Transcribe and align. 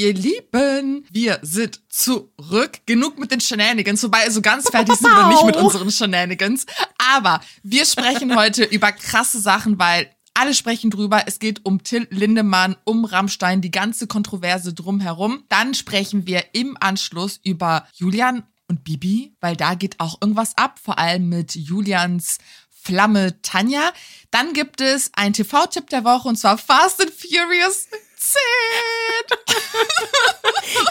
Ihr 0.00 0.14
Lieben, 0.14 1.04
wir 1.10 1.40
sind 1.42 1.80
zurück. 1.88 2.78
Genug 2.86 3.18
mit 3.18 3.32
den 3.32 3.40
Shenanigans, 3.40 4.00
wobei 4.04 4.30
so 4.30 4.40
ganz 4.40 4.70
fertig 4.70 4.94
sind 4.94 5.10
wir 5.10 5.26
nicht 5.26 5.44
mit 5.44 5.56
unseren 5.56 5.90
Shenanigans. 5.90 6.66
Aber 7.14 7.40
wir 7.64 7.84
sprechen 7.84 8.36
heute 8.36 8.62
über 8.70 8.92
krasse 8.92 9.40
Sachen, 9.40 9.76
weil 9.80 10.08
alle 10.34 10.54
sprechen 10.54 10.90
drüber. 10.90 11.24
Es 11.26 11.40
geht 11.40 11.64
um 11.64 11.82
Till 11.82 12.06
Lindemann, 12.10 12.76
um 12.84 13.04
Rammstein, 13.06 13.60
die 13.60 13.72
ganze 13.72 14.06
Kontroverse 14.06 14.72
drumherum. 14.72 15.42
Dann 15.48 15.74
sprechen 15.74 16.28
wir 16.28 16.44
im 16.52 16.76
Anschluss 16.78 17.40
über 17.42 17.84
Julian 17.94 18.44
und 18.68 18.84
Bibi, 18.84 19.34
weil 19.40 19.56
da 19.56 19.74
geht 19.74 19.98
auch 19.98 20.18
irgendwas 20.20 20.56
ab, 20.56 20.78
vor 20.80 21.00
allem 21.00 21.28
mit 21.28 21.56
Julians 21.56 22.38
Flamme 22.70 23.42
Tanja. 23.42 23.92
Dann 24.30 24.52
gibt 24.52 24.80
es 24.80 25.10
einen 25.14 25.32
TV-Tipp 25.32 25.90
der 25.90 26.04
Woche 26.04 26.28
und 26.28 26.36
zwar 26.36 26.56
Fast 26.56 27.00
and 27.00 27.10
Furious 27.10 27.88
10. 28.32 28.38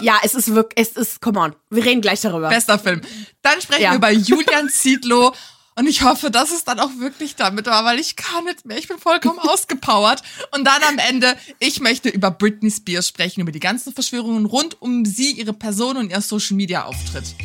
ja, 0.02 0.18
es 0.22 0.34
ist 0.34 0.54
wirklich, 0.54 0.88
es 0.88 0.96
ist, 0.96 1.20
come 1.20 1.38
on, 1.40 1.54
wir 1.70 1.84
reden 1.84 2.00
gleich 2.00 2.20
darüber. 2.20 2.48
Bester 2.48 2.78
Film. 2.78 3.00
Dann 3.42 3.60
sprechen 3.60 3.82
ja. 3.82 3.90
wir 3.92 3.96
über 3.96 4.10
Julian 4.10 4.68
Zietlow. 4.68 5.32
Und 5.76 5.86
ich 5.86 6.02
hoffe, 6.02 6.32
dass 6.32 6.50
es 6.50 6.64
dann 6.64 6.80
auch 6.80 6.90
wirklich 6.98 7.36
damit 7.36 7.66
war, 7.66 7.84
weil 7.84 8.00
ich 8.00 8.16
kann 8.16 8.44
nicht 8.46 8.66
mehr. 8.66 8.78
Ich 8.78 8.88
bin 8.88 8.98
vollkommen 8.98 9.38
ausgepowert. 9.48 10.22
Und 10.50 10.64
dann 10.64 10.82
am 10.82 10.98
Ende, 10.98 11.36
ich 11.60 11.78
möchte 11.78 12.08
über 12.08 12.32
Britney 12.32 12.70
Spears 12.70 13.06
sprechen, 13.06 13.42
über 13.42 13.52
die 13.52 13.60
ganzen 13.60 13.92
Verschwörungen 13.92 14.46
rund 14.46 14.82
um 14.82 15.04
sie, 15.04 15.30
ihre 15.30 15.52
Person 15.52 15.96
und 15.96 16.10
ihr 16.10 16.20
Social 16.20 16.56
Media 16.56 16.84
Auftritt. 16.84 17.36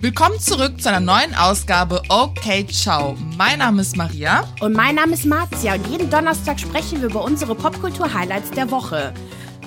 Willkommen 0.00 0.38
zurück 0.38 0.80
zu 0.80 0.88
einer 0.88 1.00
neuen 1.00 1.34
Ausgabe 1.34 2.00
Okay 2.08 2.64
Ciao. 2.68 3.16
Mein 3.36 3.58
Name 3.58 3.82
ist 3.82 3.96
Maria. 3.96 4.46
Und 4.60 4.74
mein 4.74 4.94
Name 4.94 5.14
ist 5.14 5.24
Marzia. 5.24 5.74
Und 5.74 5.88
jeden 5.88 6.08
Donnerstag 6.08 6.60
sprechen 6.60 7.00
wir 7.00 7.08
über 7.08 7.24
unsere 7.24 7.56
Popkultur-Highlights 7.56 8.52
der 8.52 8.70
Woche. 8.70 9.12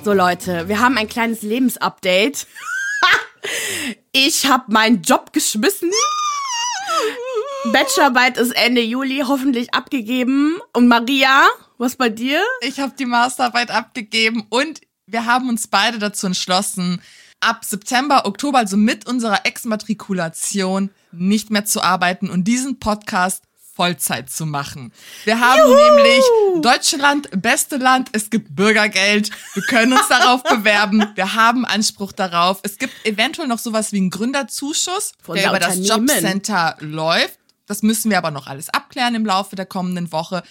So 0.05 0.13
Leute, 0.13 0.70
wir 0.70 0.80
haben 0.80 0.98
ein 0.98 1.09
kleines 1.09 1.41
Lebensupdate. 1.41 2.48
ich 4.13 4.46
habe 4.46 4.71
meinen 4.71 5.02
Job 5.02 5.34
geschmissen. 5.34 5.91
Bachelorarbeit 7.65 8.37
ist 8.37 8.52
Ende 8.52 8.82
Juli 8.82 9.26
hoffentlich 9.27 9.74
abgegeben. 9.74 10.62
Und 10.71 10.87
Maria, 10.87 11.46
was 11.77 11.98
bei 11.98 12.07
dir? 12.07 12.41
Ich 12.62 12.79
habe 12.79 12.93
die 12.98 13.05
Masterarbeit 13.05 13.70
abgegeben 13.70 14.46
und 14.48 14.79
wir 15.07 15.26
haben 15.26 15.49
uns 15.49 15.68
beide 15.68 15.99
dazu 15.99 16.27
entschlossen, 16.27 17.02
ab 17.41 17.65
September, 17.65 18.25
Oktober, 18.25 18.59
also 18.59 18.77
mit 18.77 19.07
unserer 19.07 19.45
Exmatrikulation, 19.45 20.89
nicht 21.11 21.49
mehr 21.49 21.65
zu 21.65 21.81
arbeiten 21.81 22.29
und 22.29 22.45
diesen 22.45 22.79
Podcast 22.79 23.43
Vollzeit 23.73 24.29
zu 24.29 24.45
machen. 24.45 24.91
Wir 25.23 25.39
haben 25.39 25.59
Juhu! 25.59 25.75
nämlich 25.75 26.23
Deutschland, 26.62 27.29
beste 27.41 27.77
Land, 27.77 28.09
es 28.12 28.29
gibt 28.29 28.55
Bürgergeld, 28.55 29.31
wir 29.53 29.63
können 29.63 29.93
uns 29.93 30.07
darauf 30.07 30.43
bewerben, 30.43 31.03
wir 31.15 31.34
haben 31.34 31.65
Anspruch 31.65 32.12
darauf. 32.12 32.59
Es 32.63 32.77
gibt 32.77 32.93
eventuell 33.05 33.47
noch 33.47 33.59
sowas 33.59 33.91
wie 33.91 33.97
einen 33.97 34.09
Gründerzuschuss, 34.09 35.13
Von 35.23 35.35
der 35.35 35.49
über 35.49 35.59
das 35.59 35.77
Jobcenter 35.87 36.77
läuft. 36.79 37.39
Das 37.65 37.81
müssen 37.81 38.12
wir 38.12 38.17
aber 38.17 38.31
noch 38.31 38.47
alles 38.47 38.69
abklären 38.69 39.15
im 39.15 39.25
Laufe 39.25 39.55
der 39.55 39.65
kommenden 39.65 40.12
Woche. 40.12 40.43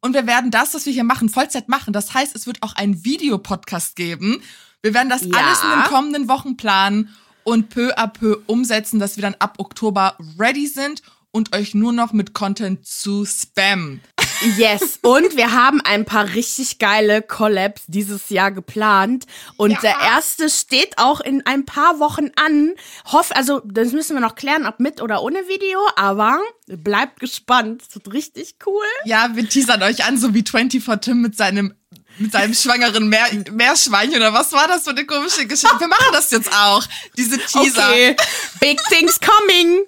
Und 0.00 0.14
wir 0.14 0.26
werden 0.26 0.52
das, 0.52 0.74
was 0.74 0.86
wir 0.86 0.92
hier 0.92 1.04
machen, 1.04 1.28
Vollzeit 1.28 1.68
machen. 1.68 1.92
Das 1.92 2.14
heißt, 2.14 2.36
es 2.36 2.46
wird 2.46 2.62
auch 2.62 2.76
einen 2.76 3.04
Videopodcast 3.04 3.96
geben. 3.96 4.40
Wir 4.82 4.94
werden 4.94 5.08
das 5.08 5.22
ja. 5.22 5.30
alles 5.32 5.62
in 5.62 5.70
den 5.70 5.88
kommenden 5.88 6.28
Wochen 6.28 6.56
planen 6.56 7.14
und 7.42 7.68
peu 7.70 7.96
à 7.96 8.06
peu 8.06 8.38
umsetzen, 8.46 8.98
dass 9.00 9.16
wir 9.16 9.22
dann 9.22 9.36
ab 9.38 9.54
Oktober 9.58 10.16
ready 10.38 10.66
sind 10.66 11.02
und 11.30 11.54
euch 11.54 11.74
nur 11.74 11.92
noch 11.92 12.12
mit 12.12 12.32
Content 12.32 12.86
zu 12.86 13.24
spammen. 13.24 14.00
Yes, 14.56 15.00
und 15.02 15.36
wir 15.36 15.52
haben 15.52 15.80
ein 15.80 16.04
paar 16.04 16.32
richtig 16.34 16.78
geile 16.78 17.22
Collabs 17.22 17.82
dieses 17.88 18.28
Jahr 18.28 18.52
geplant. 18.52 19.26
Und 19.56 19.72
ja. 19.72 19.80
der 19.80 19.96
erste 20.00 20.48
steht 20.48 20.96
auch 20.96 21.20
in 21.20 21.44
ein 21.44 21.64
paar 21.64 21.98
Wochen 21.98 22.30
an. 22.36 22.74
Hoff, 23.06 23.32
also, 23.32 23.60
das 23.64 23.92
müssen 23.92 24.14
wir 24.14 24.20
noch 24.20 24.36
klären, 24.36 24.66
ob 24.66 24.78
mit 24.78 25.02
oder 25.02 25.22
ohne 25.22 25.38
Video, 25.48 25.80
aber 25.96 26.38
bleibt 26.66 27.18
gespannt. 27.18 27.82
Das 27.84 27.94
wird 27.96 28.12
richtig 28.12 28.56
cool. 28.66 28.86
Ja, 29.04 29.30
wir 29.34 29.48
teasern 29.48 29.82
euch 29.82 30.04
an, 30.04 30.18
so 30.18 30.34
wie 30.34 30.44
24 30.48 30.84
Tim 31.00 31.20
mit 31.20 31.36
seinem 31.36 31.74
mit 32.18 32.32
seinem 32.32 32.54
schwangeren 32.54 33.08
Meer 33.08 33.26
Meerschweinchen 33.50 34.16
oder 34.16 34.32
was 34.32 34.52
war 34.52 34.68
das 34.68 34.84
für 34.84 34.90
eine 34.90 35.06
komische 35.06 35.46
Geschichte? 35.46 35.78
Wir 35.78 35.88
machen 35.88 36.08
das 36.12 36.30
jetzt 36.30 36.52
auch, 36.52 36.84
diese 37.16 37.38
Teaser. 37.38 37.88
Okay. 37.88 38.16
Big 38.60 38.80
things 38.88 39.18
coming. 39.20 39.84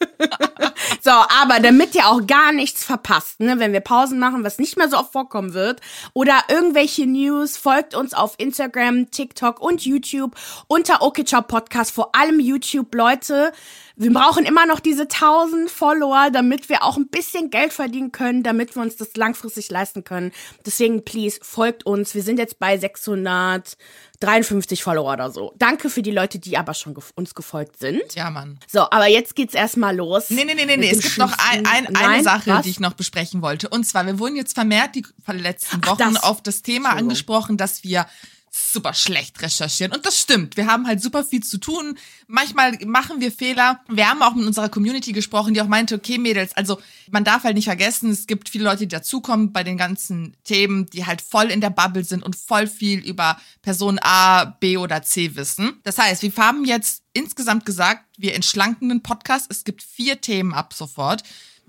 so, 1.02 1.10
aber 1.10 1.60
damit 1.60 1.94
ihr 1.94 2.06
auch 2.06 2.26
gar 2.26 2.52
nichts 2.52 2.84
verpasst, 2.84 3.40
ne, 3.40 3.58
wenn 3.58 3.72
wir 3.72 3.80
Pausen 3.80 4.18
machen, 4.18 4.44
was 4.44 4.58
nicht 4.58 4.76
mehr 4.76 4.88
so 4.88 4.96
oft 4.96 5.12
vorkommen 5.12 5.54
wird, 5.54 5.80
oder 6.12 6.44
irgendwelche 6.48 7.06
News, 7.06 7.56
folgt 7.56 7.94
uns 7.94 8.14
auf 8.14 8.34
Instagram, 8.38 9.10
TikTok 9.10 9.60
und 9.60 9.84
YouTube 9.84 10.34
unter 10.68 11.02
Okechop 11.02 11.48
Podcast, 11.48 11.92
vor 11.92 12.14
allem 12.14 12.40
YouTube, 12.40 12.94
Leute. 12.94 13.52
Wir 14.00 14.12
brauchen 14.14 14.46
immer 14.46 14.64
noch 14.64 14.80
diese 14.80 15.02
1000 15.02 15.70
Follower, 15.70 16.30
damit 16.32 16.70
wir 16.70 16.84
auch 16.84 16.96
ein 16.96 17.08
bisschen 17.08 17.50
Geld 17.50 17.74
verdienen 17.74 18.12
können, 18.12 18.42
damit 18.42 18.74
wir 18.74 18.80
uns 18.80 18.96
das 18.96 19.14
langfristig 19.14 19.70
leisten 19.70 20.04
können. 20.04 20.32
Deswegen, 20.64 21.04
please, 21.04 21.38
folgt 21.42 21.84
uns. 21.84 22.14
Wir 22.14 22.22
sind 22.22 22.38
jetzt 22.38 22.58
bei 22.58 22.78
653 22.78 24.82
Follower 24.82 25.12
oder 25.12 25.30
so. 25.30 25.52
Danke 25.58 25.90
für 25.90 26.00
die 26.00 26.12
Leute, 26.12 26.38
die 26.38 26.56
aber 26.56 26.72
schon 26.72 26.94
ge 26.94 27.04
uns 27.14 27.34
gefolgt 27.34 27.78
sind. 27.78 28.14
Ja, 28.14 28.30
Mann. 28.30 28.58
So, 28.66 28.90
aber 28.90 29.06
jetzt 29.06 29.36
geht's 29.36 29.52
erstmal 29.52 29.94
los. 29.94 30.30
Nee, 30.30 30.46
nee, 30.46 30.54
nee, 30.54 30.64
nee, 30.64 30.78
nee. 30.78 30.90
Es 30.90 31.02
gibt 31.02 31.18
noch 31.18 31.36
ein, 31.50 31.66
ein, 31.66 31.94
eine 31.94 32.24
Sache, 32.24 32.52
was? 32.52 32.62
die 32.62 32.70
ich 32.70 32.80
noch 32.80 32.94
besprechen 32.94 33.42
wollte. 33.42 33.68
Und 33.68 33.84
zwar, 33.84 34.06
wir 34.06 34.18
wurden 34.18 34.34
jetzt 34.34 34.54
vermehrt 34.54 34.94
die 34.94 35.04
letzten 35.26 35.84
Wochen 35.84 36.02
Ach, 36.02 36.14
das. 36.14 36.22
auf 36.22 36.42
das 36.42 36.62
Thema 36.62 36.96
angesprochen, 36.96 37.58
dass 37.58 37.84
wir 37.84 38.06
super 38.50 38.94
schlecht 38.94 39.40
recherchieren. 39.42 39.92
Und 39.92 40.04
das 40.04 40.18
stimmt. 40.18 40.56
Wir 40.56 40.66
haben 40.66 40.86
halt 40.86 41.00
super 41.00 41.24
viel 41.24 41.42
zu 41.42 41.58
tun. 41.58 41.96
Manchmal 42.26 42.78
machen 42.84 43.20
wir 43.20 43.30
Fehler. 43.30 43.80
Wir 43.88 44.10
haben 44.10 44.22
auch 44.22 44.34
mit 44.34 44.44
unserer 44.44 44.68
Community 44.68 45.12
gesprochen, 45.12 45.54
die 45.54 45.62
auch 45.62 45.68
meinte, 45.68 45.94
okay, 45.94 46.18
Mädels, 46.18 46.56
also 46.56 46.80
man 47.10 47.22
darf 47.22 47.44
halt 47.44 47.54
nicht 47.54 47.66
vergessen, 47.66 48.10
es 48.10 48.26
gibt 48.26 48.48
viele 48.48 48.64
Leute, 48.64 48.80
die 48.80 48.88
dazukommen 48.88 49.52
bei 49.52 49.62
den 49.62 49.76
ganzen 49.76 50.36
Themen, 50.42 50.86
die 50.86 51.06
halt 51.06 51.22
voll 51.22 51.50
in 51.50 51.60
der 51.60 51.70
Bubble 51.70 52.04
sind 52.04 52.24
und 52.24 52.34
voll 52.34 52.66
viel 52.66 52.98
über 52.98 53.40
Person 53.62 54.00
A, 54.02 54.44
B 54.44 54.76
oder 54.76 55.02
C 55.02 55.36
wissen. 55.36 55.80
Das 55.84 55.98
heißt, 55.98 56.22
wir 56.22 56.32
haben 56.36 56.64
jetzt 56.64 57.04
insgesamt 57.12 57.64
gesagt, 57.64 58.04
wir 58.18 58.34
entschlanken 58.34 58.88
den 58.88 59.02
Podcast. 59.02 59.46
Es 59.48 59.64
gibt 59.64 59.82
vier 59.82 60.20
Themen 60.20 60.54
ab 60.54 60.74
sofort 60.74 61.22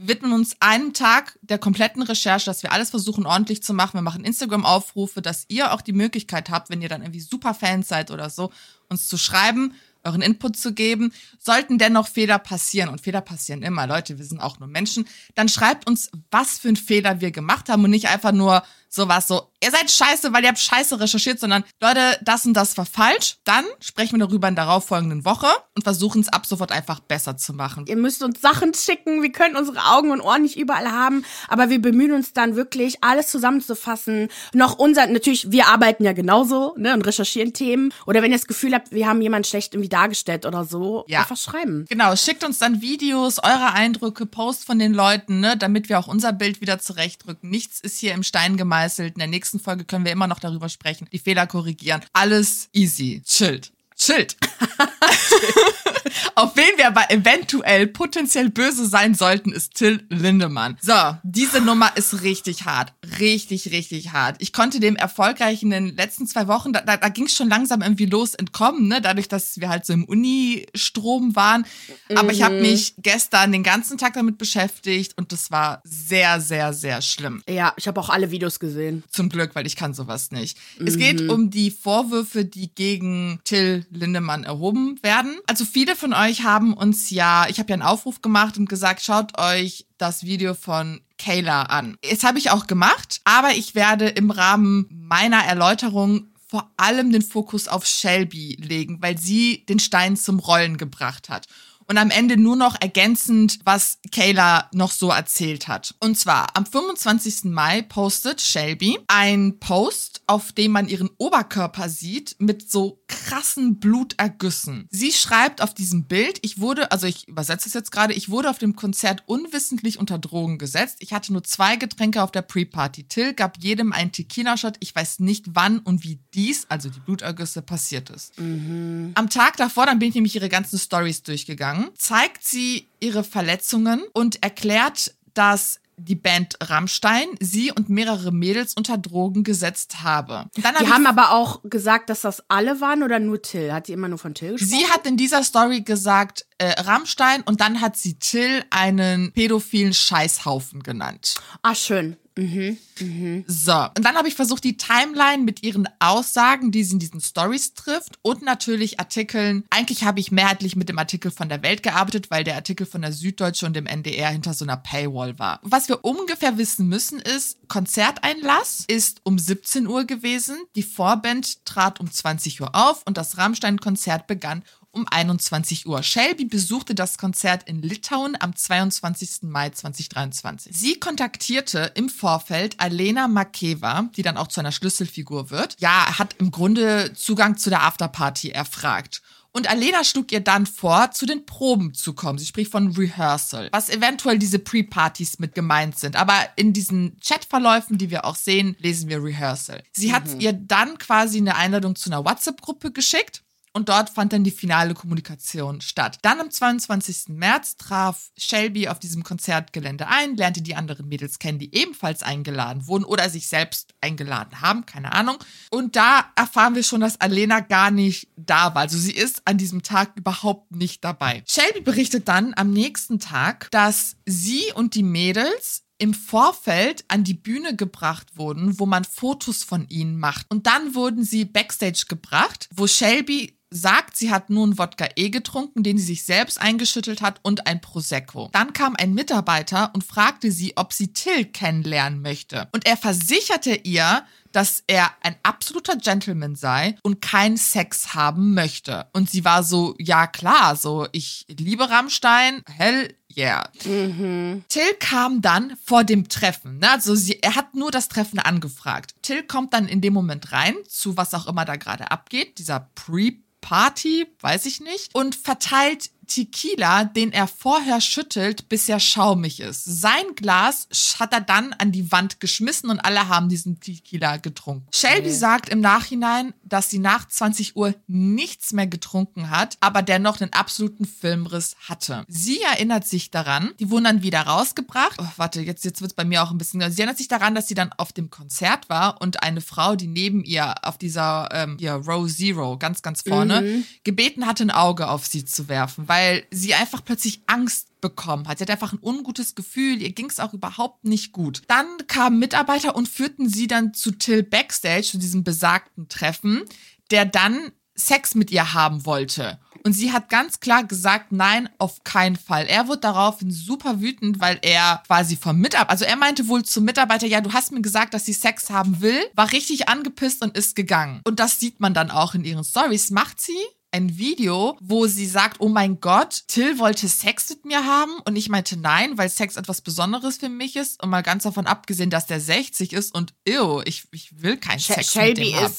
widmen 0.07 0.33
uns 0.33 0.57
einem 0.59 0.93
Tag 0.93 1.37
der 1.41 1.57
kompletten 1.57 2.01
Recherche, 2.01 2.45
dass 2.45 2.63
wir 2.63 2.71
alles 2.71 2.89
versuchen 2.89 3.25
ordentlich 3.25 3.61
zu 3.61 3.73
machen. 3.73 3.93
Wir 3.93 4.01
machen 4.01 4.23
Instagram-Aufrufe, 4.23 5.21
dass 5.21 5.45
ihr 5.47 5.73
auch 5.73 5.81
die 5.81 5.93
Möglichkeit 5.93 6.49
habt, 6.49 6.69
wenn 6.69 6.81
ihr 6.81 6.89
dann 6.89 7.01
irgendwie 7.01 7.19
super 7.19 7.53
Fans 7.53 7.87
seid 7.87 8.11
oder 8.11 8.29
so, 8.29 8.51
uns 8.89 9.07
zu 9.07 9.17
schreiben, 9.17 9.73
euren 10.03 10.21
Input 10.21 10.57
zu 10.57 10.73
geben. 10.73 11.13
Sollten 11.37 11.77
dennoch 11.77 12.07
Fehler 12.07 12.39
passieren, 12.39 12.89
und 12.89 13.01
Fehler 13.01 13.21
passieren 13.21 13.61
immer, 13.61 13.85
Leute, 13.85 14.17
wir 14.17 14.25
sind 14.25 14.41
auch 14.41 14.59
nur 14.59 14.67
Menschen, 14.67 15.07
dann 15.35 15.49
schreibt 15.49 15.87
uns, 15.87 16.09
was 16.31 16.57
für 16.57 16.69
einen 16.69 16.77
Fehler 16.77 17.21
wir 17.21 17.31
gemacht 17.31 17.69
haben 17.69 17.83
und 17.83 17.91
nicht 17.91 18.09
einfach 18.09 18.31
nur, 18.31 18.63
sowas 18.91 19.27
so, 19.27 19.47
ihr 19.63 19.71
seid 19.71 19.89
scheiße, 19.89 20.33
weil 20.33 20.43
ihr 20.43 20.49
habt 20.49 20.59
scheiße 20.59 20.99
recherchiert, 20.99 21.39
sondern 21.39 21.63
Leute, 21.81 22.17
das 22.21 22.45
und 22.45 22.53
das 22.53 22.77
war 22.77 22.85
falsch. 22.85 23.37
Dann 23.45 23.63
sprechen 23.79 24.19
wir 24.19 24.27
darüber 24.27 24.47
in 24.47 24.55
der 24.55 24.65
darauffolgenden 24.65 25.25
Woche 25.25 25.47
und 25.75 25.83
versuchen 25.83 26.21
es 26.21 26.29
ab 26.29 26.45
sofort 26.45 26.71
einfach 26.71 26.99
besser 26.99 27.37
zu 27.37 27.53
machen. 27.53 27.85
Ihr 27.87 27.95
müsst 27.95 28.21
uns 28.21 28.41
Sachen 28.41 28.73
schicken, 28.73 29.23
wir 29.23 29.31
können 29.31 29.55
unsere 29.55 29.79
Augen 29.85 30.11
und 30.11 30.21
Ohren 30.21 30.41
nicht 30.41 30.57
überall 30.57 30.91
haben, 30.91 31.23
aber 31.47 31.69
wir 31.69 31.81
bemühen 31.81 32.11
uns 32.11 32.33
dann 32.33 32.55
wirklich, 32.55 33.03
alles 33.03 33.27
zusammenzufassen. 33.27 34.27
Noch 34.53 34.77
unser, 34.77 35.07
natürlich, 35.07 35.51
wir 35.51 35.67
arbeiten 35.67 36.03
ja 36.03 36.13
genauso, 36.13 36.75
ne, 36.77 36.93
und 36.93 37.05
recherchieren 37.05 37.53
Themen. 37.53 37.93
Oder 38.05 38.21
wenn 38.21 38.31
ihr 38.31 38.37
das 38.37 38.47
Gefühl 38.47 38.73
habt, 38.73 38.91
wir 38.91 39.07
haben 39.07 39.21
jemanden 39.21 39.45
schlecht 39.45 39.73
irgendwie 39.73 39.89
dargestellt 39.89 40.45
oder 40.45 40.65
so, 40.65 41.05
ja. 41.07 41.21
einfach 41.21 41.37
schreiben. 41.37 41.85
Genau, 41.89 42.15
schickt 42.15 42.43
uns 42.43 42.59
dann 42.59 42.81
Videos, 42.81 43.39
eure 43.39 43.73
Eindrücke, 43.73 44.25
Post 44.25 44.65
von 44.65 44.77
den 44.77 44.93
Leuten, 44.93 45.39
ne, 45.39 45.55
damit 45.57 45.89
wir 45.89 45.97
auch 45.97 46.07
unser 46.07 46.33
Bild 46.33 46.61
wieder 46.61 46.79
zurechtrücken. 46.79 47.49
Nichts 47.49 47.79
ist 47.79 47.97
hier 47.97 48.13
im 48.13 48.23
Stein 48.23 48.57
gemeißelt 48.57 48.80
gemeißelt. 48.81 49.13
In 49.13 49.19
der 49.19 49.27
nächsten 49.27 49.59
Folge 49.59 49.85
können 49.85 50.05
wir 50.05 50.11
immer 50.11 50.27
noch 50.27 50.39
darüber 50.39 50.69
sprechen, 50.69 51.07
die 51.11 51.19
Fehler 51.19 51.47
korrigieren. 51.47 52.01
Alles 52.13 52.69
easy. 52.73 53.21
Chillt. 53.25 53.71
Chillt. 54.01 54.35
Auf 56.35 56.55
wen 56.55 56.77
wir 56.77 56.87
aber 56.87 57.11
eventuell 57.11 57.85
potenziell 57.85 58.49
böse 58.49 58.87
sein 58.87 59.13
sollten, 59.13 59.51
ist 59.51 59.75
Till 59.75 60.03
Lindemann. 60.09 60.77
So, 60.81 60.93
diese 61.21 61.61
Nummer 61.61 61.95
ist 61.95 62.23
richtig 62.23 62.65
hart. 62.65 62.93
Richtig, 63.19 63.71
richtig 63.71 64.11
hart. 64.11 64.37
Ich 64.39 64.53
konnte 64.53 64.79
dem 64.79 64.95
erfolgreich 64.95 65.61
in 65.61 65.69
den 65.69 65.95
letzten 65.95 66.25
zwei 66.25 66.47
Wochen, 66.47 66.73
da, 66.73 66.81
da, 66.81 66.97
da 66.97 67.09
ging 67.09 67.25
es 67.25 67.35
schon 67.35 67.47
langsam 67.47 67.83
irgendwie 67.83 68.07
los 68.07 68.33
entkommen, 68.33 68.87
ne? 68.87 69.01
Dadurch, 69.01 69.27
dass 69.27 69.59
wir 69.61 69.69
halt 69.69 69.85
so 69.85 69.93
im 69.93 70.05
Uni-Strom 70.05 71.35
waren. 71.35 71.63
Aber 72.09 72.23
mhm. 72.23 72.29
ich 72.31 72.41
habe 72.41 72.59
mich 72.59 72.95
gestern 72.97 73.51
den 73.51 73.63
ganzen 73.63 73.99
Tag 73.99 74.13
damit 74.13 74.39
beschäftigt 74.39 75.15
und 75.17 75.31
das 75.31 75.51
war 75.51 75.79
sehr, 75.83 76.41
sehr, 76.41 76.73
sehr 76.73 77.03
schlimm. 77.03 77.43
Ja, 77.47 77.73
ich 77.77 77.87
habe 77.87 77.99
auch 77.99 78.09
alle 78.09 78.31
Videos 78.31 78.59
gesehen. 78.59 79.03
Zum 79.11 79.29
Glück, 79.29 79.53
weil 79.53 79.67
ich 79.67 79.75
kann 79.75 79.93
sowas 79.93 80.31
nicht. 80.31 80.57
Mhm. 80.79 80.87
Es 80.87 80.97
geht 80.97 81.21
mhm. 81.21 81.29
um 81.29 81.49
die 81.51 81.69
Vorwürfe, 81.69 82.45
die 82.45 82.73
gegen 82.73 83.39
Till 83.43 83.85
Lindemann 83.91 84.43
erhoben 84.43 84.99
werden. 85.03 85.37
Also 85.47 85.65
viele 85.65 85.95
von 85.95 86.13
euch 86.13 86.43
haben 86.43 86.73
uns 86.73 87.09
ja, 87.09 87.45
ich 87.47 87.59
habe 87.59 87.69
ja 87.69 87.73
einen 87.73 87.81
Aufruf 87.81 88.21
gemacht 88.21 88.57
und 88.57 88.69
gesagt, 88.69 89.01
schaut 89.01 89.37
euch 89.37 89.85
das 89.97 90.23
Video 90.23 90.53
von 90.53 91.01
Kayla 91.17 91.63
an. 91.63 91.97
Jetzt 92.03 92.23
habe 92.23 92.39
ich 92.39 92.49
auch 92.49 92.67
gemacht, 92.67 93.21
aber 93.23 93.51
ich 93.51 93.75
werde 93.75 94.07
im 94.07 94.31
Rahmen 94.31 94.87
meiner 94.89 95.43
Erläuterung 95.43 96.27
vor 96.47 96.69
allem 96.75 97.11
den 97.11 97.21
Fokus 97.21 97.67
auf 97.67 97.85
Shelby 97.85 98.57
legen, 98.59 98.97
weil 99.01 99.17
sie 99.17 99.65
den 99.67 99.79
Stein 99.79 100.17
zum 100.17 100.39
Rollen 100.39 100.77
gebracht 100.77 101.29
hat 101.29 101.47
und 101.91 101.97
am 101.97 102.09
Ende 102.09 102.37
nur 102.37 102.55
noch 102.55 102.79
ergänzend, 102.79 103.59
was 103.65 103.99
Kayla 104.13 104.69
noch 104.73 104.91
so 104.91 105.09
erzählt 105.09 105.67
hat. 105.67 105.93
Und 105.99 106.17
zwar 106.17 106.55
am 106.55 106.65
25. 106.65 107.51
Mai 107.51 107.81
postet 107.81 108.39
Shelby 108.39 108.97
ein 109.07 109.59
Post, 109.59 110.21
auf 110.25 110.53
dem 110.53 110.71
man 110.71 110.87
ihren 110.87 111.09
Oberkörper 111.17 111.89
sieht 111.89 112.37
mit 112.39 112.71
so 112.71 113.03
krassen 113.09 113.81
Blutergüssen. 113.81 114.87
Sie 114.89 115.11
schreibt 115.11 115.61
auf 115.61 115.73
diesem 115.73 116.05
Bild, 116.05 116.39
ich 116.43 116.61
wurde, 116.61 116.93
also 116.93 117.07
ich 117.07 117.27
übersetze 117.27 117.67
es 117.67 117.73
jetzt 117.73 117.91
gerade, 117.91 118.13
ich 118.13 118.29
wurde 118.29 118.49
auf 118.49 118.57
dem 118.57 118.77
Konzert 118.77 119.23
unwissentlich 119.25 119.99
unter 119.99 120.17
Drogen 120.17 120.59
gesetzt. 120.59 120.95
Ich 120.99 121.11
hatte 121.11 121.33
nur 121.33 121.43
zwei 121.43 121.75
Getränke 121.75 122.23
auf 122.23 122.31
der 122.31 122.43
Pre-Party. 122.43 123.03
Till 123.09 123.33
gab 123.33 123.57
jedem 123.61 123.91
einen 123.91 124.13
Tequila-Shot. 124.13 124.77
Ich 124.79 124.95
weiß 124.95 125.19
nicht, 125.19 125.55
wann 125.55 125.79
und 125.79 126.05
wie 126.05 126.21
dies, 126.33 126.67
also 126.69 126.87
die 126.87 127.01
Blutergüsse, 127.01 127.61
passiert 127.61 128.09
ist. 128.11 128.39
Mhm. 128.39 129.11
Am 129.15 129.29
Tag 129.29 129.57
davor, 129.57 129.87
dann 129.87 129.99
bin 129.99 130.07
ich 130.07 130.15
nämlich 130.15 130.35
ihre 130.35 130.47
ganzen 130.47 130.79
Stories 130.79 131.23
durchgegangen 131.23 131.80
zeigt 131.95 132.43
sie 132.43 132.87
ihre 132.99 133.23
Verletzungen 133.23 134.03
und 134.13 134.43
erklärt, 134.43 135.15
dass 135.33 135.81
die 135.97 136.15
Band 136.15 136.57
Rammstein 136.61 137.27
sie 137.39 137.71
und 137.71 137.89
mehrere 137.89 138.31
Mädels 138.31 138.73
unter 138.73 138.97
Drogen 138.97 139.43
gesetzt 139.43 140.01
habe. 140.03 140.45
Dann 140.55 140.75
die 140.79 140.85
hab 140.85 140.93
haben 140.93 141.05
aber 141.05 141.31
auch 141.31 141.61
gesagt, 141.63 142.09
dass 142.09 142.21
das 142.21 142.43
alle 142.47 142.81
waren 142.81 143.03
oder 143.03 143.19
nur 143.19 143.41
Till? 143.41 143.71
Hat 143.71 143.87
sie 143.87 143.93
immer 143.93 144.07
nur 144.07 144.17
von 144.17 144.33
Till 144.33 144.53
gesprochen? 144.53 144.69
Sie 144.69 144.87
hat 144.87 145.05
in 145.05 145.17
dieser 145.17 145.43
Story 145.43 145.81
gesagt, 145.81 146.45
äh, 146.57 146.71
Rammstein 146.81 147.41
und 147.43 147.61
dann 147.61 147.81
hat 147.81 147.97
sie 147.97 148.15
Till 148.15 148.63
einen 148.69 149.31
pädophilen 149.33 149.93
Scheißhaufen 149.93 150.81
genannt. 150.83 151.35
Ah, 151.61 151.75
schön. 151.75 152.17
Mhm, 152.37 152.77
mhm. 152.99 153.43
So, 153.47 153.73
und 153.73 154.03
dann 154.03 154.15
habe 154.15 154.27
ich 154.27 154.35
versucht, 154.35 154.63
die 154.63 154.77
Timeline 154.77 155.43
mit 155.43 155.63
ihren 155.63 155.87
Aussagen, 155.99 156.71
die 156.71 156.83
sie 156.83 156.93
in 156.93 156.99
diesen 156.99 157.19
Stories 157.19 157.73
trifft 157.73 158.19
und 158.21 158.41
natürlich 158.41 158.99
Artikeln. 158.99 159.65
Eigentlich 159.69 160.03
habe 160.03 160.19
ich 160.19 160.31
mehrheitlich 160.31 160.75
mit 160.75 160.87
dem 160.89 160.97
Artikel 160.97 161.31
von 161.31 161.49
der 161.49 161.61
Welt 161.61 161.83
gearbeitet, 161.83 162.31
weil 162.31 162.43
der 162.43 162.55
Artikel 162.55 162.85
von 162.85 163.01
der 163.01 163.11
Süddeutsche 163.11 163.65
und 163.65 163.75
dem 163.75 163.85
NDR 163.85 164.29
hinter 164.29 164.53
so 164.53 164.65
einer 164.65 164.77
Paywall 164.77 165.37
war. 165.39 165.59
Was 165.63 165.89
wir 165.89 166.05
ungefähr 166.05 166.57
wissen 166.57 166.87
müssen 166.87 167.19
ist, 167.19 167.57
Konzerteinlass 167.67 168.85
ist 168.87 169.21
um 169.23 169.37
17 169.37 169.87
Uhr 169.87 170.05
gewesen, 170.05 170.57
die 170.75 170.83
Vorband 170.83 171.65
trat 171.65 171.99
um 171.99 172.09
20 172.09 172.61
Uhr 172.61 172.75
auf 172.75 173.03
und 173.05 173.17
das 173.17 173.37
Rammstein-Konzert 173.37 174.27
begann 174.27 174.63
um 174.91 175.07
21 175.09 175.87
Uhr. 175.87 176.03
Shelby 176.03 176.45
besuchte 176.45 176.95
das 176.95 177.17
Konzert 177.17 177.67
in 177.67 177.81
Litauen 177.81 178.35
am 178.39 178.55
22. 178.55 179.43
Mai 179.43 179.69
2023. 179.69 180.75
Sie 180.75 180.99
kontaktierte 180.99 181.91
im 181.95 182.09
Vorfeld 182.09 182.79
Alena 182.79 183.27
Makeva, 183.27 184.09
die 184.15 184.21
dann 184.21 184.37
auch 184.37 184.47
zu 184.47 184.59
einer 184.59 184.71
Schlüsselfigur 184.71 185.49
wird. 185.49 185.75
Ja, 185.79 186.19
hat 186.19 186.35
im 186.39 186.51
Grunde 186.51 187.13
Zugang 187.13 187.57
zu 187.57 187.69
der 187.69 187.83
Afterparty 187.83 188.49
erfragt. 188.49 189.21
Und 189.53 189.69
Alena 189.69 190.05
schlug 190.05 190.31
ihr 190.31 190.39
dann 190.39 190.65
vor, 190.65 191.11
zu 191.11 191.25
den 191.25 191.45
Proben 191.45 191.93
zu 191.93 192.13
kommen. 192.13 192.39
Sie 192.39 192.45
spricht 192.45 192.71
von 192.71 192.95
Rehearsal, 192.95 193.67
was 193.73 193.89
eventuell 193.89 194.39
diese 194.39 194.59
Pre-Partys 194.59 195.39
mit 195.39 195.55
gemeint 195.55 195.99
sind. 195.99 196.15
Aber 196.15 196.35
in 196.55 196.71
diesen 196.71 197.17
Chatverläufen, 197.19 197.97
die 197.97 198.09
wir 198.09 198.23
auch 198.23 198.37
sehen, 198.37 198.77
lesen 198.79 199.09
wir 199.09 199.21
Rehearsal. 199.21 199.83
Sie 199.91 200.09
mhm. 200.09 200.13
hat 200.13 200.23
ihr 200.39 200.53
dann 200.53 200.97
quasi 200.97 201.37
eine 201.37 201.55
Einladung 201.55 201.97
zu 201.97 202.09
einer 202.09 202.23
WhatsApp-Gruppe 202.23 202.91
geschickt 202.91 203.43
und 203.73 203.89
dort 203.89 204.09
fand 204.09 204.33
dann 204.33 204.43
die 204.43 204.51
finale 204.51 204.93
Kommunikation 204.93 205.81
statt. 205.81 206.19
Dann 206.21 206.39
am 206.39 206.51
22. 206.51 207.29
März 207.29 207.77
traf 207.77 208.31
Shelby 208.37 208.87
auf 208.87 208.99
diesem 208.99 209.23
Konzertgelände 209.23 210.07
ein, 210.07 210.35
lernte 210.35 210.61
die 210.61 210.75
anderen 210.75 211.07
Mädels 211.07 211.39
kennen, 211.39 211.59
die 211.59 211.73
ebenfalls 211.73 212.23
eingeladen 212.23 212.87
wurden 212.87 213.05
oder 213.05 213.29
sich 213.29 213.47
selbst 213.47 213.93
eingeladen 214.01 214.61
haben, 214.61 214.85
keine 214.85 215.13
Ahnung. 215.13 215.37
Und 215.69 215.95
da 215.95 216.31
erfahren 216.35 216.75
wir 216.75 216.83
schon, 216.83 217.01
dass 217.01 217.21
Alena 217.21 217.61
gar 217.61 217.91
nicht 217.91 218.27
da 218.35 218.75
war. 218.75 218.81
Also 218.81 218.97
sie 218.97 219.13
ist 219.13 219.41
an 219.45 219.57
diesem 219.57 219.83
Tag 219.83 220.11
überhaupt 220.15 220.75
nicht 220.75 221.03
dabei. 221.03 221.43
Shelby 221.47 221.81
berichtet 221.81 222.27
dann 222.27 222.53
am 222.55 222.71
nächsten 222.71 223.19
Tag, 223.19 223.69
dass 223.71 224.17
sie 224.25 224.71
und 224.75 224.95
die 224.95 225.03
Mädels 225.03 225.83
im 226.01 226.15
Vorfeld 226.15 227.05
an 227.09 227.23
die 227.23 227.35
Bühne 227.35 227.75
gebracht 227.75 228.35
wurden, 228.35 228.79
wo 228.79 228.87
man 228.87 229.03
Fotos 229.03 229.63
von 229.63 229.87
ihnen 229.87 230.17
macht. 230.17 230.47
Und 230.49 230.65
dann 230.65 230.95
wurden 230.95 231.23
sie 231.23 231.45
backstage 231.45 232.05
gebracht, 232.09 232.67
wo 232.73 232.87
Shelby 232.87 233.55
sagt, 233.71 234.17
sie 234.17 234.31
hat 234.31 234.49
nun 234.49 234.77
Wodka 234.77 235.07
E 235.15 235.29
getrunken, 235.29 235.81
den 235.81 235.97
sie 235.97 236.03
sich 236.03 236.23
selbst 236.23 236.59
eingeschüttelt 236.59 237.21
hat 237.21 237.39
und 237.41 237.67
ein 237.67 237.81
Prosecco. 237.81 238.49
Dann 238.51 238.73
kam 238.73 238.95
ein 238.97 239.13
Mitarbeiter 239.13 239.91
und 239.93 240.03
fragte 240.03 240.51
sie, 240.51 240.73
ob 240.75 240.93
sie 240.93 241.13
Till 241.13 241.45
kennenlernen 241.45 242.21
möchte. 242.21 242.67
Und 242.73 242.85
er 242.85 242.97
versicherte 242.97 243.73
ihr, 243.73 244.23
dass 244.51 244.83
er 244.87 245.11
ein 245.21 245.37
absoluter 245.43 245.95
Gentleman 245.95 246.55
sei 246.55 246.97
und 247.03 247.21
keinen 247.21 247.55
Sex 247.55 248.13
haben 248.13 248.53
möchte. 248.53 249.07
Und 249.13 249.29
sie 249.29 249.45
war 249.45 249.63
so, 249.63 249.95
ja 249.97 250.27
klar, 250.27 250.75
so, 250.75 251.07
ich 251.13 251.45
liebe 251.47 251.89
Rammstein, 251.89 252.61
hell 252.67 253.15
yeah. 253.37 253.69
Mhm. 253.85 254.65
Till 254.67 254.93
kam 254.99 255.41
dann 255.41 255.77
vor 255.85 256.03
dem 256.03 256.27
Treffen. 256.27 256.79
Ne? 256.79 256.91
Also 256.91 257.15
sie, 257.15 257.41
er 257.41 257.55
hat 257.55 257.75
nur 257.75 257.91
das 257.91 258.09
Treffen 258.09 258.39
angefragt. 258.39 259.15
Till 259.21 259.43
kommt 259.43 259.73
dann 259.73 259.87
in 259.87 260.01
dem 260.01 260.11
Moment 260.11 260.51
rein, 260.51 260.75
zu 260.85 261.15
was 261.15 261.33
auch 261.33 261.47
immer 261.47 261.63
da 261.63 261.77
gerade 261.77 262.11
abgeht, 262.11 262.57
dieser 262.57 262.89
Pre- 262.95 263.39
Party, 263.61 264.27
weiß 264.41 264.65
ich 264.65 264.81
nicht, 264.81 265.13
und 265.13 265.35
verteilt 265.35 266.09
Tequila, 266.27 267.03
den 267.03 267.33
er 267.33 267.47
vorher 267.47 267.99
schüttelt, 267.99 268.69
bis 268.69 268.87
er 268.87 269.01
schaumig 269.01 269.59
ist. 269.59 269.83
Sein 269.83 270.35
Glas 270.35 270.87
hat 271.19 271.33
er 271.33 271.41
dann 271.41 271.73
an 271.73 271.91
die 271.91 272.11
Wand 272.11 272.39
geschmissen 272.39 272.89
und 272.89 272.99
alle 272.99 273.27
haben 273.27 273.49
diesen 273.49 273.79
Tequila 273.79 274.37
getrunken. 274.37 274.87
Shelby 274.93 275.27
okay. 275.27 275.31
sagt 275.31 275.69
im 275.69 275.81
Nachhinein, 275.81 276.53
dass 276.71 276.89
sie 276.89 276.99
nach 276.99 277.27
20 277.27 277.75
Uhr 277.75 277.93
nichts 278.07 278.73
mehr 278.73 278.87
getrunken 278.87 279.49
hat, 279.49 279.77
aber 279.79 280.01
dennoch 280.01 280.41
einen 280.41 280.53
absoluten 280.53 281.05
Filmriss 281.05 281.75
hatte. 281.87 282.23
Sie 282.27 282.61
erinnert 282.61 283.05
sich 283.05 283.29
daran, 283.29 283.71
die 283.79 283.89
wurden 283.89 284.05
dann 284.05 284.23
wieder 284.23 284.41
rausgebracht. 284.41 285.17
Oh, 285.19 285.27
warte, 285.37 285.61
jetzt, 285.61 285.85
jetzt 285.85 286.01
wird 286.01 286.11
es 286.11 286.15
bei 286.15 286.25
mir 286.25 286.41
auch 286.41 286.51
ein 286.51 286.57
bisschen. 286.57 286.81
Sie 286.91 287.01
erinnert 287.01 287.17
sich 287.17 287.27
daran, 287.27 287.55
dass 287.55 287.67
sie 287.67 287.75
dann 287.75 287.91
auf 287.97 288.13
dem 288.13 288.29
Konzert 288.29 288.89
war 288.89 289.21
und 289.21 289.43
eine 289.43 289.61
Frau, 289.61 289.95
die 289.95 290.07
neben 290.07 290.43
ihr 290.43 290.73
auf 290.85 290.97
dieser 290.97 291.49
ähm, 291.51 291.77
hier, 291.79 291.93
Row 291.93 292.27
Zero, 292.31 292.77
ganz, 292.77 293.01
ganz 293.01 293.21
vorne, 293.21 293.61
mhm. 293.61 293.85
gebeten 294.03 294.47
hatte, 294.47 294.63
ein 294.63 294.71
Auge 294.71 295.09
auf 295.09 295.25
sie 295.25 295.45
zu 295.45 295.67
werfen, 295.67 296.07
weil 296.07 296.31
weil 296.31 296.45
sie 296.51 296.73
einfach 296.73 297.03
plötzlich 297.03 297.41
Angst 297.47 297.90
bekommen 298.01 298.47
hat. 298.47 298.57
Sie 298.57 298.63
hat 298.63 298.71
einfach 298.71 298.93
ein 298.93 298.99
ungutes 299.01 299.55
Gefühl, 299.55 300.01
ihr 300.01 300.11
ging 300.11 300.29
es 300.29 300.39
auch 300.39 300.53
überhaupt 300.53 301.05
nicht 301.05 301.31
gut. 301.31 301.61
Dann 301.67 301.85
kamen 302.07 302.39
Mitarbeiter 302.39 302.95
und 302.95 303.07
führten 303.07 303.47
sie 303.47 303.67
dann 303.67 303.93
zu 303.93 304.11
Till 304.11 304.43
Backstage, 304.43 305.03
zu 305.03 305.17
diesem 305.17 305.43
besagten 305.43 306.07
Treffen, 306.09 306.63
der 307.11 307.25
dann 307.25 307.71
Sex 307.95 308.35
mit 308.35 308.51
ihr 308.51 308.73
haben 308.73 309.05
wollte. 309.05 309.59
Und 309.83 309.93
sie 309.93 310.11
hat 310.11 310.29
ganz 310.29 310.59
klar 310.59 310.83
gesagt, 310.83 311.31
nein, 311.31 311.69
auf 311.77 312.03
keinen 312.03 312.35
Fall. 312.35 312.65
Er 312.67 312.87
wird 312.87 313.03
daraufhin 313.03 313.51
super 313.51 313.99
wütend, 313.99 314.39
weil 314.39 314.59
er 314.61 315.01
quasi 315.07 315.35
vom 315.35 315.57
Mitarbeiter, 315.57 315.89
also 315.89 316.05
er 316.05 316.15
meinte 316.17 316.47
wohl 316.47 316.63
zum 316.63 316.85
Mitarbeiter, 316.85 317.25
ja, 317.25 317.41
du 317.41 317.51
hast 317.53 317.71
mir 317.71 317.81
gesagt, 317.81 318.13
dass 318.13 318.25
sie 318.25 318.33
Sex 318.33 318.69
haben 318.69 319.01
will, 319.01 319.19
war 319.33 319.51
richtig 319.51 319.89
angepisst 319.89 320.43
und 320.43 320.55
ist 320.55 320.75
gegangen. 320.75 321.21
Und 321.23 321.39
das 321.39 321.59
sieht 321.59 321.79
man 321.79 321.93
dann 321.93 322.11
auch 322.11 322.35
in 322.35 322.43
ihren 322.43 322.63
Stories. 322.63 323.09
Macht 323.09 323.39
sie 323.39 323.57
ein 323.91 324.17
Video, 324.17 324.77
wo 324.79 325.05
sie 325.07 325.25
sagt, 325.25 325.59
oh 325.59 325.67
mein 325.67 325.99
Gott, 325.99 326.43
Till 326.47 326.79
wollte 326.79 327.07
Sex 327.07 327.49
mit 327.49 327.65
mir 327.65 327.85
haben 327.85 328.13
und 328.25 328.35
ich 328.35 328.49
meinte 328.49 328.77
nein, 328.77 329.17
weil 329.17 329.29
Sex 329.29 329.57
etwas 329.57 329.81
Besonderes 329.81 330.37
für 330.37 330.49
mich 330.49 330.75
ist 330.75 331.01
und 331.03 331.09
mal 331.09 331.21
ganz 331.21 331.43
davon 331.43 331.67
abgesehen, 331.67 332.09
dass 332.09 332.25
der 332.25 332.39
60 332.39 332.93
ist 332.93 333.13
und 333.13 333.33
ew, 333.47 333.81
ich, 333.85 334.05
ich 334.11 334.41
will 334.41 334.57
keinen 334.57 334.79
Sh 334.79 334.93
Sex 334.93 335.11
Shelby 335.11 335.41
mit 335.41 335.53
dem 335.53 335.63
haben. 335.63 335.75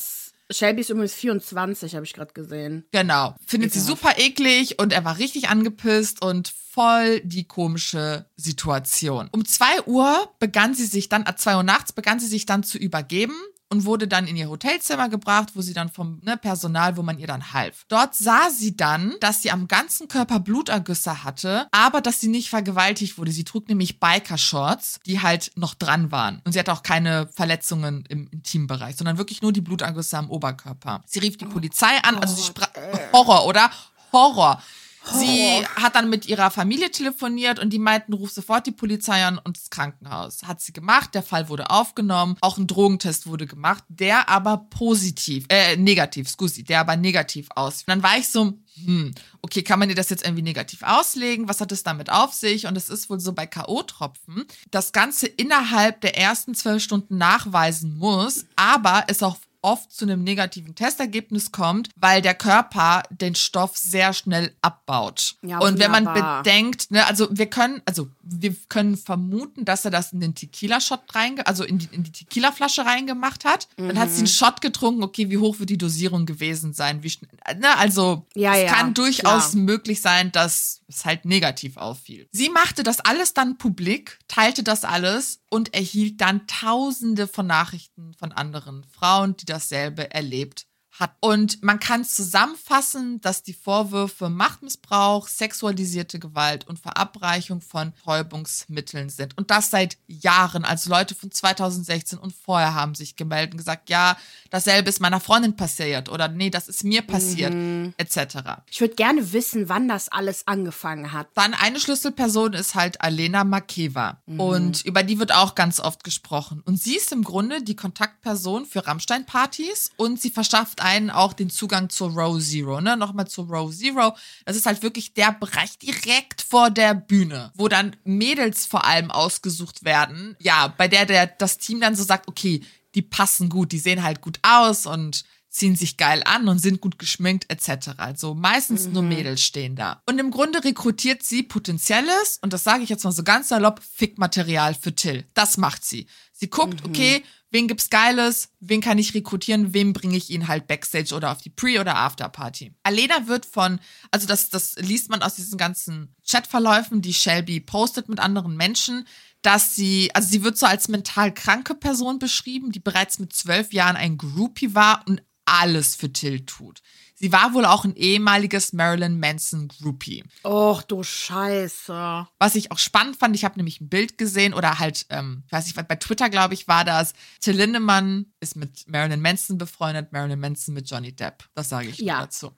Shelby 0.51 0.81
ist 0.83 0.91
übrigens 0.91 1.15
24, 1.15 1.95
habe 1.95 2.05
ich 2.05 2.13
gerade 2.13 2.33
gesehen. 2.35 2.85
Genau. 2.93 3.35
Findet 3.47 3.71
Ekelhaft. 3.71 3.75
sie 3.75 3.81
super 3.81 4.19
eklig 4.19 4.79
und 4.79 4.93
er 4.93 5.05
war 5.05 5.19
richtig 5.19 5.49
angepisst 5.49 6.23
und 6.23 6.53
voll 6.73 7.21
die 7.21 7.45
komische 7.45 8.27
Situation. 8.37 9.29
Um 9.33 9.45
zwei 9.45 9.83
Uhr 9.87 10.33
begann 10.39 10.75
sie 10.75 10.87
sich 10.87 11.09
dann, 11.09 11.25
ab 11.25 11.39
zwei 11.39 11.57
Uhr 11.57 11.63
nachts 11.63 11.93
begann 11.93 12.19
sie 12.19 12.27
sich 12.27 12.47
dann 12.47 12.63
zu 12.63 12.79
übergeben 12.79 13.35
und 13.69 13.85
wurde 13.85 14.07
dann 14.07 14.27
in 14.27 14.37
ihr 14.37 14.49
Hotelzimmer 14.49 15.09
gebracht, 15.09 15.51
wo 15.55 15.63
sie 15.63 15.73
dann 15.73 15.91
vom 15.91 16.21
ne, 16.23 16.37
Personal, 16.37 16.97
wo 16.97 17.03
man 17.03 17.19
ihr 17.19 17.27
dann 17.27 17.53
half. 17.53 17.85
Dort 17.89 18.15
sah 18.15 18.51
sie 18.51 18.77
dann, 18.77 19.15
dass 19.21 19.43
sie 19.43 19.51
am 19.51 19.69
ganzen 19.69 20.09
Körper 20.09 20.41
Blutergüsse 20.41 21.25
hatte, 21.25 21.69
aber 21.73 22.01
dass 22.01 22.21
sie 22.21 22.29
nicht 22.29 22.51
vergewaltigt 22.51 23.17
wurde. 23.19 23.33
Sie 23.33 23.45
trug 23.45 23.69
nämlich 23.69 23.99
Biker-Shorts, 23.99 25.01
die 25.07 25.21
halt 25.21 25.53
noch 25.57 25.75
dran 25.75 26.11
waren. 26.11 26.43
Und 26.45 26.53
sie 26.53 26.59
hatte 26.59 26.73
auch 26.73 26.83
keine 26.83 27.29
Verletzungen 27.29 28.05
im 28.09 28.29
Intimbereich, 28.29 28.97
sondern 28.97 29.19
wirklich 29.19 29.41
nur 29.43 29.53
die 29.53 29.63
Blutergüsse 29.63 30.19
am 30.19 30.31
Oberkörper. 30.31 31.03
Sie 31.07 31.21
rief 31.21 31.37
die 31.37 31.47
Polizei 31.47 31.99
an, 32.03 32.17
also 32.19 32.35
sie 32.35 32.45
sprach 32.45 32.71
Horror, 33.13 33.47
oder? 33.47 33.71
Horror. 34.13 34.63
Sie 35.05 35.63
oh. 35.63 35.83
hat 35.83 35.95
dann 35.95 36.11
mit 36.11 36.27
ihrer 36.27 36.51
Familie 36.51 36.91
telefoniert 36.91 37.59
und 37.59 37.71
die 37.71 37.79
meinten, 37.79 38.13
ruf 38.13 38.31
sofort 38.31 38.67
die 38.67 38.73
Polizei 38.73 39.25
an 39.25 39.39
und 39.39 39.57
das 39.57 39.71
Krankenhaus. 39.71 40.45
Hat 40.45 40.61
sie 40.61 40.73
gemacht, 40.73 41.15
der 41.15 41.23
Fall 41.23 41.49
wurde 41.49 41.71
aufgenommen, 41.71 42.37
auch 42.41 42.57
ein 42.57 42.67
Drogentest 42.67 43.27
wurde 43.27 43.47
gemacht, 43.47 43.85
der 43.89 44.29
aber 44.29 44.67
positiv, 44.71 45.47
äh, 45.49 45.77
negativ, 45.77 46.29
scusi, 46.29 46.63
der 46.63 46.81
aber 46.81 46.97
negativ 46.97 47.49
aus. 47.55 47.81
Und 47.81 47.89
dann 47.89 48.03
war 48.03 48.17
ich 48.17 48.29
so, 48.29 48.55
hm, 48.85 49.13
okay, 49.43 49.63
kann 49.63 49.79
man 49.79 49.89
dir 49.89 49.95
das 49.95 50.11
jetzt 50.11 50.25
irgendwie 50.25 50.43
negativ 50.43 50.83
auslegen? 50.83 51.49
Was 51.49 51.61
hat 51.61 51.73
es 51.73 51.83
damit 51.83 52.11
auf 52.11 52.33
sich? 52.33 52.67
Und 52.67 52.77
es 52.77 52.89
ist 52.89 53.11
wohl 53.11 53.21
so 53.21 53.33
bei 53.33 53.47
K.O.-Tropfen, 53.47 54.47
das 54.71 54.93
Ganze 54.93 55.27
innerhalb 55.27 56.01
der 56.01 56.17
ersten 56.17 56.55
zwölf 56.55 56.83
Stunden 56.83 57.19
nachweisen 57.19 57.99
muss, 57.99 58.47
aber 58.57 59.05
es 59.09 59.23
auch 59.23 59.37
oft 59.63 59.93
zu 59.93 60.05
einem 60.05 60.23
negativen 60.25 60.75
Testergebnis 60.75 61.53
kommt, 61.53 61.89
weil 61.97 62.21
der 62.21 62.35
Körper 62.35 63.03
den 63.11 63.35
Stoff 63.35 63.77
sehr 63.77 64.13
schnell 64.13 64.55
abbaut. 64.61 65.37
Ja, 65.43 65.59
und 65.61 65.79
wenn 65.79 65.91
man 65.91 66.05
bedenkt, 66.05 66.91
ne, 66.91 67.07
also 67.07 67.29
wir 67.31 67.47
können, 67.47 67.81
also 67.87 68.09
wir 68.23 68.55
können 68.69 68.97
vermuten, 68.97 69.65
dass 69.65 69.85
er 69.85 69.91
das 69.91 70.13
in 70.13 70.21
den 70.21 70.35
Tequila-Shot 70.35 71.15
reinge, 71.15 71.47
also 71.47 71.65
in 71.65 71.79
die, 71.79 71.89
in 71.93 72.03
die 72.03 72.13
Tequila-Flasche 72.13 72.85
reingemacht 72.85 73.45
hat. 73.45 73.69
Mhm. 73.77 73.89
Dann 73.89 73.99
hat 73.99 74.11
sie 74.11 74.19
einen. 74.19 74.27
Shot 74.27 74.61
getrunken, 74.61 75.03
okay, 75.05 75.31
wie 75.31 75.39
hoch 75.39 75.61
wird 75.61 75.71
die 75.71 75.79
Dosierung 75.79 76.27
gewesen 76.27 76.73
sein? 76.73 77.03
Wie 77.03 77.11
schnell, 77.11 77.31
ne, 77.59 77.77
also 77.79 78.27
ja, 78.35 78.55
es 78.55 78.63
ja, 78.65 78.75
kann 78.75 78.95
durchaus 78.95 79.53
klar. 79.53 79.63
möglich 79.63 80.01
sein, 80.01 80.33
dass 80.33 80.81
es 80.89 81.05
halt 81.05 81.25
negativ 81.25 81.77
auffiel. 81.77 82.29
Sie 82.33 82.49
machte 82.49 82.83
das 82.83 83.01
alles 83.01 83.35
dann 83.35 83.59
publik, 83.59 84.19
teilte 84.29 84.63
das 84.63 84.85
alles 84.85 85.41
und 85.49 85.75
erhielt 85.75 86.21
dann 86.21 86.47
tausende 86.47 87.29
von 87.29 87.47
Nachrichten 87.47 88.15
von 88.15 88.33
anderen 88.33 88.85
Frauen, 88.85 89.37
die 89.37 89.47
dasselbe 89.53 90.11
erlebt 90.11 90.67
hat. 90.99 91.13
Und 91.21 91.63
man 91.63 91.81
kann 91.81 92.05
zusammenfassen, 92.05 93.21
dass 93.21 93.43
die 93.43 93.55
Vorwürfe 93.55 94.29
Machtmissbrauch, 94.29 95.29
sexualisierte 95.29 96.19
Gewalt 96.19 96.67
und 96.69 96.79
Verabreichung 96.79 97.61
von 97.61 97.93
Täubungsmitteln 98.05 99.09
sind. 99.09 99.37
Und 99.39 99.51
das 99.51 99.71
seit 99.71 99.97
Jahren. 100.07 100.65
Also 100.65 100.91
Leute 100.91 101.15
von 101.15 101.31
2016 101.31 102.19
und 102.19 102.35
vorher 102.35 102.75
haben 102.75 102.95
sich 102.95 103.17
gemeldet 103.17 103.53
und 103.53 103.59
gesagt, 103.59 103.89
ja, 103.89 104.17
dasselbe 104.51 104.91
ist 104.91 105.01
meiner 105.01 105.21
Freundin 105.21 105.57
passiert 105.57 106.09
oder 106.09 106.29
nee, 106.29 106.51
das 106.51 106.69
ist 106.69 106.85
mir 106.85 107.03
passiert, 107.03 107.55
mhm. 107.55 107.95
etc. 107.97 108.39
Ich 108.71 108.81
würde 108.81 108.95
gerne 108.95 109.33
wissen, 109.33 109.69
wann 109.69 109.89
das 109.89 110.11
alles 110.11 110.47
angefangen 110.47 111.13
hat. 111.13 111.29
Dann 111.35 111.55
eine 111.55 111.81
Schlüsselperson 111.81 112.53
ist 112.53 112.75
halt 112.75 113.01
Alena 113.01 113.45
Makeva. 113.45 114.21
Mhm. 114.27 114.41
Und 114.41 114.85
über 114.85 115.03
die 115.03 115.19
wird 115.19 115.33
auch 115.33 115.55
ganz 115.55 115.81
oft 115.81 116.05
gesprochen. 116.05 116.63
Und 116.65 116.81
sie 116.81 116.97
ist 116.97 117.13
im 117.13 117.25
Grunde 117.25 117.63
die 117.63 117.77
Kontaktperson 117.77 118.67
für 118.67 118.87
Rammstein-Partys 118.87 119.91
und 119.97 120.21
sie 120.21 120.31
verschafft 120.31 120.82
einen 120.83 121.11
auch 121.11 121.33
den 121.33 121.51
Zugang 121.51 121.89
zur 121.89 122.11
Row 122.11 122.41
Zero, 122.43 122.81
ne? 122.81 122.97
Nochmal 122.97 123.27
zur 123.27 123.47
Row 123.47 123.75
Zero. 123.75 124.17
Das 124.45 124.57
ist 124.57 124.67
halt 124.67 124.83
wirklich 124.83 125.15
der 125.15 125.33
Bereich 125.33 125.79
direkt 125.79 126.43
vor 126.43 126.71
der 126.71 126.95
Bühne, 126.95 127.53
wo 127.55 127.69
dann 127.69 127.97
Mädels 128.05 128.67
vor 128.67 128.85
allem 128.85 129.11
ausgesucht 129.11 129.85
werden. 129.85 130.37
Ja, 130.41 130.69
bei 130.69 130.89
der, 130.89 131.07
der 131.07 131.27
das 131.27 131.59
Team 131.59 131.81
dann 131.81 131.97
so 131.97 132.05
sagt, 132.05 132.29
okay, 132.29 132.63
die 132.95 133.03
passen 133.03 133.49
gut, 133.49 133.73
die 133.73 133.79
sehen 133.79 134.03
halt 134.03 134.21
gut 134.21 134.39
aus 134.43 134.87
und 134.87 135.25
ziehen 135.53 135.77
sich 135.77 135.99
geil 135.99 136.23
an 136.25 136.49
und 136.49 136.59
sind 136.59 136.81
gut 136.81 136.99
geschminkt 136.99 137.45
etc. 137.51 137.91
Also 137.99 138.35
meistens 138.35 138.87
mhm. 138.87 138.93
nur 138.95 139.03
Mädels 139.03 139.43
stehen 139.43 139.77
da. 139.77 140.03
Und 140.07 140.19
im 140.19 140.31
Grunde 140.31 140.65
rekrutiert 140.65 141.23
sie 141.23 141.43
potenzielles, 141.43 142.39
und 142.41 142.53
das 142.53 142.65
sage 142.65 142.83
ich 142.83 142.89
jetzt 142.89 143.05
mal 143.05 143.13
so 143.13 143.23
ganz 143.23 143.49
salopp, 143.49 143.81
Fickmaterial 143.83 144.75
für 144.75 144.95
Till. 144.95 145.27
Das 145.35 145.59
macht 145.59 145.85
sie. 145.85 146.07
Sie 146.33 146.49
guckt, 146.49 146.83
mhm. 146.83 146.91
okay, 146.91 147.23
wen 147.53 147.69
gibt's 147.69 147.91
Geiles, 147.91 148.49
wen 148.59 148.81
kann 148.81 148.99
ich 148.99 149.15
rekrutieren, 149.15 149.73
wem 149.75 149.93
bringe 149.93 150.17
ich 150.17 150.31
ihn 150.31 150.49
halt 150.49 150.67
Backstage 150.67 151.15
oder 151.15 151.31
auf 151.31 151.43
die 151.43 151.51
Pre- 151.51 151.81
oder 151.81 151.97
Afterparty. 151.97 152.75
Alena 152.83 153.29
wird 153.29 153.47
von, 153.47 153.79
also 154.11 154.27
das, 154.27 154.49
das 154.49 154.75
liest 154.77 155.11
man 155.11 155.23
aus 155.23 155.37
diesen 155.37 155.59
ganzen 155.59 156.17
Chatverläufen, 156.29 157.03
die 157.03 157.15
Shelby 157.15 157.61
postet 157.61 158.09
mit 158.09 158.19
anderen 158.19 158.57
Menschen, 158.57 159.07
dass 159.43 159.77
sie, 159.77 160.11
also 160.15 160.29
sie 160.29 160.43
wird 160.43 160.57
so 160.57 160.67
als 160.67 160.89
mental 160.89 161.33
kranke 161.33 161.75
Person 161.75 162.19
beschrieben, 162.19 162.73
die 162.73 162.81
bereits 162.81 163.19
mit 163.19 163.33
zwölf 163.33 163.73
Jahren 163.73 163.97
ein 163.97 164.17
Groupie 164.17 164.75
war 164.75 165.05
und 165.07 165.23
alles 165.45 165.95
für 165.95 166.13
Till 166.13 166.47
tut. 166.47 166.81
Sie 167.23 167.33
war 167.33 167.55
wohl 167.55 167.65
auch 167.65 167.85
ein 167.85 167.95
ehemaliges 167.95 168.73
Marilyn 168.73 169.21
Manson 169.21 169.69
Groupie. 169.69 170.25
Och, 170.45 170.83
du 170.83 171.05
Scheiße. 171.05 172.27
Was 172.41 172.57
ich 172.57 172.73
auch 172.73 172.79
spannend 172.79 173.17
fand, 173.17 173.37
ich 173.37 173.45
habe 173.45 173.59
nämlich 173.59 173.81
ein 173.81 173.89
Bild 173.89 174.19
gesehen 174.19 174.53
oder 174.53 174.81
halt, 174.81 175.07
ähm, 175.09 175.45
ich 175.47 175.53
weiß 175.53 175.67
nicht, 175.67 175.77
bei 175.87 175.95
Twitter, 175.95 176.29
glaube 176.31 176.55
ich, 176.55 176.67
war 176.67 176.85
das, 176.85 177.13
Till 177.41 177.55
Lindemann 177.55 178.27
ist 178.41 178.57
mit 178.57 178.89
Marilyn 178.89 179.21
Manson 179.21 179.57
befreundet, 179.57 180.11
Marilyn 180.11 180.41
Manson 180.41 180.75
mit 180.75 180.91
Johnny 180.91 181.13
Depp. 181.13 181.45
Das 181.55 181.69
sage 181.69 181.91
ich 181.91 181.99
ja. 181.99 182.23
dazu. 182.23 182.51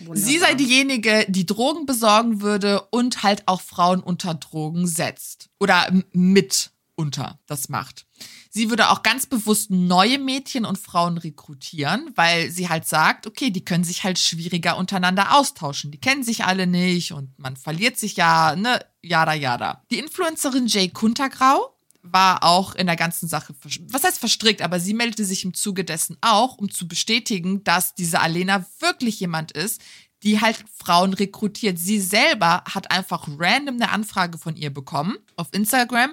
Wunderbar. 0.00 0.16
Sie 0.16 0.38
sei 0.38 0.54
diejenige, 0.54 1.24
die 1.28 1.46
Drogen 1.46 1.86
besorgen 1.86 2.40
würde 2.40 2.88
und 2.90 3.22
halt 3.22 3.46
auch 3.46 3.60
Frauen 3.60 4.00
unter 4.00 4.34
Drogen 4.34 4.88
setzt. 4.88 5.48
Oder 5.60 5.92
mit 6.10 6.72
unter 6.98 7.38
das 7.46 7.68
macht. 7.68 8.06
Sie 8.50 8.70
würde 8.70 8.90
auch 8.90 9.04
ganz 9.04 9.26
bewusst 9.26 9.70
neue 9.70 10.18
Mädchen 10.18 10.64
und 10.64 10.78
Frauen 10.78 11.16
rekrutieren, 11.16 12.10
weil 12.16 12.50
sie 12.50 12.68
halt 12.68 12.88
sagt, 12.88 13.28
okay, 13.28 13.50
die 13.50 13.64
können 13.64 13.84
sich 13.84 14.02
halt 14.02 14.18
schwieriger 14.18 14.76
untereinander 14.76 15.36
austauschen. 15.36 15.92
Die 15.92 16.00
kennen 16.00 16.24
sich 16.24 16.44
alle 16.44 16.66
nicht 16.66 17.12
und 17.12 17.38
man 17.38 17.56
verliert 17.56 17.98
sich 17.98 18.16
ja, 18.16 18.56
ne, 18.56 18.84
jada 19.00 19.34
jada. 19.34 19.84
Die 19.92 19.98
Influencerin 19.98 20.66
Jay 20.66 20.88
Kuntergrau 20.88 21.72
war 22.02 22.42
auch 22.42 22.74
in 22.74 22.86
der 22.86 22.96
ganzen 22.96 23.28
Sache, 23.28 23.54
was 23.90 24.02
heißt 24.02 24.18
verstrickt, 24.18 24.62
aber 24.62 24.80
sie 24.80 24.94
meldete 24.94 25.24
sich 25.24 25.44
im 25.44 25.54
Zuge 25.54 25.84
dessen 25.84 26.16
auch, 26.20 26.58
um 26.58 26.68
zu 26.68 26.88
bestätigen, 26.88 27.62
dass 27.62 27.94
diese 27.94 28.20
Alena 28.20 28.66
wirklich 28.80 29.20
jemand 29.20 29.52
ist, 29.52 29.80
die 30.24 30.40
halt 30.40 30.64
Frauen 30.74 31.14
rekrutiert. 31.14 31.78
Sie 31.78 32.00
selber 32.00 32.64
hat 32.64 32.90
einfach 32.90 33.28
random 33.38 33.76
eine 33.76 33.90
Anfrage 33.90 34.36
von 34.36 34.56
ihr 34.56 34.70
bekommen 34.70 35.16
auf 35.36 35.48
Instagram 35.52 36.12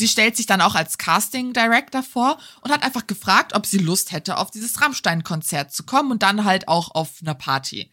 Sie 0.00 0.08
stellt 0.08 0.34
sich 0.34 0.46
dann 0.46 0.62
auch 0.62 0.76
als 0.76 0.96
Casting 0.96 1.52
Director 1.52 2.02
vor 2.02 2.38
und 2.62 2.72
hat 2.72 2.82
einfach 2.82 3.06
gefragt, 3.06 3.54
ob 3.54 3.66
sie 3.66 3.76
Lust 3.76 4.12
hätte, 4.12 4.38
auf 4.38 4.50
dieses 4.50 4.80
Rammstein-Konzert 4.80 5.74
zu 5.74 5.82
kommen 5.82 6.10
und 6.10 6.22
dann 6.22 6.46
halt 6.46 6.68
auch 6.68 6.94
auf 6.94 7.10
einer 7.20 7.34
Party. 7.34 7.90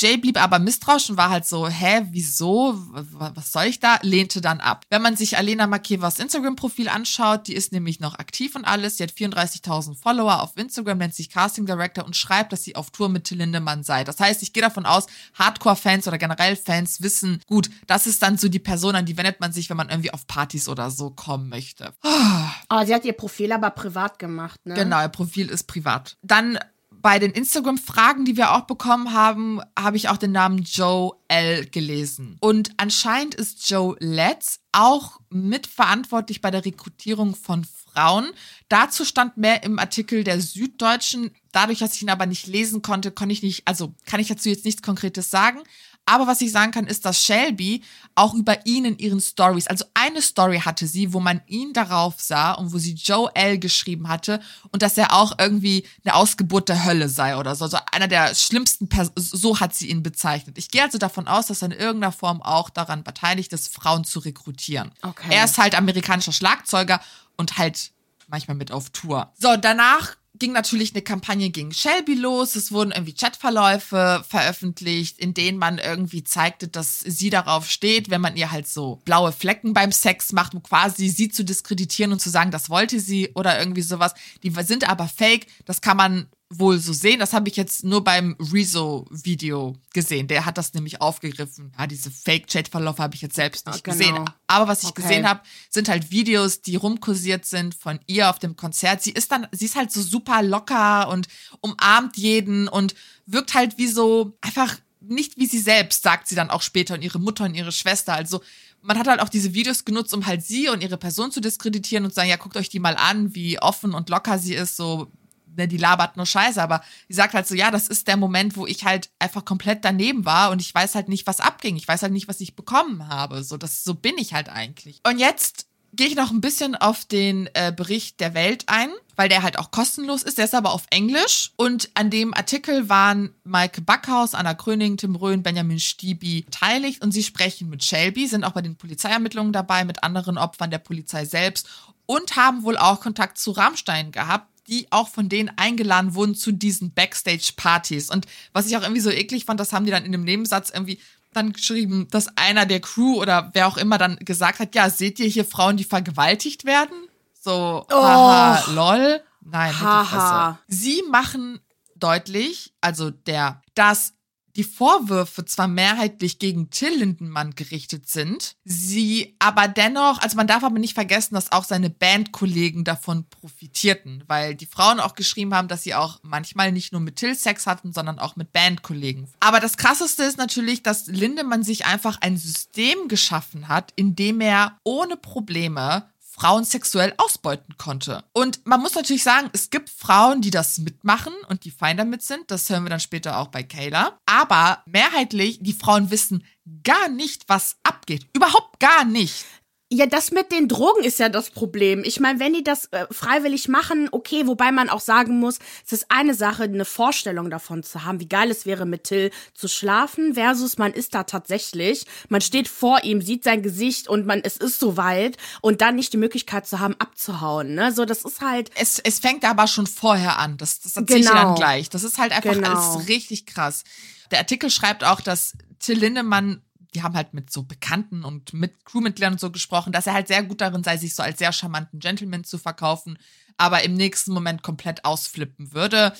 Jay 0.00 0.16
blieb 0.16 0.42
aber 0.42 0.58
misstrauisch 0.58 1.10
und 1.10 1.18
war 1.18 1.28
halt 1.28 1.46
so, 1.46 1.68
hä, 1.68 2.06
wieso? 2.10 2.74
Was 3.12 3.52
soll 3.52 3.64
ich 3.64 3.80
da? 3.80 3.98
Lehnte 4.00 4.40
dann 4.40 4.60
ab. 4.60 4.84
Wenn 4.88 5.02
man 5.02 5.16
sich 5.16 5.36
Alena 5.36 5.66
Makevas 5.66 6.18
Instagram-Profil 6.18 6.88
anschaut, 6.88 7.48
die 7.48 7.54
ist 7.54 7.72
nämlich 7.72 8.00
noch 8.00 8.18
aktiv 8.18 8.54
und 8.54 8.64
alles. 8.64 8.96
Sie 8.96 9.02
hat 9.02 9.10
34.000 9.10 10.00
Follower 10.00 10.42
auf 10.42 10.56
Instagram, 10.56 10.98
nennt 10.98 11.14
sich 11.14 11.28
Casting 11.28 11.66
Director 11.66 12.04
und 12.04 12.16
schreibt, 12.16 12.52
dass 12.52 12.64
sie 12.64 12.76
auf 12.76 12.90
Tour 12.90 13.10
mit 13.10 13.24
Till 13.24 13.38
Lindemann 13.38 13.82
sei. 13.82 14.04
Das 14.04 14.18
heißt, 14.18 14.42
ich 14.42 14.54
gehe 14.54 14.62
davon 14.62 14.86
aus, 14.86 15.06
Hardcore-Fans 15.34 16.08
oder 16.08 16.16
generell 16.16 16.56
Fans 16.56 17.02
wissen, 17.02 17.42
gut, 17.46 17.68
das 17.86 18.06
ist 18.06 18.22
dann 18.22 18.38
so 18.38 18.48
die 18.48 18.58
Person, 18.58 18.94
an 18.94 19.04
die 19.04 19.18
wendet 19.18 19.40
man 19.40 19.52
sich, 19.52 19.68
wenn 19.68 19.76
man 19.76 19.90
irgendwie 19.90 20.12
auf 20.12 20.26
Partys 20.26 20.68
oder 20.68 20.90
so 20.90 21.10
kommen 21.10 21.48
möchte. 21.48 21.92
Oh, 22.02 22.84
sie 22.84 22.94
hat 22.94 23.04
ihr 23.04 23.12
Profil 23.12 23.52
aber 23.52 23.70
privat 23.70 24.18
gemacht, 24.18 24.58
ne? 24.64 24.74
Genau, 24.74 25.02
ihr 25.02 25.08
Profil 25.08 25.48
ist 25.48 25.64
privat. 25.64 26.16
Dann 26.22 26.58
bei 27.02 27.18
den 27.18 27.32
Instagram-Fragen, 27.32 28.24
die 28.24 28.36
wir 28.36 28.52
auch 28.52 28.62
bekommen 28.62 29.12
haben, 29.12 29.60
habe 29.78 29.96
ich 29.96 30.08
auch 30.08 30.16
den 30.16 30.32
Namen 30.32 30.62
Joe 30.62 31.12
L 31.28 31.66
gelesen. 31.66 32.36
Und 32.40 32.72
anscheinend 32.76 33.34
ist 33.34 33.68
Joe 33.70 33.96
Letts 34.00 34.60
auch 34.72 35.20
mitverantwortlich 35.30 36.40
bei 36.40 36.50
der 36.50 36.64
Rekrutierung 36.64 37.34
von 37.34 37.64
Frauen. 37.64 38.30
Dazu 38.68 39.04
stand 39.04 39.36
mehr 39.36 39.62
im 39.62 39.78
Artikel 39.78 40.24
der 40.24 40.40
Süddeutschen. 40.40 41.30
Dadurch, 41.52 41.80
dass 41.80 41.94
ich 41.94 42.02
ihn 42.02 42.10
aber 42.10 42.26
nicht 42.26 42.46
lesen 42.46 42.82
konnte, 42.82 43.10
konnte 43.10 43.32
ich 43.32 43.42
nicht, 43.42 43.66
also 43.66 43.94
kann 44.06 44.20
ich 44.20 44.28
dazu 44.28 44.48
jetzt 44.48 44.64
nichts 44.64 44.82
Konkretes 44.82 45.30
sagen. 45.30 45.60
Aber 46.06 46.26
was 46.26 46.40
ich 46.40 46.50
sagen 46.50 46.72
kann, 46.72 46.86
ist, 46.86 47.04
dass 47.04 47.24
Shelby 47.24 47.84
auch 48.16 48.34
über 48.34 48.66
ihn 48.66 48.84
in 48.84 48.98
ihren 48.98 49.20
Stories, 49.20 49.68
also 49.68 49.84
eine 49.94 50.20
Story 50.20 50.58
hatte 50.58 50.86
sie, 50.86 51.12
wo 51.12 51.20
man 51.20 51.40
ihn 51.46 51.72
darauf 51.72 52.20
sah 52.20 52.52
und 52.52 52.72
wo 52.72 52.78
sie 52.78 52.94
Joe 52.94 53.30
L 53.34 53.58
geschrieben 53.58 54.08
hatte 54.08 54.40
und 54.72 54.82
dass 54.82 54.98
er 54.98 55.12
auch 55.14 55.38
irgendwie 55.38 55.86
eine 56.04 56.14
Ausgeburt 56.14 56.68
der 56.68 56.84
Hölle 56.84 57.08
sei 57.08 57.36
oder 57.36 57.54
so. 57.54 57.64
Also 57.64 57.78
einer 57.92 58.08
der 58.08 58.34
schlimmsten, 58.34 58.88
Pers 58.88 59.12
so 59.14 59.60
hat 59.60 59.74
sie 59.74 59.88
ihn 59.88 60.02
bezeichnet. 60.02 60.58
Ich 60.58 60.70
gehe 60.70 60.82
also 60.82 60.98
davon 60.98 61.28
aus, 61.28 61.46
dass 61.46 61.62
er 61.62 61.66
in 61.66 61.78
irgendeiner 61.78 62.12
Form 62.12 62.42
auch 62.42 62.70
daran 62.70 63.04
beteiligt 63.04 63.52
ist, 63.52 63.72
Frauen 63.72 64.04
zu 64.04 64.18
rekrutieren. 64.18 64.90
Okay. 65.02 65.28
Er 65.30 65.44
ist 65.44 65.58
halt 65.58 65.76
amerikanischer 65.76 66.32
Schlagzeuger 66.32 67.00
und 67.36 67.56
halt 67.56 67.92
manchmal 68.26 68.56
mit 68.56 68.72
auf 68.72 68.90
Tour. 68.90 69.32
So, 69.38 69.56
danach 69.56 70.16
ging 70.40 70.52
natürlich 70.52 70.92
eine 70.92 71.02
Kampagne 71.02 71.50
gegen 71.50 71.72
Shelby 71.72 72.14
los. 72.14 72.56
Es 72.56 72.72
wurden 72.72 72.90
irgendwie 72.90 73.14
Chatverläufe 73.14 74.24
veröffentlicht, 74.28 75.18
in 75.20 75.34
denen 75.34 75.58
man 75.58 75.78
irgendwie 75.78 76.24
zeigte, 76.24 76.66
dass 76.66 76.98
sie 76.98 77.30
darauf 77.30 77.70
steht, 77.70 78.10
wenn 78.10 78.20
man 78.20 78.36
ihr 78.36 78.50
halt 78.50 78.66
so 78.66 79.00
blaue 79.04 79.30
Flecken 79.30 79.72
beim 79.72 79.92
Sex 79.92 80.32
macht, 80.32 80.54
um 80.54 80.62
quasi 80.62 81.08
sie 81.08 81.28
zu 81.28 81.44
diskreditieren 81.44 82.12
und 82.12 82.20
zu 82.20 82.30
sagen, 82.30 82.50
das 82.50 82.68
wollte 82.70 82.98
sie 82.98 83.30
oder 83.34 83.58
irgendwie 83.60 83.82
sowas. 83.82 84.14
Die 84.42 84.50
sind 84.50 84.88
aber 84.88 85.06
fake. 85.06 85.46
Das 85.66 85.80
kann 85.80 85.96
man 85.96 86.28
wohl 86.52 86.78
so 86.78 86.92
sehen. 86.92 87.20
Das 87.20 87.32
habe 87.32 87.48
ich 87.48 87.56
jetzt 87.56 87.84
nur 87.84 88.02
beim 88.02 88.36
Rezo-Video 88.40 89.76
gesehen. 89.94 90.26
Der 90.26 90.44
hat 90.44 90.58
das 90.58 90.74
nämlich 90.74 91.00
aufgegriffen. 91.00 91.72
Ja, 91.78 91.86
diese 91.86 92.10
Fake-Chat-Verläufe 92.10 93.00
habe 93.00 93.14
ich 93.14 93.22
jetzt 93.22 93.36
selbst 93.36 93.66
nicht 93.66 93.78
oh, 93.78 93.82
genau. 93.84 93.96
gesehen. 93.96 94.30
Aber 94.48 94.66
was 94.66 94.82
ich 94.82 94.90
okay. 94.90 95.02
gesehen 95.02 95.28
habe, 95.28 95.42
sind 95.70 95.88
halt 95.88 96.10
Videos, 96.10 96.60
die 96.60 96.74
rumkursiert 96.74 97.46
sind 97.46 97.76
von 97.76 98.00
ihr 98.06 98.28
auf 98.28 98.40
dem 98.40 98.56
Konzert. 98.56 99.00
Sie 99.00 99.12
ist 99.12 99.30
dann, 99.30 99.46
sie 99.52 99.66
ist 99.66 99.76
halt 99.76 99.92
so 99.92 100.02
super 100.02 100.42
locker 100.42 101.08
und 101.08 101.28
umarmt 101.60 102.16
jeden 102.16 102.66
und 102.66 102.96
wirkt 103.26 103.54
halt 103.54 103.78
wie 103.78 103.86
so 103.86 104.36
einfach 104.40 104.76
nicht 105.00 105.38
wie 105.38 105.46
sie 105.46 105.60
selbst, 105.60 106.02
sagt 106.02 106.28
sie 106.28 106.34
dann 106.34 106.50
auch 106.50 106.62
später 106.62 106.94
und 106.94 107.02
ihre 107.02 107.18
Mutter 107.18 107.44
und 107.44 107.54
ihre 107.54 107.72
Schwester. 107.72 108.12
Also 108.12 108.42
man 108.82 108.98
hat 108.98 109.06
halt 109.06 109.20
auch 109.20 109.28
diese 109.28 109.54
Videos 109.54 109.84
genutzt, 109.84 110.12
um 110.14 110.26
halt 110.26 110.44
sie 110.44 110.68
und 110.68 110.82
ihre 110.82 110.96
Person 110.96 111.30
zu 111.30 111.40
diskreditieren 111.40 112.04
und 112.04 112.10
zu 112.10 112.16
sagen, 112.16 112.28
ja, 112.28 112.36
guckt 112.36 112.56
euch 112.56 112.68
die 112.68 112.80
mal 112.80 112.96
an, 112.96 113.34
wie 113.34 113.58
offen 113.60 113.94
und 113.94 114.08
locker 114.08 114.38
sie 114.38 114.54
ist, 114.54 114.76
so, 114.76 115.10
ne, 115.56 115.68
die 115.68 115.76
labert 115.76 116.16
nur 116.16 116.26
Scheiße, 116.26 116.62
aber 116.62 116.82
sie 117.08 117.14
sagt 117.14 117.34
halt 117.34 117.46
so, 117.46 117.54
ja, 117.54 117.70
das 117.70 117.88
ist 117.88 118.08
der 118.08 118.16
Moment, 118.16 118.56
wo 118.56 118.66
ich 118.66 118.84
halt 118.84 119.10
einfach 119.18 119.44
komplett 119.44 119.84
daneben 119.84 120.24
war 120.24 120.50
und 120.50 120.60
ich 120.60 120.74
weiß 120.74 120.94
halt 120.94 121.08
nicht, 121.08 121.26
was 121.26 121.40
abging. 121.40 121.76
Ich 121.76 121.88
weiß 121.88 122.02
halt 122.02 122.12
nicht, 122.12 122.28
was 122.28 122.40
ich 122.40 122.56
bekommen 122.56 123.08
habe. 123.08 123.42
So, 123.42 123.56
das, 123.56 123.84
so 123.84 123.94
bin 123.94 124.18
ich 124.18 124.34
halt 124.34 124.48
eigentlich. 124.48 125.00
Und 125.06 125.18
jetzt 125.18 125.66
gehe 125.92 126.06
ich 126.06 126.14
noch 126.14 126.30
ein 126.30 126.40
bisschen 126.40 126.76
auf 126.76 127.04
den 127.04 127.48
äh, 127.54 127.72
Bericht 127.74 128.20
der 128.20 128.34
Welt 128.34 128.64
ein, 128.68 128.90
weil 129.16 129.28
der 129.28 129.42
halt 129.42 129.58
auch 129.58 129.70
kostenlos 129.70 130.22
ist. 130.22 130.38
Der 130.38 130.44
ist 130.44 130.54
aber 130.54 130.72
auf 130.72 130.84
Englisch. 130.90 131.52
Und 131.56 131.90
an 131.94 132.10
dem 132.10 132.32
Artikel 132.32 132.88
waren 132.88 133.34
Maike 133.42 133.80
Backhaus, 133.80 134.34
Anna 134.34 134.54
Kröning, 134.54 134.96
Tim 134.96 135.16
Röhn, 135.16 135.42
Benjamin 135.42 135.80
Stiebi 135.80 136.42
beteiligt. 136.42 137.02
Und 137.02 137.12
sie 137.12 137.24
sprechen 137.24 137.68
mit 137.68 137.84
Shelby, 137.84 138.28
sind 138.28 138.44
auch 138.44 138.52
bei 138.52 138.62
den 138.62 138.76
Polizeiermittlungen 138.76 139.52
dabei, 139.52 139.84
mit 139.84 140.04
anderen 140.04 140.38
Opfern 140.38 140.70
der 140.70 140.78
Polizei 140.78 141.24
selbst 141.24 141.68
und 142.06 142.34
haben 142.34 142.64
wohl 142.64 142.76
auch 142.76 143.00
Kontakt 143.00 143.38
zu 143.38 143.52
Rammstein 143.52 144.10
gehabt 144.10 144.48
die 144.70 144.86
auch 144.90 145.08
von 145.08 145.28
denen 145.28 145.50
eingeladen 145.56 146.14
wurden 146.14 146.34
zu 146.34 146.52
diesen 146.52 146.92
Backstage-Partys. 146.94 148.08
Und 148.08 148.26
was 148.52 148.66
ich 148.66 148.76
auch 148.76 148.82
irgendwie 148.82 149.00
so 149.00 149.10
eklig 149.10 149.44
fand, 149.44 149.60
das 149.60 149.72
haben 149.72 149.84
die 149.84 149.90
dann 149.90 150.04
in 150.04 150.12
dem 150.12 150.24
Nebensatz 150.24 150.70
irgendwie 150.70 151.00
dann 151.32 151.52
geschrieben, 151.52 152.08
dass 152.10 152.36
einer 152.36 152.66
der 152.66 152.80
Crew 152.80 153.20
oder 153.20 153.50
wer 153.52 153.66
auch 153.66 153.76
immer 153.76 153.98
dann 153.98 154.16
gesagt 154.16 154.58
hat, 154.58 154.74
ja, 154.74 154.88
seht 154.90 155.18
ihr 155.20 155.28
hier 155.28 155.44
Frauen, 155.44 155.76
die 155.76 155.84
vergewaltigt 155.84 156.64
werden? 156.64 156.96
So, 157.40 157.84
oh. 157.90 158.02
haha, 158.02 158.70
lol. 158.72 159.22
Nein, 159.42 159.80
haha. 159.80 160.58
Sie 160.68 161.02
machen 161.10 161.60
deutlich, 161.96 162.72
also 162.80 163.10
der, 163.10 163.62
dass 163.74 164.14
die 164.56 164.64
Vorwürfe 164.64 165.44
zwar 165.44 165.68
mehrheitlich 165.68 166.38
gegen 166.38 166.70
Till 166.70 166.96
Lindenmann 166.98 167.54
gerichtet 167.54 168.08
sind, 168.08 168.56
sie 168.64 169.36
aber 169.38 169.68
dennoch, 169.68 170.20
also 170.20 170.36
man 170.36 170.46
darf 170.46 170.64
aber 170.64 170.78
nicht 170.78 170.94
vergessen, 170.94 171.34
dass 171.34 171.52
auch 171.52 171.64
seine 171.64 171.90
Bandkollegen 171.90 172.84
davon 172.84 173.26
profitierten, 173.28 174.24
weil 174.26 174.54
die 174.54 174.66
Frauen 174.66 175.00
auch 175.00 175.14
geschrieben 175.14 175.54
haben, 175.54 175.68
dass 175.68 175.82
sie 175.82 175.94
auch 175.94 176.18
manchmal 176.22 176.72
nicht 176.72 176.92
nur 176.92 177.00
mit 177.00 177.16
Till 177.16 177.34
Sex 177.34 177.66
hatten, 177.66 177.92
sondern 177.92 178.18
auch 178.18 178.36
mit 178.36 178.52
Bandkollegen. 178.52 179.28
Aber 179.40 179.60
das 179.60 179.76
krasseste 179.76 180.24
ist 180.24 180.38
natürlich, 180.38 180.82
dass 180.82 181.06
Lindemann 181.06 181.62
sich 181.62 181.86
einfach 181.86 182.20
ein 182.20 182.36
System 182.36 183.08
geschaffen 183.08 183.68
hat, 183.68 183.92
in 183.96 184.16
dem 184.16 184.40
er 184.40 184.78
ohne 184.84 185.16
Probleme 185.16 186.10
Frauen 186.40 186.64
sexuell 186.64 187.12
ausbeuten 187.18 187.76
konnte. 187.76 188.24
Und 188.32 188.66
man 188.66 188.80
muss 188.80 188.94
natürlich 188.94 189.22
sagen, 189.22 189.50
es 189.52 189.68
gibt 189.68 189.90
Frauen, 189.90 190.40
die 190.40 190.50
das 190.50 190.78
mitmachen 190.78 191.34
und 191.48 191.64
die 191.64 191.70
fein 191.70 191.98
damit 191.98 192.22
sind. 192.22 192.50
Das 192.50 192.70
hören 192.70 192.84
wir 192.84 192.88
dann 192.88 192.98
später 192.98 193.36
auch 193.36 193.48
bei 193.48 193.62
Kayla. 193.62 194.18
Aber 194.24 194.82
mehrheitlich, 194.86 195.58
die 195.60 195.74
Frauen 195.74 196.10
wissen 196.10 196.42
gar 196.82 197.10
nicht, 197.10 197.44
was 197.48 197.76
abgeht. 197.82 198.26
Überhaupt 198.32 198.80
gar 198.80 199.04
nicht. 199.04 199.44
Ja, 199.92 200.06
das 200.06 200.30
mit 200.30 200.52
den 200.52 200.68
Drogen 200.68 201.02
ist 201.02 201.18
ja 201.18 201.28
das 201.28 201.50
Problem. 201.50 202.04
Ich 202.04 202.20
meine, 202.20 202.38
wenn 202.38 202.52
die 202.52 202.62
das 202.62 202.84
äh, 202.92 203.06
freiwillig 203.10 203.66
machen, 203.66 204.08
okay, 204.12 204.46
wobei 204.46 204.70
man 204.70 204.88
auch 204.88 205.00
sagen 205.00 205.40
muss, 205.40 205.58
es 205.84 205.92
ist 205.92 206.06
eine 206.10 206.34
Sache, 206.34 206.62
eine 206.62 206.84
Vorstellung 206.84 207.50
davon 207.50 207.82
zu 207.82 208.04
haben, 208.04 208.20
wie 208.20 208.28
geil 208.28 208.52
es 208.52 208.66
wäre, 208.66 208.86
mit 208.86 209.02
Till 209.02 209.32
zu 209.52 209.66
schlafen, 209.66 210.34
versus 210.34 210.78
man 210.78 210.92
ist 210.92 211.16
da 211.16 211.24
tatsächlich, 211.24 212.06
man 212.28 212.40
steht 212.40 212.68
vor 212.68 213.02
ihm, 213.02 213.20
sieht 213.20 213.42
sein 213.42 213.62
Gesicht 213.64 214.06
und 214.06 214.26
man, 214.26 214.42
es 214.44 214.56
ist 214.56 214.78
soweit 214.78 215.36
und 215.60 215.80
dann 215.80 215.96
nicht 215.96 216.12
die 216.12 216.18
Möglichkeit 216.18 216.68
zu 216.68 216.78
haben, 216.78 216.94
abzuhauen. 217.00 217.74
Ne? 217.74 217.90
So, 217.90 218.04
das 218.04 218.24
ist 218.24 218.40
halt. 218.40 218.70
Es, 218.76 219.00
es 219.00 219.18
fängt 219.18 219.44
aber 219.44 219.66
schon 219.66 219.88
vorher 219.88 220.38
an. 220.38 220.56
Das, 220.56 220.78
das 220.78 220.94
erzähle 220.94 221.18
genau. 221.18 221.32
ich 221.32 221.40
dann 221.40 221.54
gleich. 221.56 221.90
Das 221.90 222.04
ist 222.04 222.16
halt 222.16 222.30
einfach 222.30 222.52
genau. 222.52 222.78
alles 222.78 223.08
richtig 223.08 223.44
krass. 223.44 223.82
Der 224.30 224.38
Artikel 224.38 224.70
schreibt 224.70 225.02
auch, 225.02 225.20
dass 225.20 225.54
Till 225.80 225.98
Lindemann 225.98 226.62
die 226.94 227.02
haben 227.02 227.14
halt 227.14 227.34
mit 227.34 227.52
so 227.52 227.62
Bekannten 227.62 228.24
und 228.24 228.52
mit 228.52 228.84
Crewmitgliedern 228.84 229.34
und 229.34 229.40
so 229.40 229.50
gesprochen, 229.50 229.92
dass 229.92 230.06
er 230.06 230.14
halt 230.14 230.28
sehr 230.28 230.42
gut 230.42 230.60
darin 230.60 230.84
sei, 230.84 230.96
sich 230.96 231.14
so 231.14 231.22
als 231.22 231.38
sehr 231.38 231.52
charmanten 231.52 232.00
Gentleman 232.00 232.44
zu 232.44 232.58
verkaufen, 232.58 233.18
aber 233.56 233.82
im 233.82 233.94
nächsten 233.94 234.32
Moment 234.32 234.62
komplett 234.62 235.04
ausflippen 235.04 235.72
würde. 235.72 236.12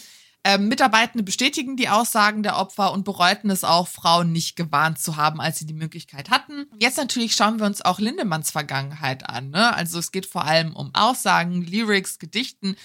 Ähm, 0.42 0.68
Mitarbeitende 0.68 1.22
bestätigen 1.22 1.76
die 1.76 1.90
Aussagen 1.90 2.42
der 2.42 2.56
Opfer 2.56 2.92
und 2.92 3.04
bereuten 3.04 3.50
es 3.50 3.62
auch, 3.62 3.88
Frauen 3.88 4.32
nicht 4.32 4.56
gewarnt 4.56 4.98
zu 4.98 5.16
haben, 5.16 5.38
als 5.40 5.58
sie 5.58 5.66
die 5.66 5.74
Möglichkeit 5.74 6.30
hatten. 6.30 6.66
Jetzt 6.78 6.96
natürlich 6.96 7.34
schauen 7.34 7.58
wir 7.58 7.66
uns 7.66 7.82
auch 7.82 7.98
Lindemanns 7.98 8.50
Vergangenheit 8.50 9.28
an. 9.28 9.50
Ne? 9.50 9.74
Also 9.74 9.98
es 9.98 10.12
geht 10.12 10.24
vor 10.24 10.44
allem 10.46 10.74
um 10.74 10.94
Aussagen, 10.94 11.60
Lyrics, 11.62 12.18
Gedichten, 12.18 12.76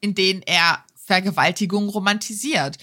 in 0.00 0.14
denen 0.14 0.40
er 0.40 0.84
Vergewaltigung 1.04 1.90
romantisiert. 1.90 2.78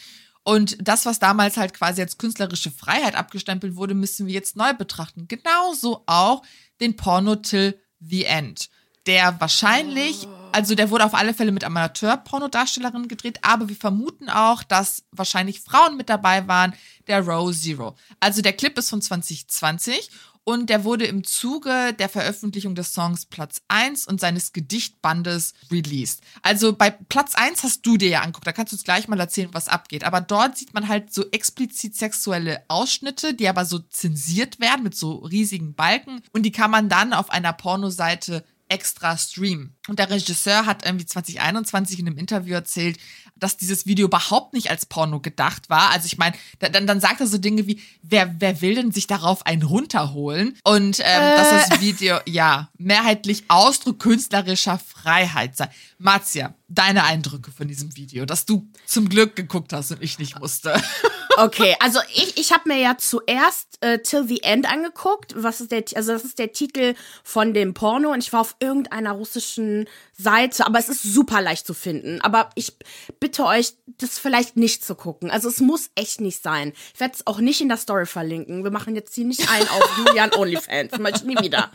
Und 0.49 0.77
das, 0.81 1.05
was 1.05 1.19
damals 1.19 1.57
halt 1.57 1.75
quasi 1.75 2.01
als 2.01 2.17
künstlerische 2.17 2.71
Freiheit 2.71 3.13
abgestempelt 3.13 3.75
wurde, 3.75 3.93
müssen 3.93 4.25
wir 4.25 4.33
jetzt 4.33 4.55
neu 4.55 4.73
betrachten. 4.73 5.27
Genauso 5.27 6.01
auch 6.07 6.41
den 6.81 6.95
Porno 6.95 7.35
Till 7.35 7.79
The 7.99 8.25
End, 8.25 8.71
der 9.05 9.39
wahrscheinlich, 9.39 10.27
also 10.51 10.73
der 10.73 10.89
wurde 10.89 11.05
auf 11.05 11.13
alle 11.13 11.35
Fälle 11.35 11.51
mit 11.51 11.63
Amateur-Pornodarstellerinnen 11.63 13.07
gedreht, 13.07 13.37
aber 13.43 13.69
wir 13.69 13.75
vermuten 13.75 14.27
auch, 14.27 14.63
dass 14.63 15.03
wahrscheinlich 15.11 15.61
Frauen 15.61 15.97
mit 15.97 16.09
dabei 16.09 16.47
waren, 16.47 16.73
der 17.05 17.21
Row 17.21 17.55
Zero. 17.55 17.95
Also 18.19 18.41
der 18.41 18.53
Clip 18.53 18.75
ist 18.75 18.89
von 18.89 19.03
2020 19.03 20.09
und 20.49 20.71
der 20.71 20.83
wurde 20.83 21.05
im 21.05 21.23
Zuge 21.23 21.93
der 21.93 22.09
Veröffentlichung 22.09 22.73
des 22.73 22.91
Songs 22.91 23.27
Platz 23.27 23.61
1 23.67 24.07
und 24.07 24.19
seines 24.19 24.51
Gedichtbandes 24.51 25.53
released. 25.69 26.21
Also 26.41 26.73
bei 26.73 26.89
Platz 26.89 27.35
1 27.35 27.61
hast 27.61 27.85
du 27.85 27.97
dir 27.97 28.09
ja 28.09 28.21
anguckt, 28.21 28.47
da 28.47 28.51
kannst 28.51 28.73
du 28.73 28.75
uns 28.75 28.83
gleich 28.83 29.07
mal 29.07 29.19
erzählen, 29.19 29.49
was 29.51 29.67
abgeht. 29.67 30.03
Aber 30.03 30.21
dort 30.21 30.57
sieht 30.57 30.73
man 30.73 30.87
halt 30.87 31.13
so 31.13 31.23
explizit 31.29 31.95
sexuelle 31.95 32.63
Ausschnitte, 32.67 33.35
die 33.35 33.47
aber 33.47 33.63
so 33.63 33.77
zensiert 33.77 34.59
werden 34.59 34.81
mit 34.81 34.95
so 34.95 35.17
riesigen 35.17 35.75
Balken 35.75 36.23
und 36.33 36.43
die 36.43 36.51
kann 36.51 36.71
man 36.71 36.89
dann 36.89 37.13
auf 37.13 37.29
einer 37.29 37.53
Pornoseite 37.53 38.43
extra 38.69 39.17
streamen. 39.17 39.75
Und 39.87 39.99
der 39.99 40.09
Regisseur 40.09 40.65
hat 40.65 40.85
irgendwie 40.85 41.05
2021 41.05 41.99
in 41.99 42.07
einem 42.07 42.17
Interview 42.17 42.53
erzählt, 42.53 42.97
dass 43.35 43.57
dieses 43.57 43.85
Video 43.85 44.05
überhaupt 44.05 44.53
nicht 44.53 44.69
als 44.69 44.85
Porno 44.85 45.19
gedacht 45.19 45.69
war. 45.69 45.91
Also 45.91 46.05
ich 46.05 46.17
meine, 46.17 46.35
dann, 46.59 46.85
dann 46.85 46.99
sagt 47.01 47.21
er 47.21 47.27
so 47.27 47.37
Dinge 47.37 47.67
wie, 47.67 47.81
wer, 48.01 48.35
wer 48.39 48.61
will 48.61 48.75
denn 48.75 48.91
sich 48.91 49.07
darauf 49.07 49.45
einen 49.45 49.63
runterholen? 49.63 50.57
Und 50.63 50.99
ähm, 50.99 51.05
äh. 51.05 51.35
dass 51.35 51.69
das. 51.69 51.81
Video, 51.81 52.19
ja, 52.25 52.69
mehrheitlich 52.77 53.45
Ausdruck 53.47 53.99
künstlerischer 53.99 54.79
Freiheit 54.79 55.55
sei. 55.55 55.69
Marzia, 55.97 56.53
deine 56.67 57.05
Eindrücke 57.05 57.51
von 57.51 57.67
diesem 57.67 57.95
Video, 57.95 58.25
dass 58.25 58.45
du 58.45 58.67
zum 58.85 59.09
Glück 59.09 59.35
geguckt 59.35 59.73
hast 59.73 59.91
und 59.91 60.03
ich 60.03 60.19
nicht 60.19 60.39
musste. 60.39 60.81
Okay, 61.39 61.73
also 61.79 61.99
ich, 62.13 62.37
ich 62.37 62.51
habe 62.51 62.67
mir 62.67 62.77
ja 62.77 62.97
zuerst 62.97 63.77
äh, 63.79 63.99
Till 63.99 64.27
the 64.27 64.43
End 64.43 64.69
angeguckt. 64.69 65.33
Was 65.37 65.61
ist 65.61 65.71
der, 65.71 65.85
also 65.95 66.11
das 66.11 66.25
ist 66.25 66.37
der 66.37 66.51
Titel 66.51 66.95
von 67.23 67.53
dem 67.53 67.73
Porno 67.73 68.11
und 68.11 68.21
ich 68.21 68.33
war 68.33 68.41
auf 68.41 68.57
irgendeiner 68.59 69.13
russischen 69.13 69.87
Seite, 70.17 70.65
aber 70.65 70.79
es 70.79 70.89
ist 70.89 71.01
super 71.01 71.41
leicht 71.41 71.65
zu 71.65 71.73
finden. 71.73 72.19
Aber 72.21 72.49
ich 72.55 72.73
bitte 73.21 73.45
euch, 73.45 73.73
das 73.85 74.19
vielleicht 74.19 74.57
nicht 74.57 74.83
zu 74.83 74.95
gucken. 74.95 75.31
Also 75.31 75.47
es 75.47 75.61
muss 75.61 75.91
echt 75.95 76.19
nicht 76.19 76.43
sein. 76.43 76.73
Ich 76.93 76.99
werde 76.99 77.13
es 77.15 77.25
auch 77.25 77.39
nicht 77.39 77.61
in 77.61 77.69
der 77.69 77.77
Story 77.77 78.05
verlinken. 78.05 78.65
Wir 78.65 78.71
machen 78.71 78.95
jetzt 78.95 79.15
hier 79.15 79.25
nicht 79.25 79.49
ein 79.49 79.67
auf 79.69 79.97
Julian 80.05 80.33
OnlyFans. 80.33 80.97
Möchte 80.99 81.25
nie 81.25 81.41
wieder. 81.41 81.71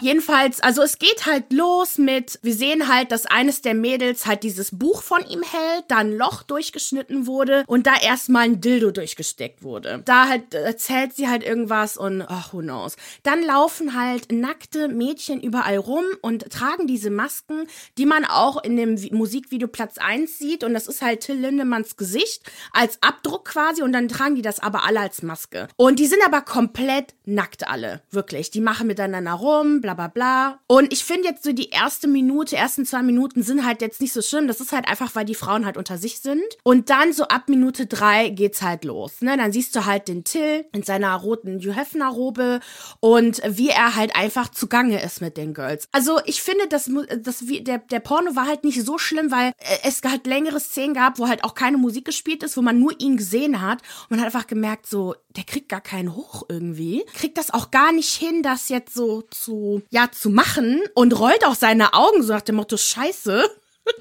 Jedenfalls, 0.00 0.60
also 0.60 0.82
es 0.82 0.98
geht 0.98 1.26
halt 1.26 1.52
los 1.52 1.98
mit, 1.98 2.38
wir 2.42 2.54
sehen 2.54 2.88
halt, 2.88 3.12
dass 3.12 3.26
eines 3.26 3.62
der 3.62 3.74
Mädels 3.74 4.26
halt 4.26 4.42
dieses 4.42 4.76
Buch 4.76 5.02
von 5.02 5.20
ihm 5.26 5.42
hält, 5.42 5.84
da 5.88 5.98
ein 5.98 6.16
Loch 6.16 6.42
durchgeschnitten 6.42 7.26
wurde 7.26 7.64
und 7.66 7.86
da 7.86 7.94
erstmal 8.00 8.44
ein 8.44 8.60
Dildo 8.60 8.90
durchgesteckt 8.90 9.62
wurde. 9.62 10.02
Da 10.04 10.28
halt 10.28 10.54
erzählt 10.54 11.14
sie 11.14 11.28
halt 11.28 11.44
irgendwas 11.44 11.96
und 11.96 12.22
ach, 12.22 12.52
who 12.52 12.60
knows. 12.60 12.96
Dann 13.22 13.42
laufen 13.42 13.98
halt 13.98 14.32
nackte 14.32 14.88
Mädchen 14.88 15.40
überall 15.40 15.76
rum 15.76 16.04
und 16.22 16.50
tragen 16.50 16.86
diese 16.86 17.10
Masken, 17.10 17.66
die 17.98 18.06
man 18.06 18.24
auch 18.24 18.62
in 18.62 18.76
dem 18.76 18.98
Musikvideo 19.12 19.68
Platz 19.68 19.98
1 19.98 20.38
sieht 20.38 20.64
und 20.64 20.74
das 20.74 20.86
ist 20.86 21.02
halt 21.02 21.20
Till 21.20 21.36
Lindemanns 21.36 21.96
Gesicht 21.96 22.42
als 22.72 22.98
Abdruck 23.02 23.46
quasi 23.46 23.82
und 23.82 23.92
dann 23.92 24.08
tragen 24.08 24.36
die 24.36 24.42
das 24.42 24.60
aber 24.60 24.84
alle 24.84 25.00
als 25.00 25.22
Maske. 25.22 25.68
Und 25.76 25.98
die 25.98 26.06
sind 26.06 26.20
aber 26.24 26.40
komplett 26.40 27.14
nackt 27.24 27.66
alle, 27.68 28.02
wirklich. 28.10 28.50
Die 28.50 28.60
machen 28.60 28.86
miteinander 28.86 29.32
rum, 29.32 29.80
bla 29.84 29.92
bla 29.92 30.08
bla. 30.08 30.60
Und 30.66 30.92
ich 30.92 31.04
finde 31.04 31.28
jetzt 31.28 31.44
so 31.44 31.52
die 31.52 31.68
erste 31.68 32.08
Minute, 32.08 32.56
ersten 32.56 32.86
zwei 32.86 33.02
Minuten 33.02 33.42
sind 33.42 33.66
halt 33.66 33.82
jetzt 33.82 34.00
nicht 34.00 34.14
so 34.14 34.22
schlimm. 34.22 34.48
Das 34.48 34.60
ist 34.60 34.72
halt 34.72 34.88
einfach, 34.88 35.14
weil 35.14 35.26
die 35.26 35.34
Frauen 35.34 35.66
halt 35.66 35.76
unter 35.76 35.98
sich 35.98 36.20
sind. 36.20 36.42
Und 36.62 36.88
dann 36.88 37.12
so 37.12 37.24
ab 37.24 37.48
Minute 37.48 37.86
drei 37.86 38.30
geht's 38.30 38.62
halt 38.62 38.84
los. 38.84 39.20
Ne? 39.20 39.36
Dann 39.36 39.52
siehst 39.52 39.76
du 39.76 39.84
halt 39.84 40.08
den 40.08 40.24
Till 40.24 40.64
in 40.72 40.82
seiner 40.82 41.14
roten 41.16 41.58
Hugh 41.58 41.74
Hefner 41.76 42.08
Robe 42.08 42.60
und 43.00 43.42
wie 43.46 43.68
er 43.68 43.94
halt 43.94 44.16
einfach 44.16 44.48
zugange 44.48 45.02
ist 45.02 45.20
mit 45.20 45.36
den 45.36 45.52
Girls. 45.52 45.86
Also 45.92 46.18
ich 46.24 46.42
finde, 46.42 46.66
das, 46.68 46.90
das 47.18 47.44
der, 47.46 47.78
der 47.78 48.00
Porno 48.00 48.34
war 48.34 48.46
halt 48.46 48.64
nicht 48.64 48.82
so 48.82 48.96
schlimm, 48.96 49.30
weil 49.30 49.52
es 49.82 50.00
halt 50.02 50.26
längere 50.26 50.60
Szenen 50.60 50.94
gab, 50.94 51.18
wo 51.18 51.28
halt 51.28 51.44
auch 51.44 51.54
keine 51.54 51.76
Musik 51.76 52.06
gespielt 52.06 52.42
ist, 52.42 52.56
wo 52.56 52.62
man 52.62 52.78
nur 52.78 52.98
ihn 52.98 53.18
gesehen 53.18 53.60
hat. 53.60 53.82
Und 54.02 54.12
man 54.12 54.20
hat 54.20 54.26
einfach 54.26 54.46
gemerkt, 54.46 54.86
so, 54.86 55.14
der 55.36 55.44
kriegt 55.44 55.68
gar 55.68 55.82
keinen 55.82 56.14
Hoch 56.14 56.44
irgendwie. 56.48 57.04
Kriegt 57.14 57.36
das 57.36 57.52
auch 57.52 57.70
gar 57.70 57.92
nicht 57.92 58.14
hin, 58.14 58.42
das 58.42 58.68
jetzt 58.70 58.94
so 58.94 59.22
zu, 59.22 59.73
ja, 59.90 60.10
zu 60.10 60.30
machen 60.30 60.80
und 60.94 61.18
rollt 61.18 61.44
auch 61.46 61.54
seine 61.54 61.94
Augen 61.94 62.22
so 62.22 62.32
nach 62.32 62.42
dem 62.42 62.56
Motto, 62.56 62.76
scheiße. 62.76 63.44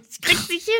Ich 0.10 0.22
krieg's 0.22 0.50
nicht 0.50 0.65
hin. 0.65 0.74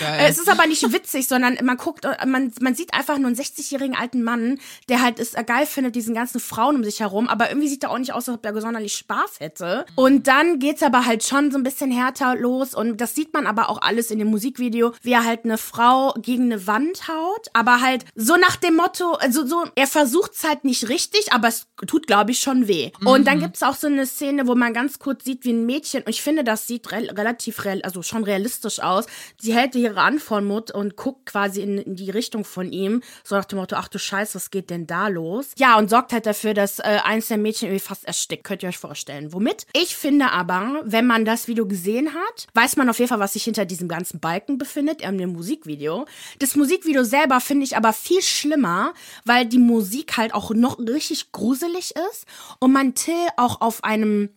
Geil. 0.00 0.26
Es 0.28 0.38
ist 0.38 0.48
aber 0.48 0.66
nicht 0.66 0.92
witzig, 0.92 1.28
sondern 1.28 1.58
man 1.62 1.76
guckt, 1.76 2.06
man, 2.26 2.52
man 2.60 2.74
sieht 2.74 2.94
einfach 2.94 3.18
nur 3.18 3.28
einen 3.28 3.36
60-jährigen 3.36 3.96
alten 3.96 4.22
Mann, 4.22 4.58
der 4.88 5.02
halt 5.02 5.18
es 5.18 5.34
geil 5.46 5.66
findet, 5.66 5.94
diesen 5.96 6.14
ganzen 6.14 6.40
Frauen 6.40 6.76
um 6.76 6.84
sich 6.84 7.00
herum, 7.00 7.28
aber 7.28 7.50
irgendwie 7.50 7.68
sieht 7.68 7.84
er 7.84 7.90
auch 7.90 7.98
nicht 7.98 8.12
aus, 8.12 8.28
als 8.28 8.38
ob 8.38 8.46
er 8.46 8.60
sonderlich 8.60 8.94
Spaß 8.94 9.40
hätte. 9.40 9.84
Und 9.96 10.26
dann 10.26 10.58
geht's 10.58 10.82
aber 10.82 11.06
halt 11.06 11.24
schon 11.24 11.50
so 11.50 11.58
ein 11.58 11.62
bisschen 11.62 11.90
härter 11.90 12.36
los 12.36 12.74
und 12.74 13.00
das 13.00 13.14
sieht 13.14 13.32
man 13.34 13.46
aber 13.46 13.68
auch 13.68 13.82
alles 13.82 14.10
in 14.10 14.18
dem 14.18 14.28
Musikvideo, 14.28 14.92
wie 15.02 15.12
er 15.12 15.24
halt 15.24 15.44
eine 15.44 15.58
Frau 15.58 16.14
gegen 16.14 16.44
eine 16.44 16.66
Wand 16.66 17.08
haut, 17.08 17.48
aber 17.52 17.80
halt 17.80 18.04
so 18.14 18.36
nach 18.36 18.56
dem 18.56 18.76
Motto, 18.76 19.12
also 19.12 19.46
so, 19.46 19.64
er 19.74 19.86
versucht's 19.86 20.44
halt 20.44 20.64
nicht 20.64 20.88
richtig, 20.88 21.32
aber 21.32 21.48
es 21.48 21.66
tut, 21.86 22.06
glaube 22.06 22.30
ich, 22.30 22.40
schon 22.40 22.68
weh. 22.68 22.92
Mhm. 23.00 23.06
Und 23.06 23.26
dann 23.26 23.40
gibt's 23.40 23.62
auch 23.62 23.74
so 23.74 23.86
eine 23.86 24.06
Szene, 24.06 24.46
wo 24.46 24.54
man 24.54 24.72
ganz 24.72 24.98
kurz 24.98 25.24
sieht, 25.24 25.44
wie 25.44 25.52
ein 25.52 25.66
Mädchen, 25.66 26.02
und 26.02 26.10
ich 26.10 26.22
finde, 26.22 26.44
das 26.44 26.66
sieht 26.66 26.90
re 26.92 27.08
relativ, 27.16 27.64
real, 27.64 27.82
also 27.82 28.02
schon 28.02 28.24
realistisch 28.30 28.80
aus. 28.80 29.06
Sie 29.38 29.54
hält 29.54 29.74
ihre 29.74 30.02
Hand 30.02 30.22
vor 30.22 30.40
Mund 30.40 30.70
und 30.70 30.96
guckt 30.96 31.26
quasi 31.26 31.60
in, 31.60 31.78
in, 31.78 31.96
die 31.96 32.10
Richtung 32.10 32.44
von 32.44 32.72
ihm, 32.72 33.02
so 33.24 33.34
nach 33.34 33.44
dem 33.44 33.58
Motto, 33.58 33.76
ach 33.76 33.88
du 33.88 33.98
Scheiße, 33.98 34.36
was 34.36 34.50
geht 34.50 34.70
denn 34.70 34.86
da 34.86 35.08
los? 35.08 35.50
Ja, 35.58 35.76
und 35.78 35.90
sorgt 35.90 36.12
halt 36.12 36.26
dafür, 36.26 36.54
dass 36.54 36.78
äh, 36.78 36.98
eins 37.04 37.28
der 37.28 37.38
Mädchen 37.38 37.68
irgendwie 37.68 37.80
fast 37.80 38.04
erstickt, 38.04 38.44
könnt 38.44 38.62
ihr 38.62 38.68
euch 38.68 38.78
vorstellen. 38.78 39.32
Womit? 39.32 39.66
Ich 39.74 39.96
finde 39.96 40.30
aber, 40.30 40.82
wenn 40.84 41.06
man 41.06 41.24
das 41.24 41.48
Video 41.48 41.66
gesehen 41.66 42.14
hat, 42.14 42.46
weiß 42.54 42.76
man 42.76 42.88
auf 42.88 42.98
jeden 42.98 43.08
Fall, 43.08 43.20
was 43.20 43.34
sich 43.34 43.44
hinter 43.44 43.64
diesem 43.64 43.88
ganzen 43.88 44.20
Balken 44.20 44.58
befindet, 44.58 45.02
in 45.02 45.18
dem 45.18 45.32
Musikvideo. 45.32 46.06
Das 46.38 46.56
Musikvideo 46.56 47.04
selber 47.04 47.40
finde 47.40 47.64
ich 47.64 47.76
aber 47.76 47.92
viel 47.92 48.22
schlimmer, 48.22 48.94
weil 49.24 49.46
die 49.46 49.58
Musik 49.58 50.16
halt 50.16 50.34
auch 50.34 50.50
noch 50.50 50.78
richtig 50.78 51.32
gruselig 51.32 51.94
ist 52.10 52.26
und 52.60 52.72
man 52.72 52.94
Till 52.94 53.14
auch 53.36 53.60
auf 53.60 53.84
einem 53.84 54.30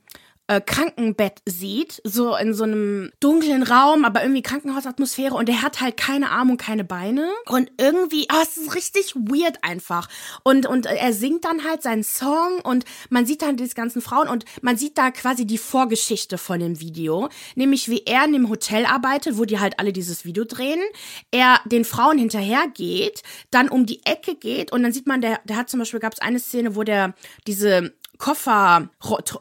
äh, 0.47 0.59
Krankenbett 0.59 1.41
sieht, 1.45 2.01
so 2.03 2.35
in 2.35 2.53
so 2.53 2.65
einem 2.65 3.11
dunklen 3.19 3.63
Raum, 3.63 4.03
aber 4.03 4.21
irgendwie 4.23 4.41
Krankenhausatmosphäre 4.41 5.35
und 5.35 5.47
der 5.47 5.61
hat 5.61 5.79
halt 5.79 5.95
keine 5.95 6.31
Arme 6.31 6.51
und 6.51 6.57
keine 6.57 6.83
Beine. 6.83 7.29
Und 7.47 7.71
irgendwie, 7.77 8.27
oh, 8.31 8.41
es 8.41 8.57
ist 8.57 8.75
richtig 8.75 9.15
weird 9.15 9.63
einfach. 9.63 10.09
Und 10.43 10.65
und 10.65 10.85
er 10.85 11.13
singt 11.13 11.45
dann 11.45 11.63
halt 11.63 11.81
seinen 11.81 12.03
Song 12.03 12.59
und 12.63 12.85
man 13.09 13.25
sieht 13.25 13.41
dann 13.41 13.57
diese 13.57 13.75
ganzen 13.75 14.01
Frauen 14.01 14.27
und 14.27 14.45
man 14.61 14.75
sieht 14.75 14.97
da 14.97 15.11
quasi 15.11 15.45
die 15.45 15.57
Vorgeschichte 15.57 16.37
von 16.37 16.59
dem 16.59 16.79
Video, 16.79 17.29
nämlich 17.55 17.89
wie 17.89 18.03
er 18.05 18.25
in 18.25 18.33
dem 18.33 18.49
Hotel 18.49 18.85
arbeitet, 18.85 19.37
wo 19.37 19.45
die 19.45 19.59
halt 19.59 19.79
alle 19.79 19.93
dieses 19.93 20.25
Video 20.25 20.43
drehen, 20.43 20.81
er 21.31 21.59
den 21.65 21.85
Frauen 21.85 22.17
hinterher 22.17 22.65
geht, 22.73 23.23
dann 23.51 23.69
um 23.69 23.85
die 23.85 24.05
Ecke 24.05 24.35
geht 24.35 24.71
und 24.71 24.83
dann 24.83 24.91
sieht 24.91 25.07
man, 25.07 25.21
der, 25.21 25.39
der 25.45 25.55
hat 25.55 25.69
zum 25.69 25.79
Beispiel, 25.79 25.99
gab 25.99 26.13
es 26.13 26.19
eine 26.19 26.39
Szene, 26.39 26.75
wo 26.75 26.83
der 26.83 27.13
diese 27.47 27.93
Kofferrollen, 28.17 28.89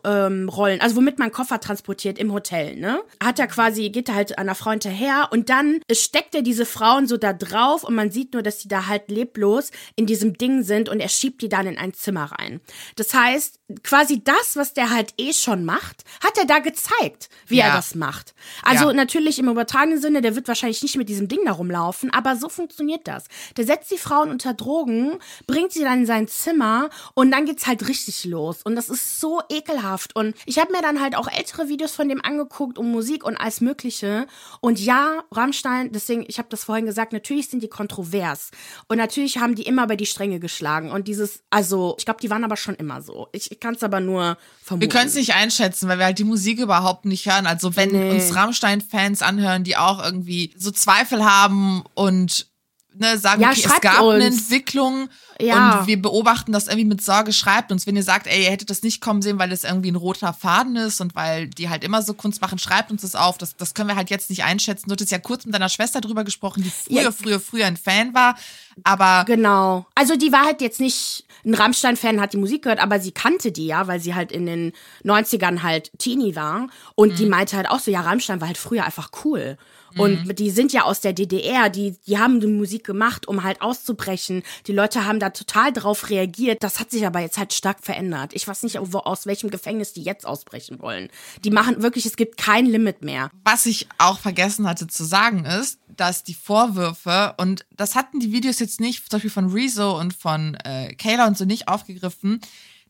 ähm, 0.04 0.48
also 0.80 0.96
womit 0.96 1.18
man 1.18 1.30
Koffer 1.30 1.60
transportiert 1.60 2.18
im 2.18 2.32
Hotel, 2.32 2.76
ne? 2.76 3.02
Hat 3.22 3.38
er 3.38 3.46
quasi, 3.46 3.90
geht 3.90 4.08
er 4.08 4.14
halt 4.14 4.38
der 4.46 4.54
Frau 4.54 4.70
hinterher 4.70 5.28
und 5.30 5.50
dann 5.50 5.80
steckt 5.90 6.34
er 6.34 6.42
diese 6.42 6.66
Frauen 6.66 7.06
so 7.06 7.16
da 7.16 7.32
drauf 7.32 7.84
und 7.84 7.94
man 7.94 8.10
sieht 8.10 8.32
nur, 8.32 8.42
dass 8.42 8.58
die 8.58 8.68
da 8.68 8.86
halt 8.86 9.10
leblos 9.10 9.70
in 9.96 10.06
diesem 10.06 10.34
Ding 10.34 10.62
sind 10.62 10.88
und 10.88 11.00
er 11.00 11.08
schiebt 11.08 11.42
die 11.42 11.48
dann 11.48 11.66
in 11.66 11.78
ein 11.78 11.94
Zimmer 11.94 12.32
rein. 12.32 12.60
Das 12.96 13.14
heißt, 13.14 13.60
quasi 13.82 14.22
das, 14.22 14.56
was 14.56 14.74
der 14.74 14.90
halt 14.90 15.14
eh 15.18 15.32
schon 15.32 15.64
macht, 15.64 16.04
hat 16.22 16.38
er 16.38 16.44
da 16.44 16.58
gezeigt, 16.58 17.28
wie 17.46 17.56
ja. 17.56 17.66
er 17.66 17.72
das 17.74 17.94
macht. 17.94 18.34
Also 18.62 18.88
ja. 18.88 18.92
natürlich 18.92 19.38
im 19.38 19.48
übertragenen 19.48 20.00
Sinne, 20.00 20.20
der 20.20 20.36
wird 20.36 20.48
wahrscheinlich 20.48 20.82
nicht 20.82 20.96
mit 20.96 21.08
diesem 21.08 21.28
Ding 21.28 21.40
da 21.44 21.52
rumlaufen, 21.52 22.12
aber 22.12 22.36
so 22.36 22.48
funktioniert 22.48 23.06
das. 23.08 23.24
Der 23.56 23.64
setzt 23.64 23.90
die 23.90 23.98
Frauen 23.98 24.30
unter 24.30 24.54
Drogen, 24.54 25.18
bringt 25.46 25.72
sie 25.72 25.82
dann 25.82 26.00
in 26.00 26.06
sein 26.06 26.28
Zimmer 26.28 26.90
und 27.14 27.30
dann 27.30 27.46
geht's 27.46 27.66
halt 27.66 27.88
richtig 27.88 28.24
los. 28.24 28.62
Und 28.62 28.76
das 28.76 28.88
ist 28.88 29.20
so 29.20 29.40
ekelhaft. 29.48 30.14
Und 30.16 30.34
ich 30.46 30.58
habe 30.58 30.72
mir 30.72 30.82
dann 30.82 31.00
halt 31.00 31.16
auch 31.16 31.28
ältere 31.28 31.68
Videos 31.68 31.94
von 31.94 32.08
dem 32.08 32.24
angeguckt 32.24 32.78
um 32.78 32.90
Musik 32.90 33.24
und 33.24 33.36
alles 33.36 33.60
Mögliche. 33.60 34.26
Und 34.60 34.80
ja, 34.80 35.24
Rammstein, 35.30 35.92
deswegen, 35.92 36.24
ich 36.28 36.38
habe 36.38 36.48
das 36.48 36.64
vorhin 36.64 36.86
gesagt, 36.86 37.12
natürlich 37.12 37.48
sind 37.48 37.62
die 37.62 37.68
kontrovers. 37.68 38.50
Und 38.88 38.98
natürlich 38.98 39.38
haben 39.38 39.54
die 39.54 39.62
immer 39.62 39.86
bei 39.86 39.96
die 39.96 40.06
Stränge 40.06 40.40
geschlagen. 40.40 40.90
Und 40.90 41.08
dieses, 41.08 41.42
also, 41.50 41.94
ich 41.98 42.04
glaube, 42.04 42.20
die 42.20 42.30
waren 42.30 42.44
aber 42.44 42.56
schon 42.56 42.74
immer 42.74 43.02
so. 43.02 43.28
Ich, 43.32 43.50
ich 43.50 43.60
kann 43.62 43.74
es 43.74 43.82
aber 43.82 44.00
nur 44.00 44.36
vermuten. 44.62 44.82
Wir 44.82 44.88
können 44.88 45.08
es 45.08 45.14
nicht 45.14 45.34
einschätzen, 45.34 45.88
weil 45.88 45.98
wir 45.98 46.06
halt 46.06 46.18
die 46.18 46.24
Musik 46.24 46.58
überhaupt 46.58 47.06
nicht 47.06 47.26
hören. 47.26 47.46
Also, 47.46 47.76
wenn 47.76 47.90
nee. 47.90 48.10
uns 48.10 48.34
Rammstein-Fans 48.34 49.22
anhören, 49.22 49.64
die 49.64 49.76
auch 49.76 50.04
irgendwie 50.04 50.52
so 50.58 50.70
Zweifel 50.70 51.24
haben 51.24 51.84
und 51.94 52.51
ne, 52.94 53.18
sagen, 53.18 53.42
ja, 53.42 53.50
okay, 53.50 53.64
es 53.64 53.80
gab 53.80 54.00
uns. 54.00 54.14
eine 54.14 54.26
Entwicklung 54.26 55.08
ja. 55.40 55.80
und 55.80 55.86
wir 55.86 56.00
beobachten 56.00 56.52
das 56.52 56.66
irgendwie 56.66 56.86
mit 56.86 57.02
Sorge, 57.02 57.32
schreibt 57.32 57.72
uns. 57.72 57.86
Wenn 57.86 57.96
ihr 57.96 58.02
sagt, 58.02 58.26
ey, 58.26 58.44
ihr 58.44 58.50
hättet 58.50 58.70
das 58.70 58.82
nicht 58.82 59.00
kommen 59.00 59.22
sehen, 59.22 59.38
weil 59.38 59.50
das 59.50 59.64
irgendwie 59.64 59.90
ein 59.90 59.96
roter 59.96 60.32
Faden 60.32 60.76
ist 60.76 61.00
und 61.00 61.14
weil 61.14 61.48
die 61.48 61.68
halt 61.68 61.84
immer 61.84 62.02
so 62.02 62.14
Kunst 62.14 62.40
machen, 62.40 62.58
schreibt 62.58 62.90
uns 62.90 63.02
das 63.02 63.14
auf. 63.14 63.38
Das, 63.38 63.56
das 63.56 63.74
können 63.74 63.88
wir 63.88 63.96
halt 63.96 64.10
jetzt 64.10 64.30
nicht 64.30 64.44
einschätzen. 64.44 64.88
Du 64.88 64.92
hattest 64.92 65.10
ja 65.10 65.18
kurz 65.18 65.44
mit 65.44 65.54
deiner 65.54 65.68
Schwester 65.68 66.00
drüber 66.00 66.24
gesprochen, 66.24 66.62
die 66.62 66.70
früher, 66.70 67.02
ja. 67.02 67.12
früher, 67.12 67.40
früher 67.40 67.66
ein 67.66 67.76
Fan 67.76 68.14
war, 68.14 68.36
aber... 68.84 69.24
Genau. 69.26 69.86
Also 69.94 70.16
die 70.16 70.32
war 70.32 70.44
halt 70.44 70.60
jetzt 70.60 70.80
nicht 70.80 71.24
ein 71.44 71.54
Rammstein-Fan, 71.54 72.20
hat 72.20 72.32
die 72.32 72.38
Musik 72.38 72.62
gehört, 72.62 72.80
aber 72.80 73.00
sie 73.00 73.12
kannte 73.12 73.52
die 73.52 73.66
ja, 73.66 73.86
weil 73.88 74.00
sie 74.00 74.14
halt 74.14 74.30
in 74.30 74.46
den 74.46 74.72
90ern 75.04 75.62
halt 75.62 75.90
Teenie 75.98 76.36
war 76.36 76.68
und 76.94 77.12
mhm. 77.12 77.16
die 77.16 77.26
meinte 77.26 77.56
halt 77.56 77.68
auch 77.68 77.80
so, 77.80 77.90
ja, 77.90 78.00
Rammstein 78.00 78.40
war 78.40 78.48
halt 78.48 78.58
früher 78.58 78.84
einfach 78.84 79.10
cool. 79.24 79.58
Und 79.96 80.26
mhm. 80.26 80.34
die 80.34 80.50
sind 80.50 80.72
ja 80.72 80.84
aus 80.84 81.00
der 81.00 81.12
DDR, 81.12 81.68
die, 81.68 81.96
die 82.06 82.18
haben 82.18 82.40
die 82.40 82.46
Musik 82.46 82.84
gemacht, 82.84 83.28
um 83.28 83.42
halt 83.42 83.60
auszubrechen. 83.60 84.42
Die 84.66 84.72
Leute 84.72 85.04
haben 85.04 85.20
da 85.20 85.30
total 85.30 85.72
drauf 85.72 86.10
reagiert. 86.10 86.62
Das 86.62 86.80
hat 86.80 86.90
sich 86.90 87.06
aber 87.06 87.20
jetzt 87.20 87.38
halt 87.38 87.52
stark 87.52 87.78
verändert. 87.82 88.32
Ich 88.34 88.46
weiß 88.46 88.62
nicht, 88.62 88.78
wo, 88.80 88.98
aus 88.98 89.26
welchem 89.26 89.50
Gefängnis 89.50 89.92
die 89.92 90.02
jetzt 90.02 90.26
ausbrechen 90.26 90.80
wollen. 90.80 91.08
Die 91.44 91.50
machen 91.50 91.82
wirklich, 91.82 92.06
es 92.06 92.16
gibt 92.16 92.36
kein 92.36 92.66
Limit 92.66 93.02
mehr. 93.02 93.30
Was 93.44 93.66
ich 93.66 93.88
auch 93.98 94.18
vergessen 94.18 94.68
hatte 94.68 94.86
zu 94.86 95.04
sagen 95.04 95.44
ist, 95.44 95.78
dass 95.96 96.24
die 96.24 96.34
Vorwürfe, 96.34 97.34
und 97.38 97.66
das 97.76 97.94
hatten 97.94 98.20
die 98.20 98.32
Videos 98.32 98.58
jetzt 98.58 98.80
nicht, 98.80 99.10
zum 99.10 99.18
Beispiel 99.18 99.30
von 99.30 99.52
Rezo 99.52 99.98
und 99.98 100.14
von 100.14 100.54
äh, 100.64 100.94
Kayla 100.94 101.26
und 101.26 101.36
so 101.36 101.44
nicht 101.44 101.68
aufgegriffen, 101.68 102.40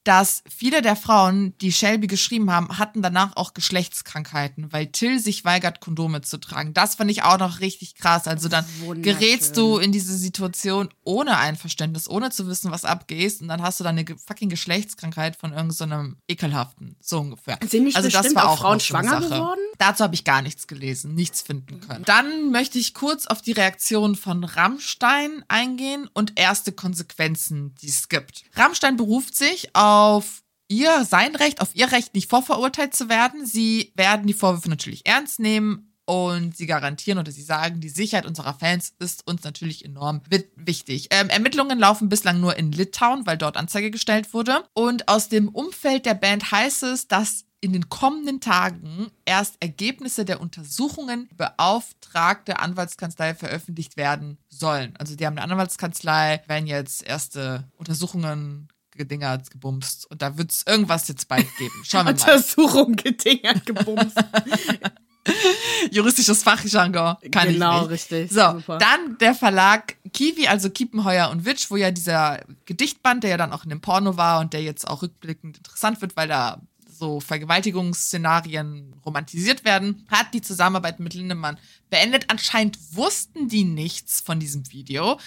dass 0.05 0.43
viele 0.49 0.83
der 0.83 0.97
Frauen, 0.97 1.57
die 1.59 1.73
Shelby 1.73 2.07
geschrieben 2.09 2.51
haben, 2.51 2.79
hatten 2.79 3.03
danach 3.03 3.37
auch 3.37 3.55
Geschlechtskrankheiten, 3.55 4.73
weil 4.73 4.89
Till 4.89 5.19
sich 5.19 5.45
weigert, 5.45 5.81
Kondome 5.81 6.23
zu 6.23 6.39
tragen. 6.39 6.75
Das 6.75 6.97
fand 6.97 7.11
ich 7.11 7.23
auch 7.23 7.39
noch 7.39 7.61
richtig 7.61 7.95
krass. 7.95 8.27
Also 8.27 8.49
dann 8.49 8.65
gerätst 8.97 9.57
du 9.57 9.79
in 9.79 9.93
diese 9.93 10.17
Situation 10.17 10.89
ohne 11.05 11.39
Einverständnis, 11.39 12.09
ohne 12.09 12.31
zu 12.31 12.49
wissen, 12.49 12.71
was 12.71 12.85
abgeht, 12.85 13.41
und 13.41 13.49
dann 13.49 13.63
hast 13.63 13.79
du 13.79 13.85
dann 13.85 13.97
eine 13.97 14.05
fucking 14.27 14.49
Geschlechtskrankheit 14.49 15.37
von 15.37 15.53
irgendeinem 15.53 16.11
so 16.11 16.33
ekelhaften, 16.33 16.97
so 17.01 17.21
ungefähr. 17.21 17.59
Sind 17.69 17.85
nicht 17.85 17.97
also 17.97 18.09
das 18.09 18.35
war 18.35 18.49
auch 18.49 18.59
Frauen 18.59 18.81
schwanger 18.81 19.21
geworden? 19.21 19.61
Dazu 19.79 20.03
habe 20.03 20.15
ich 20.15 20.25
gar 20.25 20.43
nichts 20.43 20.67
gelesen, 20.67 21.15
nichts 21.15 21.43
finden 21.43 21.81
können. 21.81 22.05
Dann 22.05 22.51
möchte 22.51 22.79
ich 22.79 22.95
kurz 22.95 23.27
auf 23.27 23.43
die 23.43 23.53
Reaktion 23.53 24.17
von 24.17 24.45
Rammstein 24.45 25.45
eingehen 25.49 26.09
und 26.13 26.39
erste 26.39 26.73
Konsequenzen, 26.73 27.75
die 27.77 27.89
es 27.89 28.09
gibt. 28.09 28.45
Rammstein 28.55 28.97
beruft 28.97 29.37
sich 29.37 29.75
auf 29.75 29.92
auf 29.93 30.43
ihr, 30.69 31.05
sein 31.05 31.37
Recht, 31.37 31.61
auf 31.61 31.75
ihr 31.75 31.93
Recht, 31.93 32.15
nicht 32.15 32.31
vorverurteilt 32.31 32.95
zu 32.95 33.11
werden. 33.11 33.45
Sie 33.45 33.93
werden 33.95 34.27
die 34.27 34.33
Vorwürfe 34.33 34.71
natürlich 34.71 35.05
ernst 35.07 35.39
nehmen 35.39 35.95
und 36.07 36.57
sie 36.57 36.65
garantieren 36.65 37.19
oder 37.19 37.31
sie 37.31 37.43
sagen, 37.43 37.81
die 37.81 37.91
Sicherheit 37.91 38.25
unserer 38.25 38.55
Fans 38.55 38.95
ist 38.99 39.27
uns 39.27 39.45
natürlich 39.45 39.85
enorm 39.85 40.23
wichtig. 40.57 41.09
Ähm, 41.11 41.29
Ermittlungen 41.29 41.79
laufen 41.79 42.09
bislang 42.09 42.41
nur 42.41 42.57
in 42.57 42.73
Litauen, 42.73 43.27
weil 43.27 43.37
dort 43.37 43.59
Anzeige 43.59 43.91
gestellt 43.91 44.33
wurde. 44.33 44.65
Und 44.73 45.09
aus 45.09 45.29
dem 45.29 45.49
Umfeld 45.49 46.07
der 46.07 46.15
Band 46.15 46.51
heißt 46.51 46.85
es, 46.85 47.07
dass 47.07 47.45
in 47.61 47.75
den 47.75 47.91
kommenden 47.91 48.41
Tagen 48.41 49.11
erst 49.27 49.57
Ergebnisse 49.61 50.25
der 50.25 50.41
Untersuchungen 50.41 51.29
beauftragte 51.37 52.59
Anwaltskanzlei 52.59 53.35
veröffentlicht 53.35 53.99
werden 53.99 54.39
sollen. 54.49 54.97
Also 54.97 55.17
die 55.17 55.27
haben 55.27 55.39
eine 55.39 55.53
Anwaltskanzlei, 55.53 56.43
werden 56.47 56.67
jetzt 56.67 57.05
erste 57.05 57.71
Untersuchungen 57.77 58.69
gedingert, 59.03 59.51
gebumst. 59.51 60.09
Und 60.11 60.23
da 60.23 60.39
wird 60.39 60.53
es 60.53 60.65
irgendwas 60.67 61.09
jetzt 61.09 61.27
bald 61.29 61.47
geben. 61.59 61.75
Schauen 61.85 62.07
wir 62.07 62.13
mal. 62.13 62.21
Untersuchung 62.21 62.95
gedingert, 62.95 63.67
gebumst. 63.67 64.17
Juristisches 65.91 66.43
Fachjargon 66.43 67.17
kann 67.31 67.49
genau, 67.49 67.77
ich 67.77 67.83
nicht. 67.83 67.91
richtig. 67.91 68.31
So, 68.33 68.53
Super. 68.53 68.79
dann 68.79 69.19
der 69.19 69.35
Verlag 69.35 69.97
Kiwi, 70.13 70.49
also 70.49 70.71
Kiepenheuer 70.71 71.31
und 71.31 71.45
Witsch, 71.45 71.71
wo 71.71 71.77
ja 71.77 71.91
dieser 71.91 72.41
Gedichtband, 72.65 73.23
der 73.23 73.31
ja 73.31 73.37
dann 73.37 73.53
auch 73.53 73.65
in 73.65 73.71
dem 73.71 73.81
Porno 73.81 74.17
war 74.17 74.41
und 74.41 74.53
der 74.53 74.63
jetzt 74.63 74.87
auch 74.87 75.03
rückblickend 75.03 75.59
interessant 75.59 76.01
wird, 76.01 76.17
weil 76.17 76.29
da 76.29 76.61
so 76.89 77.21
Vergewaltigungsszenarien 77.21 78.95
romantisiert 79.05 79.65
werden, 79.65 80.07
hat 80.09 80.35
die 80.35 80.43
Zusammenarbeit 80.43 81.01
mit 81.01 81.15
Lindemann 81.15 81.59
beendet. 81.91 82.27
Anscheinend 82.29 82.79
wussten 82.93 83.49
die 83.49 83.65
nichts 83.65 84.21
von 84.21 84.39
diesem 84.39 84.71
Video. 84.71 85.19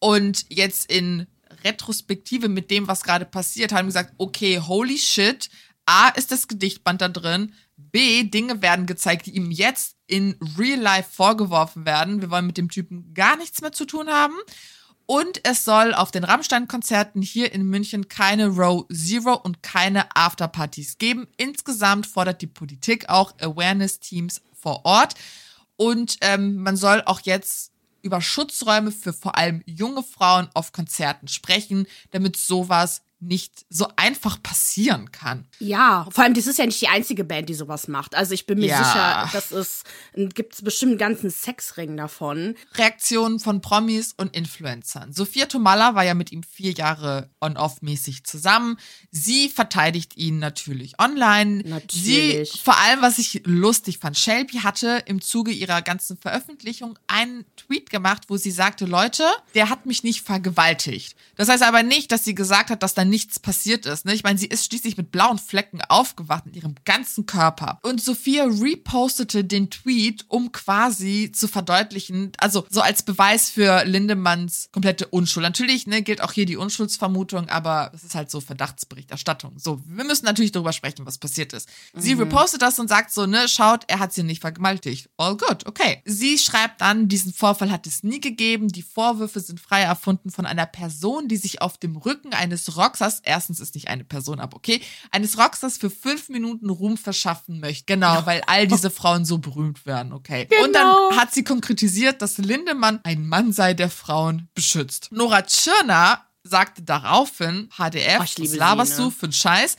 Und 0.00 0.46
jetzt 0.48 0.90
in 0.90 1.26
Retrospektive 1.64 2.48
mit 2.48 2.70
dem, 2.70 2.88
was 2.88 3.02
gerade 3.02 3.24
passiert, 3.24 3.72
haben 3.72 3.86
gesagt, 3.86 4.14
okay, 4.18 4.60
holy 4.60 4.98
shit, 4.98 5.50
A 5.86 6.08
ist 6.10 6.30
das 6.30 6.48
Gedichtband 6.48 7.00
da 7.00 7.08
drin, 7.08 7.52
B, 7.76 8.24
Dinge 8.24 8.62
werden 8.62 8.86
gezeigt, 8.86 9.26
die 9.26 9.34
ihm 9.36 9.50
jetzt 9.50 9.96
in 10.06 10.36
Real 10.58 10.78
Life 10.78 11.10
vorgeworfen 11.12 11.84
werden. 11.84 12.20
Wir 12.20 12.30
wollen 12.30 12.46
mit 12.46 12.58
dem 12.58 12.68
Typen 12.68 13.14
gar 13.14 13.36
nichts 13.36 13.60
mehr 13.60 13.72
zu 13.72 13.84
tun 13.84 14.08
haben. 14.08 14.34
Und 15.06 15.40
es 15.44 15.64
soll 15.64 15.92
auf 15.92 16.12
den 16.12 16.22
Rammstein-Konzerten 16.22 17.20
hier 17.20 17.52
in 17.52 17.64
München 17.64 18.08
keine 18.08 18.46
Row 18.46 18.86
Zero 18.92 19.34
und 19.34 19.62
keine 19.62 20.14
Afterpartys 20.14 20.98
geben. 20.98 21.26
Insgesamt 21.36 22.06
fordert 22.06 22.42
die 22.42 22.46
Politik 22.46 23.08
auch 23.08 23.34
Awareness-Teams 23.40 24.40
vor 24.52 24.84
Ort. 24.84 25.14
Und 25.76 26.18
ähm, 26.20 26.56
man 26.58 26.76
soll 26.76 27.02
auch 27.06 27.20
jetzt 27.22 27.69
über 28.02 28.20
Schutzräume 28.20 28.92
für 28.92 29.12
vor 29.12 29.36
allem 29.36 29.62
junge 29.66 30.02
Frauen 30.02 30.48
auf 30.54 30.72
Konzerten 30.72 31.28
sprechen, 31.28 31.86
damit 32.10 32.36
sowas 32.36 33.02
nicht 33.20 33.66
so 33.68 33.88
einfach 33.96 34.42
passieren 34.42 35.12
kann. 35.12 35.46
Ja, 35.58 36.06
vor 36.10 36.24
allem, 36.24 36.34
das 36.34 36.46
ist 36.46 36.58
ja 36.58 36.66
nicht 36.66 36.80
die 36.80 36.88
einzige 36.88 37.24
Band, 37.24 37.48
die 37.48 37.54
sowas 37.54 37.86
macht. 37.86 38.14
Also 38.14 38.32
ich 38.32 38.46
bin 38.46 38.58
mir 38.58 38.68
ja. 38.68 38.84
sicher, 38.84 39.30
das 39.32 39.52
ist, 39.52 39.84
gibt 40.34 40.54
es 40.54 40.62
bestimmt 40.62 40.92
einen 40.92 40.98
ganzen 40.98 41.30
Sexring 41.30 41.96
davon. 41.96 42.56
Reaktionen 42.74 43.38
von 43.38 43.60
Promis 43.60 44.14
und 44.16 44.34
Influencern. 44.34 45.12
Sophia 45.12 45.46
Tomalla 45.46 45.94
war 45.94 46.04
ja 46.04 46.14
mit 46.14 46.32
ihm 46.32 46.42
vier 46.42 46.72
Jahre 46.72 47.30
on-off-mäßig 47.40 48.24
zusammen. 48.24 48.78
Sie 49.10 49.50
verteidigt 49.50 50.16
ihn 50.16 50.38
natürlich 50.38 50.98
online. 50.98 51.62
Natürlich. 51.64 52.52
Sie, 52.52 52.58
vor 52.58 52.78
allem, 52.78 53.02
was 53.02 53.18
ich 53.18 53.42
lustig 53.44 53.98
fand, 53.98 54.16
Shelby 54.16 54.58
hatte 54.58 55.02
im 55.06 55.20
Zuge 55.20 55.50
ihrer 55.50 55.82
ganzen 55.82 56.16
Veröffentlichung 56.16 56.98
einen 57.06 57.44
Tweet 57.56 57.90
gemacht, 57.90 58.24
wo 58.28 58.38
sie 58.38 58.50
sagte, 58.50 58.86
Leute, 58.86 59.24
der 59.54 59.68
hat 59.68 59.84
mich 59.84 60.04
nicht 60.04 60.22
vergewaltigt. 60.22 61.16
Das 61.36 61.48
heißt 61.48 61.62
aber 61.62 61.82
nicht, 61.82 62.12
dass 62.12 62.24
sie 62.24 62.34
gesagt 62.34 62.70
hat, 62.70 62.82
dass 62.82 62.94
da 62.94 63.04
nichts 63.10 63.38
passiert 63.38 63.86
ist. 63.86 64.04
Ne? 64.06 64.14
Ich 64.14 64.22
meine, 64.22 64.38
sie 64.38 64.46
ist 64.46 64.66
schließlich 64.66 64.96
mit 64.96 65.10
blauen 65.10 65.38
Flecken 65.38 65.80
aufgewacht 65.88 66.46
in 66.46 66.54
ihrem 66.54 66.74
ganzen 66.84 67.26
Körper. 67.26 67.78
Und 67.82 68.02
Sophia 68.02 68.44
repostete 68.44 69.44
den 69.44 69.70
Tweet, 69.70 70.24
um 70.28 70.52
quasi 70.52 71.32
zu 71.32 71.48
verdeutlichen, 71.48 72.32
also 72.38 72.66
so 72.70 72.80
als 72.80 73.02
Beweis 73.02 73.50
für 73.50 73.84
Lindemanns 73.84 74.70
komplette 74.72 75.06
Unschuld. 75.08 75.42
Natürlich 75.42 75.86
ne, 75.86 76.02
gilt 76.02 76.22
auch 76.22 76.32
hier 76.32 76.46
die 76.46 76.56
Unschuldsvermutung, 76.56 77.48
aber 77.48 77.90
es 77.94 78.04
ist 78.04 78.14
halt 78.14 78.30
so 78.30 78.40
Verdachtsberichterstattung. 78.40 79.58
So, 79.58 79.80
wir 79.86 80.04
müssen 80.04 80.24
natürlich 80.24 80.52
darüber 80.52 80.72
sprechen, 80.72 81.06
was 81.06 81.18
passiert 81.18 81.52
ist. 81.52 81.68
Mhm. 81.94 82.00
Sie 82.00 82.12
repostet 82.12 82.62
das 82.62 82.78
und 82.78 82.88
sagt 82.88 83.12
so, 83.12 83.26
ne, 83.26 83.48
schaut, 83.48 83.84
er 83.88 83.98
hat 83.98 84.12
sie 84.12 84.22
nicht 84.22 84.40
vergewaltigt. 84.40 85.10
All 85.16 85.36
good, 85.36 85.66
okay. 85.66 86.02
Sie 86.04 86.38
schreibt 86.38 86.80
dann, 86.80 87.08
diesen 87.08 87.32
Vorfall 87.32 87.70
hat 87.70 87.86
es 87.86 88.02
nie 88.02 88.20
gegeben. 88.20 88.68
Die 88.68 88.82
Vorwürfe 88.82 89.40
sind 89.40 89.60
frei 89.60 89.82
erfunden 89.82 90.30
von 90.30 90.46
einer 90.46 90.66
Person, 90.66 91.28
die 91.28 91.36
sich 91.36 91.60
auf 91.62 91.78
dem 91.78 91.96
Rücken 91.96 92.32
eines 92.32 92.76
Rocks 92.76 92.99
Rockstars, 93.00 93.20
erstens 93.24 93.60
ist 93.60 93.74
nicht 93.74 93.88
eine 93.88 94.04
Person 94.04 94.40
ab, 94.40 94.54
okay, 94.54 94.80
eines 95.10 95.38
Rockstars 95.38 95.78
für 95.78 95.90
fünf 95.90 96.28
Minuten 96.28 96.70
Ruhm 96.70 96.96
verschaffen 96.96 97.60
möchte. 97.60 97.84
Genau, 97.86 98.24
weil 98.26 98.42
all 98.46 98.66
diese 98.66 98.90
Frauen 98.90 99.24
so 99.24 99.38
berühmt 99.38 99.86
werden, 99.86 100.12
okay. 100.12 100.46
Genau. 100.46 100.64
Und 100.64 100.72
dann 100.74 100.86
genau. 100.86 101.16
hat 101.20 101.32
sie 101.32 101.44
konkretisiert, 101.44 102.22
dass 102.22 102.38
Lindemann 102.38 103.00
ein 103.04 103.26
Mann 103.26 103.52
sei, 103.52 103.74
der 103.74 103.90
Frauen 103.90 104.48
beschützt. 104.54 105.08
Nora 105.12 105.42
Tschirner 105.42 106.24
sagte 106.42 106.82
daraufhin, 106.82 107.68
HDF, 107.76 108.18
oh, 108.18 108.22
was 108.22 108.54
laberst 108.54 108.96
sie, 108.96 109.02
ne? 109.02 109.08
du 109.08 109.10
für 109.10 109.26
einen 109.26 109.32
Scheiß? 109.32 109.76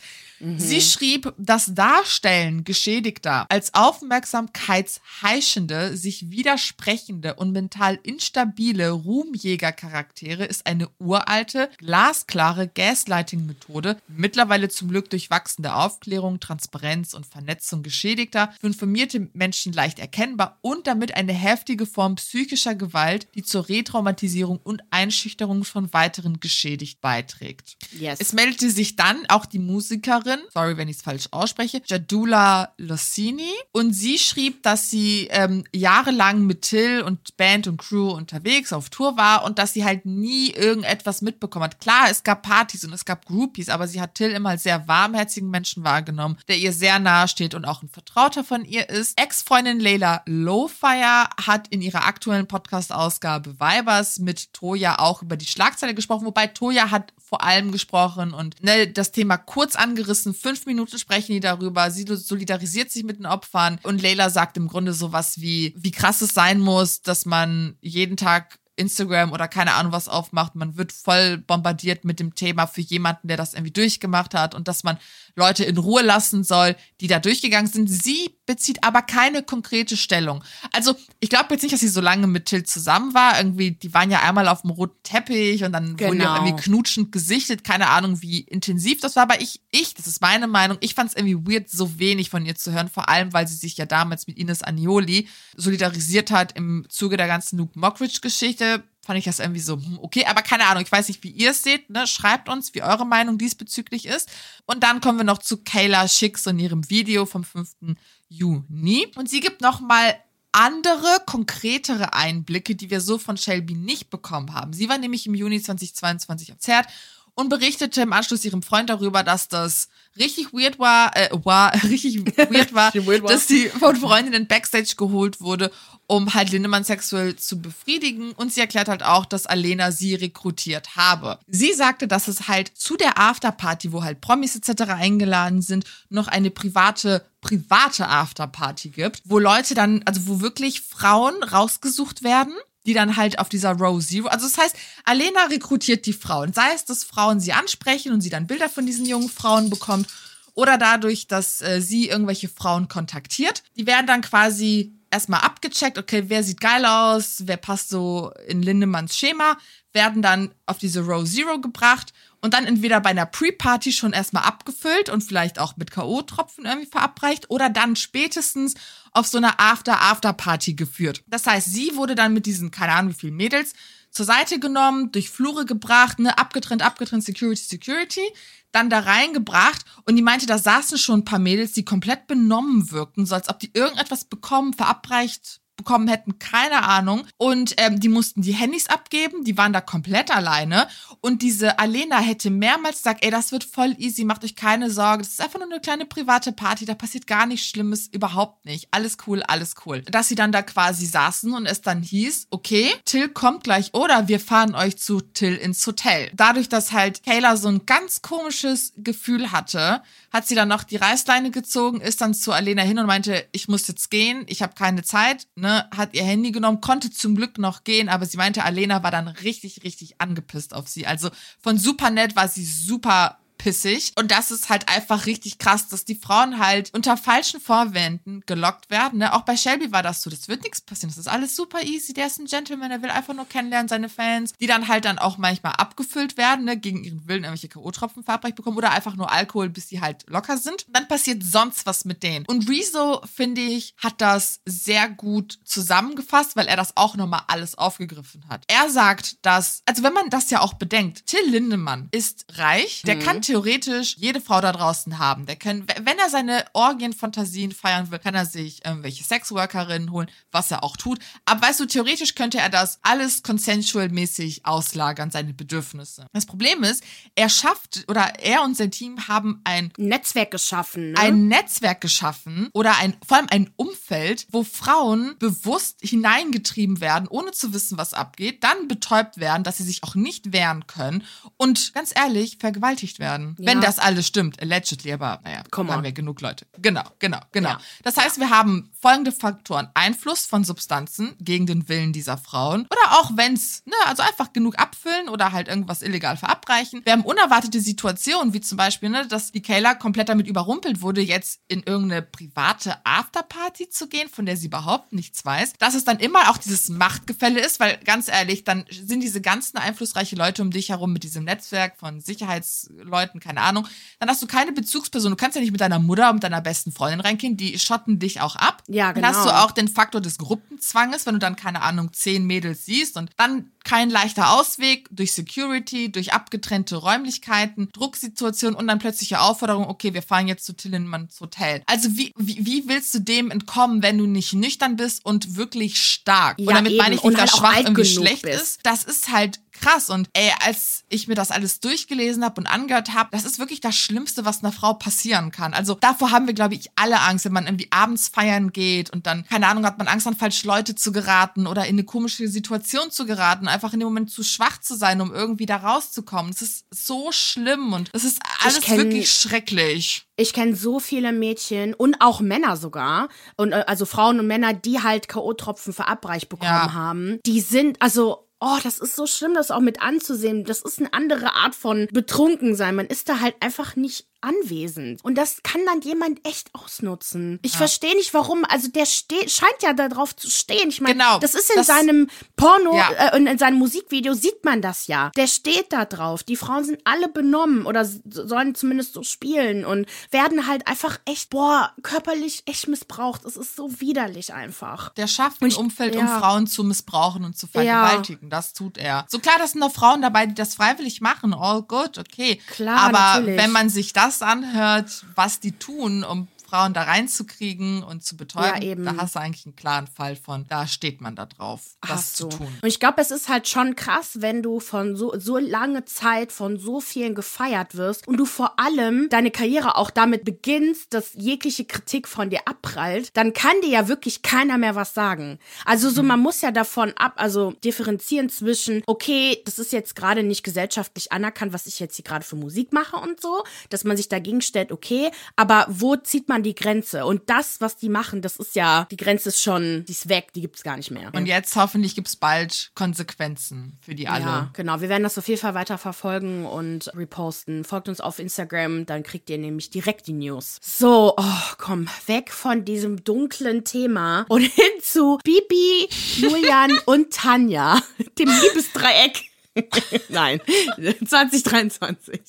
Sie 0.58 0.76
mhm. 0.76 0.82
schrieb, 0.82 1.34
das 1.38 1.74
Darstellen 1.76 2.64
Geschädigter 2.64 3.46
als 3.50 3.76
aufmerksamkeitsheischende, 3.76 5.96
sich 5.96 6.32
widersprechende 6.32 7.36
und 7.36 7.52
mental 7.52 8.00
instabile 8.02 8.90
Ruhmjägercharaktere 8.90 10.46
ist 10.46 10.66
eine 10.66 10.90
uralte, 10.98 11.70
glasklare 11.78 12.68
Gaslighting-Methode, 12.68 14.02
mittlerweile 14.08 14.70
zum 14.70 14.90
Glück 14.90 15.12
durch 15.12 15.30
wachsende 15.30 15.76
Aufklärung, 15.76 16.40
Transparenz 16.40 17.14
und 17.14 17.28
Vernetzung 17.28 17.84
Geschädigter, 17.84 18.52
für 18.60 18.66
informierte 18.68 19.30
Menschen 19.34 19.74
leicht 19.74 20.00
erkennbar 20.00 20.58
und 20.62 20.88
damit 20.88 21.16
eine 21.16 21.34
heftige 21.34 21.86
Form 21.86 22.16
psychischer 22.16 22.74
Gewalt, 22.74 23.28
die 23.36 23.44
zur 23.44 23.70
Retraumatisierung 23.70 24.60
und 24.64 24.82
Einschüchterung 24.90 25.66
von 25.66 25.94
weiteren 25.94 26.40
Geschädigt 26.40 27.00
beiträgt. 27.00 27.78
Yes. 27.92 28.20
Es 28.20 28.34
meldete 28.34 28.72
sich 28.72 28.96
dann 28.96 29.24
auch 29.28 29.46
die 29.46 29.60
Musikerin 29.60 30.31
Autorin, 30.32 30.48
sorry, 30.54 30.78
wenn 30.78 30.88
ich 30.88 30.98
es 30.98 31.02
falsch 31.02 31.28
ausspreche, 31.32 31.82
Jadula 31.86 32.74
Lossini. 32.78 33.52
Und 33.72 33.94
sie 33.94 34.18
schrieb, 34.18 34.64
dass 34.64 34.90
sie 34.90 35.28
ähm, 35.32 35.64
jahrelang 35.74 36.46
mit 36.46 36.64
Till 36.64 37.02
und 37.02 37.36
Band 37.38 37.68
und 37.68 37.78
Crew 37.78 38.12
unterwegs 38.12 38.74
auf 38.74 38.90
Tour 38.90 39.18
war 39.18 39.44
und 39.44 39.60
dass 39.60 39.74
sie 39.74 39.86
halt 39.86 40.06
nie 40.06 40.52
irgendetwas 40.52 41.22
mitbekommen 41.22 41.66
hat. 41.66 41.80
Klar, 41.80 42.10
es 42.10 42.24
gab 42.24 42.44
Partys 42.44 42.84
und 42.84 42.94
es 42.94 43.06
gab 43.06 43.26
Groupies, 43.26 43.70
aber 43.70 43.88
sie 43.88 44.02
hat 44.02 44.16
Till 44.16 44.32
immer 44.32 44.50
als 44.50 44.64
sehr 44.64 44.88
warmherzigen 44.88 45.50
Menschen 45.50 45.84
wahrgenommen, 45.84 46.38
der 46.48 46.58
ihr 46.58 46.74
sehr 46.74 47.00
nahe 47.00 47.28
steht 47.28 47.54
und 47.54 47.66
auch 47.66 47.82
ein 47.82 47.90
Vertrauter 47.90 48.44
von 48.44 48.66
ihr 48.66 48.90
ist. 48.90 49.20
Ex-Freundin 49.20 49.80
Leila 49.80 50.22
Lowfire 50.26 51.30
hat 51.46 51.68
in 51.70 51.82
ihrer 51.82 52.06
aktuellen 52.06 52.48
Podcast-Ausgabe 52.48 53.60
Vibers 53.60 54.20
mit 54.20 54.54
Toya 54.54 55.00
auch 55.00 55.22
über 55.22 55.38
die 55.38 55.46
Schlagzeile 55.46 55.94
gesprochen, 55.94 56.26
wobei 56.26 56.48
Toya 56.48 56.92
hat 56.92 57.14
vor 57.18 57.44
allem 57.44 57.72
gesprochen 57.72 58.34
und 58.34 58.62
ne, 58.62 58.88
das 58.88 59.14
Thema 59.14 59.38
kurz 59.38 59.78
angerissen. 59.78 60.21
Fünf 60.24 60.66
Minuten 60.66 60.98
sprechen 60.98 61.34
die 61.34 61.40
darüber. 61.40 61.92
Sie 61.92 62.06
solidarisiert 62.08 62.92
sich 62.92 63.04
mit 63.04 63.20
den 63.20 63.26
Opfern 63.26 63.80
und 63.84 64.02
Leila 64.02 64.30
sagt 64.30 64.58
im 64.58 64.68
Grunde 64.68 64.94
sowas 64.94 65.40
wie, 65.42 65.74
wie 65.78 65.92
krass 65.92 66.22
es 66.22 66.34
sein 66.34 66.60
muss, 66.60 67.02
dass 67.02 67.26
man 67.26 67.78
jeden 67.82 68.18
Tag 68.18 68.60
Instagram 68.76 69.32
oder 69.32 69.48
keine 69.48 69.74
Ahnung 69.74 69.92
was 69.92 70.08
aufmacht. 70.08 70.56
Man 70.56 70.78
wird 70.78 70.92
voll 70.92 71.38
bombardiert 71.38 72.04
mit 72.06 72.20
dem 72.20 72.36
Thema 72.36 72.68
für 72.68 72.82
jemanden, 72.82 73.28
der 73.28 73.38
das 73.38 73.54
irgendwie 73.54 73.74
durchgemacht 73.74 74.34
hat 74.34 74.56
und 74.56 74.68
dass 74.68 74.84
man 74.84 74.98
Leute 75.36 75.64
in 75.64 75.78
Ruhe 75.78 76.02
lassen 76.02 76.44
soll, 76.44 76.76
die 77.00 77.08
da 77.08 77.20
durchgegangen 77.20 77.72
sind. 77.72 77.88
Sie 77.88 78.38
bezieht 78.46 78.84
aber 78.84 79.02
keine 79.02 79.44
konkrete 79.44 79.96
Stellung. 79.96 80.44
Also 80.72 80.96
ich 81.20 81.30
glaube 81.30 81.48
jetzt 81.52 81.62
nicht, 81.62 81.74
dass 81.74 81.80
sie 81.80 81.88
so 81.88 82.02
lange 82.02 82.28
mit 82.28 82.46
Till 82.46 82.64
zusammen 82.64 83.14
war. 83.14 83.38
Irgendwie, 83.38 83.72
die 83.72 83.94
waren 83.94 84.12
ja 84.12 84.22
einmal 84.22 84.48
auf 84.48 84.62
dem 84.62 84.72
roten 84.72 85.02
Teppich 85.04 85.64
und 85.64 85.72
dann 85.72 85.96
genau. 85.96 86.10
wurden 86.10 86.22
ja 86.22 86.36
irgendwie 86.36 86.64
knutschend 86.64 87.12
gesichtet. 87.12 87.64
Keine 87.64 87.90
Ahnung, 87.90 88.22
wie 88.22 88.42
intensiv 88.42 89.00
das 89.00 89.16
war. 89.16 89.24
Aber 89.24 89.42
ich, 89.42 89.62
ich, 89.72 89.94
das 89.94 90.08
ist 90.08 90.22
meine 90.22 90.48
Meinung, 90.48 90.78
ich 90.82 90.96
fand 90.96 91.10
es 91.10 91.16
irgendwie 91.16 91.52
weird, 91.52 91.70
so 91.70 92.00
wenig 92.00 92.30
von 92.30 92.46
ihr 92.46 92.56
zu 92.56 92.72
hören. 92.72 92.90
Vor 92.90 93.10
allem, 93.10 93.32
weil 93.34 93.48
sie 93.48 93.56
sich 93.56 93.78
ja 93.78 93.86
damals 93.86 94.28
mit 94.28 94.38
Ines 94.38 94.64
Anioli 94.64 95.28
solidarisiert 95.56 96.32
hat 96.32 96.54
im 96.58 96.86
Zuge 96.90 97.18
der 97.18 97.28
ganzen 97.28 97.58
Luke 97.58 97.80
Mockridge-Geschichte 97.80 98.84
fand 99.04 99.18
ich 99.18 99.26
das 99.26 99.40
irgendwie 99.40 99.62
so, 99.62 99.78
hm, 99.78 100.00
okay, 100.02 100.26
aber 100.26 100.42
keine 100.42 100.66
Ahnung, 100.66 100.84
ich 100.84 100.92
weiß 100.92 101.08
nicht, 101.08 101.24
wie 101.24 101.32
ihr 101.32 101.52
es 101.52 101.64
seht, 101.64 101.90
ne? 101.90 102.06
Schreibt 102.08 102.50
uns, 102.50 102.74
wie 102.76 102.84
eure 102.84 103.06
Meinung 103.06 103.38
diesbezüglich 103.38 104.06
ist. 104.06 104.30
Und 104.66 104.84
dann 104.84 105.02
kommen 105.02 105.18
wir 105.18 105.26
noch 105.26 105.40
zu 105.40 105.58
Kayla 105.58 106.08
Schicks 106.08 106.46
und 106.48 106.60
ihrem 106.60 106.90
Video 106.90 107.26
vom 107.26 107.44
5. 107.44 107.96
Juni. 108.30 109.08
Und 109.16 109.30
sie 109.30 109.40
gibt 109.40 109.62
nochmal 109.62 110.16
andere, 110.52 111.22
konkretere 111.26 112.14
Einblicke, 112.14 112.76
die 112.76 112.90
wir 112.90 113.02
so 113.02 113.18
von 113.18 113.38
Shelby 113.38 113.74
nicht 113.74 114.10
bekommen 114.10 114.54
haben. 114.54 114.74
Sie 114.74 114.90
war 114.90 114.98
nämlich 114.98 115.26
im 115.26 115.34
Juni 115.34 115.62
2022 115.62 116.52
am 116.52 116.60
Zert 116.60 116.88
und 117.36 117.50
berichtete 117.50 118.02
im 118.02 118.14
Anschluss 118.14 118.46
ihrem 118.46 118.62
Freund 118.62 118.90
darüber, 118.90 119.24
dass 119.24 119.48
das 119.48 119.88
richtig 120.18 120.54
weird 120.54 120.80
war, 120.80 121.16
äh, 121.16 121.30
war 121.44 121.74
richtig 121.84 122.26
weird 122.26 122.74
war, 122.74 122.94
weird 122.94 123.30
dass 123.30 123.48
sie 123.48 123.70
von 123.70 123.96
Freundinnen 123.96 124.48
Backstage 124.48 124.96
geholt 124.98 125.40
wurde, 125.42 125.72
um 126.08 126.34
halt 126.34 126.52
Lindemann 126.52 126.84
sexuell 126.84 127.36
zu 127.36 127.62
befriedigen. 127.62 128.34
Und 128.34 128.54
sie 128.54 128.62
erklärt 128.62 128.90
halt 128.90 129.04
auch, 129.04 129.26
dass 129.26 129.46
Alena 129.46 129.92
sie 129.92 130.16
rekrutiert 130.16 130.96
habe. 130.96 131.40
Sie 131.48 131.74
sagte, 131.74 132.08
dass 132.08 132.28
es 132.28 132.48
halt 132.48 132.70
zu 132.76 132.98
der 132.98 133.18
Afterparty, 133.18 133.94
wo 133.94 134.04
halt 134.04 134.22
Promis 134.22 134.56
etc. 134.56 134.92
eingeladen 134.92 135.62
sind, 135.62 135.86
noch 136.10 136.28
eine 136.28 136.52
private 136.52 137.26
private 137.42 138.08
Afterparty 138.08 138.90
gibt, 138.90 139.24
wo 139.26 139.40
Leute 139.40 139.74
dann, 139.74 140.04
also 140.06 140.28
wo 140.28 140.42
wirklich 140.42 140.82
Frauen 140.82 141.42
rausgesucht 141.42 142.22
werden 142.22 142.54
die 142.86 142.94
dann 142.94 143.16
halt 143.16 143.40
auf 143.40 143.50
dieser 143.50 143.72
Row 143.74 144.04
Zero, 144.04 144.28
also 144.28 144.48
das 144.48 144.58
heißt, 144.58 144.76
Alena 145.06 145.46
rekrutiert 145.46 146.06
die 146.06 146.14
Frauen, 146.14 146.54
sei 146.54 146.74
es, 146.74 146.86
dass 146.86 147.04
Frauen 147.04 147.40
sie 147.40 147.54
ansprechen 147.54 148.12
und 148.12 148.22
sie 148.22 148.30
dann 148.30 148.48
Bilder 148.48 148.70
von 148.70 148.86
diesen 148.86 149.06
jungen 149.06 149.30
Frauen 149.30 149.70
bekommt 149.70 150.08
oder 150.54 150.78
dadurch, 150.78 151.28
dass 151.28 151.62
äh, 151.62 151.82
sie 151.82 152.10
irgendwelche 152.10 152.50
Frauen 152.50 152.88
kontaktiert. 152.88 153.64
Die 153.76 153.88
werden 153.88 154.08
dann 154.08 154.22
quasi 154.22 154.94
erstmal 155.12 155.42
abgecheckt, 155.42 155.98
okay, 155.98 156.24
wer 156.28 156.44
sieht 156.44 156.62
geil 156.62 156.86
aus, 156.86 157.44
wer 157.46 157.58
passt 157.58 157.90
so 157.90 158.32
in 158.48 158.62
Lindemanns 158.64 159.18
Schema, 159.18 159.58
werden 159.94 160.22
dann 160.22 160.52
auf 160.66 160.78
diese 160.78 161.02
Row 161.02 161.28
Zero 161.28 161.60
gebracht 161.60 162.14
und 162.42 162.54
dann 162.54 162.66
entweder 162.66 163.00
bei 163.00 163.12
einer 163.12 163.26
Pre-Party 163.26 163.92
schon 163.92 164.14
erstmal 164.14 164.44
abgefüllt 164.44 165.10
und 165.10 165.24
vielleicht 165.24 165.60
auch 165.60 165.78
mit 165.78 165.92
K.O.-Tropfen 165.92 166.66
irgendwie 166.66 166.90
verabreicht 166.90 167.50
oder 167.50 167.70
dann 167.70 167.96
spätestens 167.96 168.74
auf 169.12 169.28
so 169.28 169.38
einer 169.38 169.60
After-After-Party 169.60 170.74
geführt. 170.74 171.24
Das 171.28 171.46
heißt, 171.46 171.72
sie 171.72 171.96
wurde 171.96 172.16
dann 172.16 172.34
mit 172.34 172.46
diesen, 172.46 172.72
keine 172.72 172.94
Ahnung 172.94 173.12
wie 173.12 173.20
vielen 173.20 173.36
Mädels, 173.36 173.74
zur 174.10 174.26
Seite 174.26 174.60
genommen, 174.60 175.12
durch 175.12 175.30
Flure 175.30 175.66
gebracht, 175.66 176.20
ne, 176.20 176.38
abgetrennt, 176.38 176.82
abgetrennt, 176.82 177.24
Security, 177.24 177.64
Security, 177.64 178.28
dann 178.74 178.90
da 178.90 179.00
reingebracht 179.00 179.86
und 180.06 180.16
die 180.16 180.22
meinte, 180.22 180.46
da 180.46 180.58
saßen 180.58 180.98
schon 180.98 181.22
ein 181.22 181.26
paar 181.26 181.40
Mädels, 181.40 181.72
die 181.74 181.86
komplett 181.86 182.28
benommen 182.28 182.92
wirkten, 182.92 183.26
so 183.26 183.36
als 183.36 183.50
ob 183.50 183.60
die 183.60 183.72
irgendetwas 183.74 184.26
bekommen, 184.26 184.74
verabreicht 184.74 185.61
bekommen 185.84 186.08
hätten, 186.08 186.40
keine 186.40 186.84
Ahnung. 186.84 187.26
Und 187.38 187.76
ähm, 187.78 188.00
die 188.00 188.10
mussten 188.10 188.42
die 188.42 188.54
Handys 188.54 188.88
abgeben, 188.88 189.44
die 189.44 189.58
waren 189.58 189.74
da 189.74 189.82
komplett 189.82 190.36
alleine. 190.36 190.88
Und 191.22 191.42
diese 191.42 191.80
Alena 191.80 192.20
hätte 192.20 192.50
mehrmals 192.50 192.98
gesagt, 192.98 193.24
ey, 193.24 193.32
das 193.32 193.52
wird 193.52 193.64
voll 193.64 193.96
easy, 193.98 194.24
macht 194.24 194.44
euch 194.44 194.56
keine 194.56 194.90
Sorge. 194.90 195.24
Das 195.24 195.34
ist 195.34 195.42
einfach 195.42 195.60
nur 195.60 195.70
eine 195.70 195.82
kleine 195.82 196.06
private 196.06 196.52
Party, 196.52 196.86
da 196.86 196.96
passiert 196.96 197.28
gar 197.28 197.46
nichts 197.46 197.68
Schlimmes, 197.68 198.08
überhaupt 198.08 198.66
nicht. 198.66 198.88
Alles 198.92 199.18
cool, 199.28 199.44
alles 199.44 199.76
cool. 199.86 200.02
Dass 200.04 200.28
sie 200.28 200.36
dann 200.36 200.52
da 200.52 200.62
quasi 200.62 201.06
saßen 201.06 201.54
und 201.54 201.66
es 201.66 201.82
dann 201.82 202.02
hieß, 202.02 202.48
okay, 202.52 202.94
Till 203.06 203.30
kommt 203.30 203.64
gleich 203.64 203.94
oder 203.94 204.28
wir 204.28 204.40
fahren 204.40 204.76
euch 204.76 204.98
zu 204.98 205.22
Till 205.22 205.56
ins 205.56 205.86
Hotel. 205.86 206.32
Dadurch, 206.34 206.70
dass 206.70 206.92
halt 206.92 207.24
Kayla 207.24 207.58
so 207.58 207.68
ein 207.68 207.86
ganz 207.86 208.22
komisches 208.22 208.94
Gefühl 208.98 209.52
hatte, 209.52 210.02
hat 210.32 210.48
sie 210.48 210.56
dann 210.56 210.70
noch 210.70 210.84
die 210.84 210.96
Reißleine 210.96 211.52
gezogen, 211.52 212.02
ist 212.02 212.22
dann 212.22 212.34
zu 212.34 212.52
Alena 212.52 212.84
hin 212.84 213.00
und 213.00 213.06
meinte, 213.06 213.48
ich 213.52 213.68
muss 213.68 213.88
jetzt 213.88 214.10
gehen, 214.10 214.44
ich 214.48 214.62
habe 214.62 214.74
keine 214.76 215.04
Zeit, 215.04 215.48
ne? 215.56 215.71
Ne, 215.72 215.88
hat 215.96 216.14
ihr 216.14 216.24
Handy 216.24 216.52
genommen, 216.52 216.82
konnte 216.82 217.12
zum 217.12 217.36
Glück 217.36 217.58
noch 217.58 217.84
gehen, 217.84 218.10
aber 218.10 218.26
sie 218.26 218.38
meinte, 218.38 218.64
Alena 218.64 219.04
war 219.04 219.12
dann 219.12 219.28
richtig, 219.28 219.84
richtig 219.84 220.20
angepisst 220.20 220.74
auf 220.74 220.88
sie. 220.88 221.08
Also 221.08 221.30
von 221.60 221.78
super 221.78 222.10
nett 222.10 222.36
war 222.36 222.48
sie 222.48 222.66
super 222.66 223.41
pissig. 223.62 224.14
Und 224.18 224.32
das 224.32 224.52
ist 224.52 224.70
halt 224.70 224.90
einfach 224.90 225.26
richtig 225.26 225.60
krass, 225.60 225.88
dass 225.88 226.06
die 226.06 226.16
Frauen 226.16 226.60
halt 226.60 226.92
unter 226.94 227.16
falschen 227.18 227.60
Vorwänden 227.60 228.44
gelockt 228.46 228.90
werden. 228.90 229.20
Ne? 229.20 229.34
Auch 229.34 229.42
bei 229.42 229.56
Shelby 229.56 229.92
war 229.92 230.04
das 230.04 230.22
so. 230.22 230.30
Das 230.30 230.48
wird 230.48 230.64
nichts 230.64 230.82
passieren. 230.82 231.10
Das 231.10 231.18
ist 231.18 231.28
alles 231.28 231.56
super 231.56 231.84
easy. 231.84 232.14
Der 232.14 232.28
ist 232.28 232.40
ein 232.40 232.46
Gentleman, 232.46 232.90
der 232.90 233.02
will 233.02 233.12
einfach 233.12 233.34
nur 233.34 233.48
kennenlernen, 233.48 233.88
seine 233.88 234.10
Fans, 234.10 234.54
die 234.60 234.68
dann 234.68 234.88
halt 234.88 235.06
dann 235.06 235.20
auch 235.20 235.38
manchmal 235.38 235.74
abgefüllt 235.74 236.38
werden, 236.38 236.66
ne? 236.66 236.78
gegen 236.78 237.04
ihren 237.04 237.28
Willen 237.28 237.44
irgendwelche 237.44 237.70
K.O.-Tropfen 237.70 238.24
verabreicht 238.24 238.56
bekommen 238.56 238.78
oder 238.78 238.92
einfach 238.92 239.16
nur 239.16 239.32
Alkohol, 239.32 239.70
bis 239.70 239.90
sie 239.90 240.02
halt 240.02 240.26
locker 240.28 240.58
sind. 240.58 240.86
Dann 240.90 241.08
passiert 241.08 241.44
sonst 241.44 241.86
was 241.86 242.06
mit 242.06 242.24
denen. 242.24 242.46
Und 242.48 242.68
Rezo, 242.70 243.22
finde 243.34 243.62
ich, 243.62 243.94
hat 243.98 244.22
das 244.22 244.62
sehr 244.66 245.10
gut 245.10 245.60
zusammengefasst, 245.64 246.56
weil 246.56 246.68
er 246.68 246.78
das 246.78 246.98
auch 246.98 247.16
nochmal 247.16 247.44
alles 247.48 247.78
aufgegriffen 247.78 248.48
hat. 248.50 248.64
Er 248.68 248.90
sagt, 248.90 249.46
dass, 249.46 249.84
also 249.86 250.04
wenn 250.04 250.14
man 250.14 250.30
das 250.30 250.50
ja 250.50 250.62
auch 250.62 250.74
bedenkt, 250.74 251.28
Till 251.28 251.48
Lindemann 251.48 252.08
ist 252.12 252.46
reich, 252.54 253.04
der 253.06 253.16
mhm. 253.16 253.20
kann 253.20 253.42
theoretisch 253.52 254.16
jede 254.18 254.40
Frau 254.40 254.62
da 254.62 254.72
draußen 254.72 255.20
haben. 255.20 255.46
Der 255.46 255.58
kann, 255.58 255.86
wenn 256.04 256.18
er 256.18 256.30
seine 256.30 256.64
Orgienfantasien 256.72 257.74
feiern 257.74 258.10
will, 258.10 258.20
kann 258.20 258.34
er 258.34 258.46
sich 258.46 258.86
irgendwelche 258.86 259.26
Sexworkerinnen 259.26 260.12
holen, 260.12 260.30
was 260.54 260.72
er 260.72 260.86
auch 260.86 260.96
tut. 260.96 261.20
Aber 261.44 261.62
weißt 261.62 261.82
du, 261.82 261.86
theoretisch 261.86 262.36
könnte 262.36 262.60
er 262.60 262.70
das 262.70 263.00
alles 263.02 263.44
consensual-mäßig 263.44 264.66
auslagern, 264.66 265.32
seine 265.32 265.54
Bedürfnisse. 265.54 266.28
Das 266.32 266.46
Problem 266.46 266.84
ist, 266.84 267.04
er 267.36 267.50
schafft 267.50 268.06
oder 268.08 268.40
er 268.40 268.64
und 268.64 268.78
sein 268.78 268.90
Team 268.90 269.28
haben 269.28 269.60
ein 269.66 269.92
Netzwerk 269.98 270.52
geschaffen. 270.52 271.12
Ne? 271.12 271.20
Ein 271.20 271.50
Netzwerk 271.50 272.00
geschaffen 272.00 272.70
oder 272.74 273.00
ein, 273.00 273.18
vor 273.28 273.36
allem 273.36 273.48
ein 273.50 273.70
Umfeld, 273.76 274.48
wo 274.50 274.64
Frauen 274.64 275.36
bewusst 275.40 276.00
hineingetrieben 276.02 277.02
werden, 277.02 277.28
ohne 277.28 277.52
zu 277.52 277.74
wissen, 277.74 277.98
was 277.98 278.14
abgeht, 278.14 278.64
dann 278.64 278.88
betäubt 278.88 279.40
werden, 279.40 279.66
dass 279.66 279.78
sie 279.78 279.84
sich 279.84 280.04
auch 280.04 280.16
nicht 280.16 280.54
wehren 280.54 280.88
können 280.88 281.26
und 281.58 281.94
ganz 281.94 282.14
ehrlich 282.16 282.58
vergewaltigt 282.58 283.20
werden 283.20 283.41
werden. 283.42 283.56
Ja. 283.60 283.72
Wenn 283.72 283.82
das 283.82 284.00
alles 284.00 284.28
stimmt, 284.28 284.62
allegedly, 284.62 285.14
aber 285.14 285.40
naja, 285.44 285.64
haben 285.76 286.04
wir 286.04 286.12
genug 286.12 286.42
Leute. 286.42 286.66
Genau, 286.82 287.04
genau, 287.20 287.40
genau. 287.52 287.70
Ja. 287.70 287.82
Das 288.04 288.18
heißt, 288.18 288.40
wir 288.40 288.50
haben 288.50 288.90
folgende 289.00 289.32
Faktoren. 289.32 289.90
Einfluss 289.94 290.46
von 290.46 290.64
Substanzen 290.64 291.36
gegen 291.40 291.66
den 291.66 291.90
Willen 291.90 292.14
dieser 292.14 292.38
Frauen. 292.38 292.88
Oder 292.92 293.20
auch 293.20 293.32
wenn 293.36 293.54
es, 293.54 293.84
ne, 293.86 293.94
also 294.06 294.24
einfach 294.24 294.54
genug 294.54 294.80
abfüllen 294.80 295.30
oder 295.30 295.52
halt 295.52 295.68
irgendwas 295.68 296.02
illegal 296.02 296.38
verabreichen. 296.38 297.02
Wir 297.04 297.14
haben 297.14 297.24
unerwartete 297.24 297.82
Situationen, 297.82 298.54
wie 298.54 298.62
zum 298.62 298.78
Beispiel, 298.78 299.10
ne, 299.10 299.28
dass 299.28 299.52
die 299.52 299.62
Kayla 299.62 299.96
komplett 299.96 300.30
damit 300.30 300.48
überrumpelt 300.48 301.02
wurde, 301.02 301.22
jetzt 301.22 301.60
in 301.68 301.84
irgendeine 301.84 302.22
private 302.22 302.98
Afterparty 303.06 303.90
zu 303.90 304.08
gehen, 304.08 304.30
von 304.30 304.46
der 304.46 304.58
sie 304.58 304.68
überhaupt 304.68 305.14
nichts 305.14 305.44
weiß. 305.44 305.74
Dass 305.80 305.96
es 305.96 306.04
dann 306.04 306.20
immer 306.20 306.50
auch 306.50 306.58
dieses 306.58 306.90
Machtgefälle 306.90 307.60
ist, 307.60 307.80
weil 307.80 307.98
ganz 307.98 308.28
ehrlich, 308.28 308.64
dann 308.64 308.86
sind 308.90 309.22
diese 309.22 309.42
ganzen 309.42 309.78
einflussreichen 309.78 310.38
Leute 310.38 310.62
um 310.62 310.72
dich 310.72 310.90
herum 310.90 311.14
mit 311.14 311.24
diesem 311.24 311.44
Netzwerk 311.44 311.98
von 311.98 312.22
Sicherheitsleuten 312.22 313.31
Leuten, 313.32 313.40
keine 313.40 313.62
Ahnung, 313.62 313.88
dann 314.20 314.30
hast 314.30 314.42
du 314.42 314.48
keine 314.48 314.72
Bezugsperson. 314.72 315.32
Du 315.32 315.36
kannst 315.36 315.56
ja 315.56 315.62
nicht 315.62 315.72
mit 315.72 315.82
deiner 315.82 316.00
Mutter 316.00 316.30
und 316.30 316.44
deiner 316.44 316.62
besten 316.62 316.92
Freundin 316.92 317.22
reingehen, 317.22 317.58
die 317.58 317.78
schotten 317.80 318.20
dich 318.20 318.42
auch 318.42 318.56
ab. 318.56 318.84
Ja, 318.88 319.12
genau. 319.12 319.28
Dann 319.28 319.36
hast 319.36 319.46
du 319.46 319.50
auch 319.50 319.72
den 319.72 319.88
Faktor 319.88 320.22
des 320.22 320.38
Gruppenzwanges, 320.38 321.26
wenn 321.26 321.34
du 321.34 321.40
dann, 321.40 321.56
keine 321.56 321.82
Ahnung, 321.82 322.14
zehn 322.14 322.46
Mädels 322.46 322.86
siehst 322.86 323.18
und 323.18 323.32
dann 323.38 323.72
kein 323.84 324.10
leichter 324.12 324.52
Ausweg 324.52 325.08
durch 325.10 325.34
Security, 325.34 326.12
durch 326.12 326.34
abgetrennte 326.34 326.98
Räumlichkeiten, 326.98 327.90
Drucksituation 327.94 328.76
und 328.76 328.88
dann 328.88 329.00
plötzliche 329.00 329.42
Aufforderung, 329.42 329.88
okay, 329.88 330.14
wir 330.14 330.22
fahren 330.22 330.48
jetzt 330.48 330.66
zu 330.66 330.74
Tillenmanns 330.74 331.40
Hotel. 331.42 331.82
Also 331.88 332.16
wie, 332.16 332.32
wie, 332.38 332.64
wie 332.66 332.88
willst 332.88 333.16
du 333.16 333.20
dem 333.20 333.50
entkommen, 333.50 334.04
wenn 334.04 334.18
du 334.18 334.28
nicht 334.28 334.54
nüchtern 334.54 334.98
bist 334.98 335.26
und 335.26 335.56
wirklich 335.56 336.00
stark? 336.00 336.60
Ja, 336.60 336.68
und 336.68 336.76
damit 336.76 336.92
eben. 336.94 337.02
meine 337.02 337.16
ich 337.16 337.24
nicht, 337.24 337.38
dass 337.40 337.54
halt 337.54 337.60
schwach 337.60 337.78
irgendwie 337.80 338.06
schlecht 338.06 338.44
bist. 338.44 338.62
ist. 338.62 338.80
Das 338.84 339.04
ist 339.04 339.32
halt 339.32 339.60
krass. 339.82 340.10
Und 340.10 340.30
ey, 340.34 340.52
als 340.66 341.04
ich 341.10 341.28
mir 341.28 341.36
das 341.36 341.52
alles 341.52 341.80
durchgelesen 341.80 342.44
habe 342.44 342.62
und 342.62 342.68
angehört 342.68 343.14
habe, 343.14 343.30
das 343.32 343.46
ist 343.46 343.60
wirklich 343.60 343.82
das 343.82 343.96
Schlimmste, 343.96 344.46
was 344.46 344.64
einer 344.64 344.72
Frau 344.72 344.94
passieren 344.94 345.52
kann. 345.52 345.74
Also 345.74 345.96
davor 346.00 346.32
haben 346.32 346.48
wir, 346.48 346.54
glaube 346.54 346.76
ich, 346.76 346.90
alle 346.96 347.20
Angst, 347.22 347.46
wenn 347.46 347.54
man 347.54 347.66
irgendwie 347.66 347.88
abends 347.92 348.30
feiern 348.30 348.72
geht 348.72 349.10
und 349.10 349.28
dann, 349.28 349.46
keine 349.46 349.68
Ahnung, 349.68 349.86
hat 349.86 349.98
man 349.98 350.08
Angst, 350.08 350.28
an 350.28 350.36
falsche 350.36 350.68
Leute 350.68 350.96
zu 350.96 351.12
geraten 351.12 351.68
oder 351.68 351.86
in 351.86 351.96
eine 351.96 352.04
komische 352.04 352.48
Situation 352.48 353.12
zu 353.12 353.26
geraten, 353.26 353.68
einfach 353.68 353.94
in 353.94 354.00
dem 354.00 354.08
Moment 354.08 354.32
zu 354.32 354.44
schwach 354.44 354.80
zu 354.80 354.96
sein, 354.96 355.22
um 355.22 355.34
irgendwie 355.34 355.66
da 355.66 355.78
rauszukommen. 355.78 356.52
Das 356.52 356.62
ist 356.62 356.86
so 356.92 357.32
schlimm 357.32 357.94
und 357.94 358.10
das 358.14 358.24
ist 358.24 358.40
alles 358.64 358.82
kenn, 358.82 358.98
wirklich 358.98 359.32
schrecklich. 359.32 360.26
Ich 360.38 360.54
kenne 360.54 360.76
so 360.76 361.00
viele 361.00 361.32
Mädchen 361.32 361.94
und 361.94 362.18
auch 362.20 362.40
Männer 362.40 362.78
sogar, 362.78 363.30
und 363.58 363.74
äh, 363.74 363.84
also 363.88 364.06
Frauen 364.06 364.40
und 364.40 364.48
Männer, 364.48 364.74
die 364.74 365.02
halt 365.02 365.28
K.O.-Tropfen 365.28 365.94
verabreicht 365.94 366.50
bekommen 366.50 366.72
ja. 366.72 366.94
haben. 366.94 367.40
Die 367.46 367.62
sind, 367.62 368.02
also 368.02 368.48
oh, 368.62 368.78
das 368.84 369.00
ist 369.00 369.16
so 369.16 369.26
schlimm, 369.26 369.54
das 369.56 369.72
auch 369.72 369.82
mit 369.82 370.02
anzusehen. 370.02 370.64
Das 370.64 370.82
ist 370.82 371.00
eine 371.00 371.14
andere 371.14 371.54
Art 371.56 371.76
von 371.76 372.08
Betrunkensein. 372.14 372.96
Man 372.96 373.08
ist 373.08 373.28
da 373.28 373.42
halt 373.42 373.56
einfach 373.60 373.96
nicht 373.96 374.28
anwesend. 374.42 375.24
Und 375.24 375.36
das 375.36 375.64
kann 375.64 375.82
dann 375.86 376.02
jemand 376.02 376.46
echt 376.48 376.74
ausnutzen. 376.74 377.60
Ich 377.62 377.74
ja. 377.74 377.78
verstehe 377.78 378.16
nicht, 378.16 378.34
warum. 378.34 378.66
Also 378.66 378.90
der 378.90 379.06
steht, 379.06 379.52
scheint 379.52 379.82
ja 379.82 379.94
darauf 379.94 380.36
zu 380.36 380.50
stehen. 380.50 380.90
Ich 380.90 381.02
meine, 381.02 381.16
genau, 381.16 381.40
das 381.40 381.56
ist 381.56 381.70
in 381.70 381.78
das, 381.78 381.88
seinem 381.88 382.30
Porno 382.56 382.96
ja. 382.96 383.10
äh, 383.12 383.38
in, 383.38 383.48
in 383.48 383.58
seinem 383.58 383.78
Musikvideo 383.78 384.34
sieht 384.34 384.66
man 384.66 384.82
das 384.82 385.08
ja. 385.08 385.32
Der 385.36 385.48
steht 385.48 385.94
da 385.94 386.06
drauf. 386.06 386.44
Die 386.44 386.56
Frauen 386.56 386.84
sind 386.84 387.02
alle 387.06 387.28
benommen 387.28 387.86
oder 387.86 388.06
sollen 388.06 388.76
zumindest 388.76 389.14
so 389.14 389.24
spielen 389.24 389.86
und 389.86 390.08
werden 390.32 390.68
halt 390.68 390.88
einfach 390.88 391.20
echt, 391.26 391.50
boah, 391.50 391.94
körperlich 392.04 392.64
echt 392.66 392.88
missbraucht. 392.88 393.46
Es 393.46 393.58
ist 393.58 393.76
so 393.76 394.00
widerlich 394.02 394.54
einfach. 394.54 395.14
Der 395.14 395.28
schafft 395.28 395.62
ein 395.62 395.74
Umfeld, 395.74 396.16
ja. 396.16 396.22
um 396.22 396.28
Frauen 396.28 396.68
zu 396.68 396.84
missbrauchen 396.84 397.46
und 397.46 397.58
zu 397.58 397.68
vergewaltigen. 397.68 398.50
Das 398.50 398.74
tut 398.74 398.98
er. 398.98 399.26
So 399.30 399.40
klar, 399.40 399.56
das 399.60 399.72
sind 399.72 399.82
noch 399.82 399.92
Frauen 399.92 400.22
dabei, 400.22 400.46
die 400.46 400.56
das 400.56 400.76
freiwillig 400.76 401.22
machen. 401.22 401.54
All 401.54 401.84
good, 401.84 402.18
okay. 402.18 402.62
Klar, 402.68 402.98
Aber 402.98 403.40
natürlich. 403.40 403.58
wenn 403.58 403.72
man 403.72 403.90
sich 403.90 404.14
das 404.14 404.31
das 404.32 404.42
anhört, 404.42 405.26
was 405.36 405.60
die 405.60 405.74
tun, 405.74 406.24
um 406.24 406.48
Frauen 406.72 406.94
da 406.94 407.04
reinzukriegen 407.04 408.02
und 408.02 408.24
zu 408.24 408.38
betäuben, 408.38 408.82
ja, 408.82 408.96
da 408.96 409.18
hast 409.18 409.36
du 409.36 409.40
eigentlich 409.40 409.66
einen 409.66 409.76
klaren 409.76 410.08
Fall 410.08 410.38
von, 410.38 410.66
da 410.70 410.88
steht 410.88 411.20
man 411.20 411.36
da 411.36 411.46
drauf, 411.46 411.82
das 412.00 412.10
hast 412.10 412.38
zu 412.38 412.48
tun. 412.48 412.74
Und 412.82 412.88
ich 412.88 413.02
glaube, 413.02 413.22
es 413.22 413.30
ist 413.30 413.50
halt 413.50 413.68
schon 413.68 413.98
krass, 413.98 414.38
wenn 414.40 414.64
du 414.64 414.80
von 414.80 415.18
so, 415.18 415.38
so 415.38 415.58
lange 415.58 416.06
Zeit 416.06 416.54
von 416.54 416.80
so 416.80 417.02
vielen 417.02 417.36
gefeiert 417.36 417.98
wirst 417.98 418.26
und 418.26 418.38
du 418.38 418.46
vor 418.46 418.80
allem 418.80 419.28
deine 419.28 419.52
Karriere 419.52 419.98
auch 419.98 420.12
damit 420.12 420.46
beginnst, 420.46 421.14
dass 421.14 421.34
jegliche 421.34 421.84
Kritik 421.84 422.26
von 422.26 422.50
dir 422.50 422.62
abprallt, 422.64 423.36
dann 423.36 423.52
kann 423.52 423.76
dir 423.84 423.90
ja 423.90 424.08
wirklich 424.08 424.42
keiner 424.42 424.78
mehr 424.78 424.96
was 424.96 425.14
sagen. 425.14 425.60
Also 425.84 426.10
so, 426.10 426.22
mhm. 426.22 426.30
man 426.30 426.40
muss 426.40 426.62
ja 426.62 426.72
davon 426.72 427.12
ab, 427.18 427.34
also 427.36 427.72
differenzieren 427.84 428.48
zwischen, 428.48 429.04
okay, 429.08 429.62
das 429.66 429.78
ist 429.78 429.92
jetzt 429.92 430.16
gerade 430.16 430.42
nicht 430.42 430.64
gesellschaftlich 430.64 431.34
anerkannt, 431.34 431.74
was 431.74 431.86
ich 431.86 432.00
jetzt 432.00 432.16
hier 432.16 432.24
gerade 432.24 432.46
für 432.46 432.56
Musik 432.56 432.94
mache 432.94 433.18
und 433.18 433.42
so, 433.42 433.66
dass 433.90 434.06
man 434.06 434.16
sich 434.16 434.30
dagegen 434.30 434.62
stellt, 434.62 434.94
okay, 434.94 435.32
aber 435.58 435.86
wo 435.90 436.16
zieht 436.16 436.48
man 436.48 436.61
die 436.64 436.76
Grenze. 436.76 437.26
Und 437.26 437.50
das, 437.50 437.82
was 437.82 437.98
die 437.98 438.10
machen, 438.10 438.42
das 438.42 438.58
ist 438.58 438.76
ja, 438.76 439.08
die 439.12 439.18
Grenze 439.18 439.50
ist 439.50 439.62
schon, 439.62 440.06
die 440.08 440.12
ist 440.12 440.30
weg, 440.30 440.54
die 440.54 440.62
gibt 440.62 440.78
es 440.78 440.84
gar 440.84 440.98
nicht 440.98 441.12
mehr. 441.12 441.32
Und 441.34 441.46
jetzt 441.46 441.76
hoffentlich 441.76 442.16
gibt 442.16 442.28
es 442.28 442.36
bald 442.36 442.92
Konsequenzen 442.96 443.98
für 444.02 444.16
die 444.16 444.28
alle. 444.28 444.46
Ja, 444.46 444.70
genau. 444.74 445.02
Wir 445.02 445.10
werden 445.10 445.24
das 445.24 445.38
auf 445.38 445.48
jeden 445.48 445.60
Fall 445.60 445.74
weiter 445.74 445.98
verfolgen 445.98 446.66
und 446.66 447.12
reposten. 447.16 447.84
Folgt 447.84 448.10
uns 448.10 448.22
auf 448.22 448.40
Instagram, 448.40 449.06
dann 449.06 449.24
kriegt 449.24 449.50
ihr 449.50 449.58
nämlich 449.58 449.90
direkt 449.90 450.28
die 450.28 450.34
News. 450.34 450.78
So, 450.82 451.34
oh, 451.38 451.74
komm, 451.78 452.08
weg 452.26 452.52
von 452.52 452.86
diesem 452.86 453.24
dunklen 453.24 453.84
Thema 453.84 454.46
und 454.48 454.62
hin 454.62 455.02
zu 455.02 455.40
Bibi, 455.44 456.08
Julian 456.38 456.98
und 457.06 457.32
Tanja, 457.34 458.02
dem 458.38 458.50
Liebesdreieck. 458.50 459.51
Nein, 460.30 460.60
2023. 461.26 462.42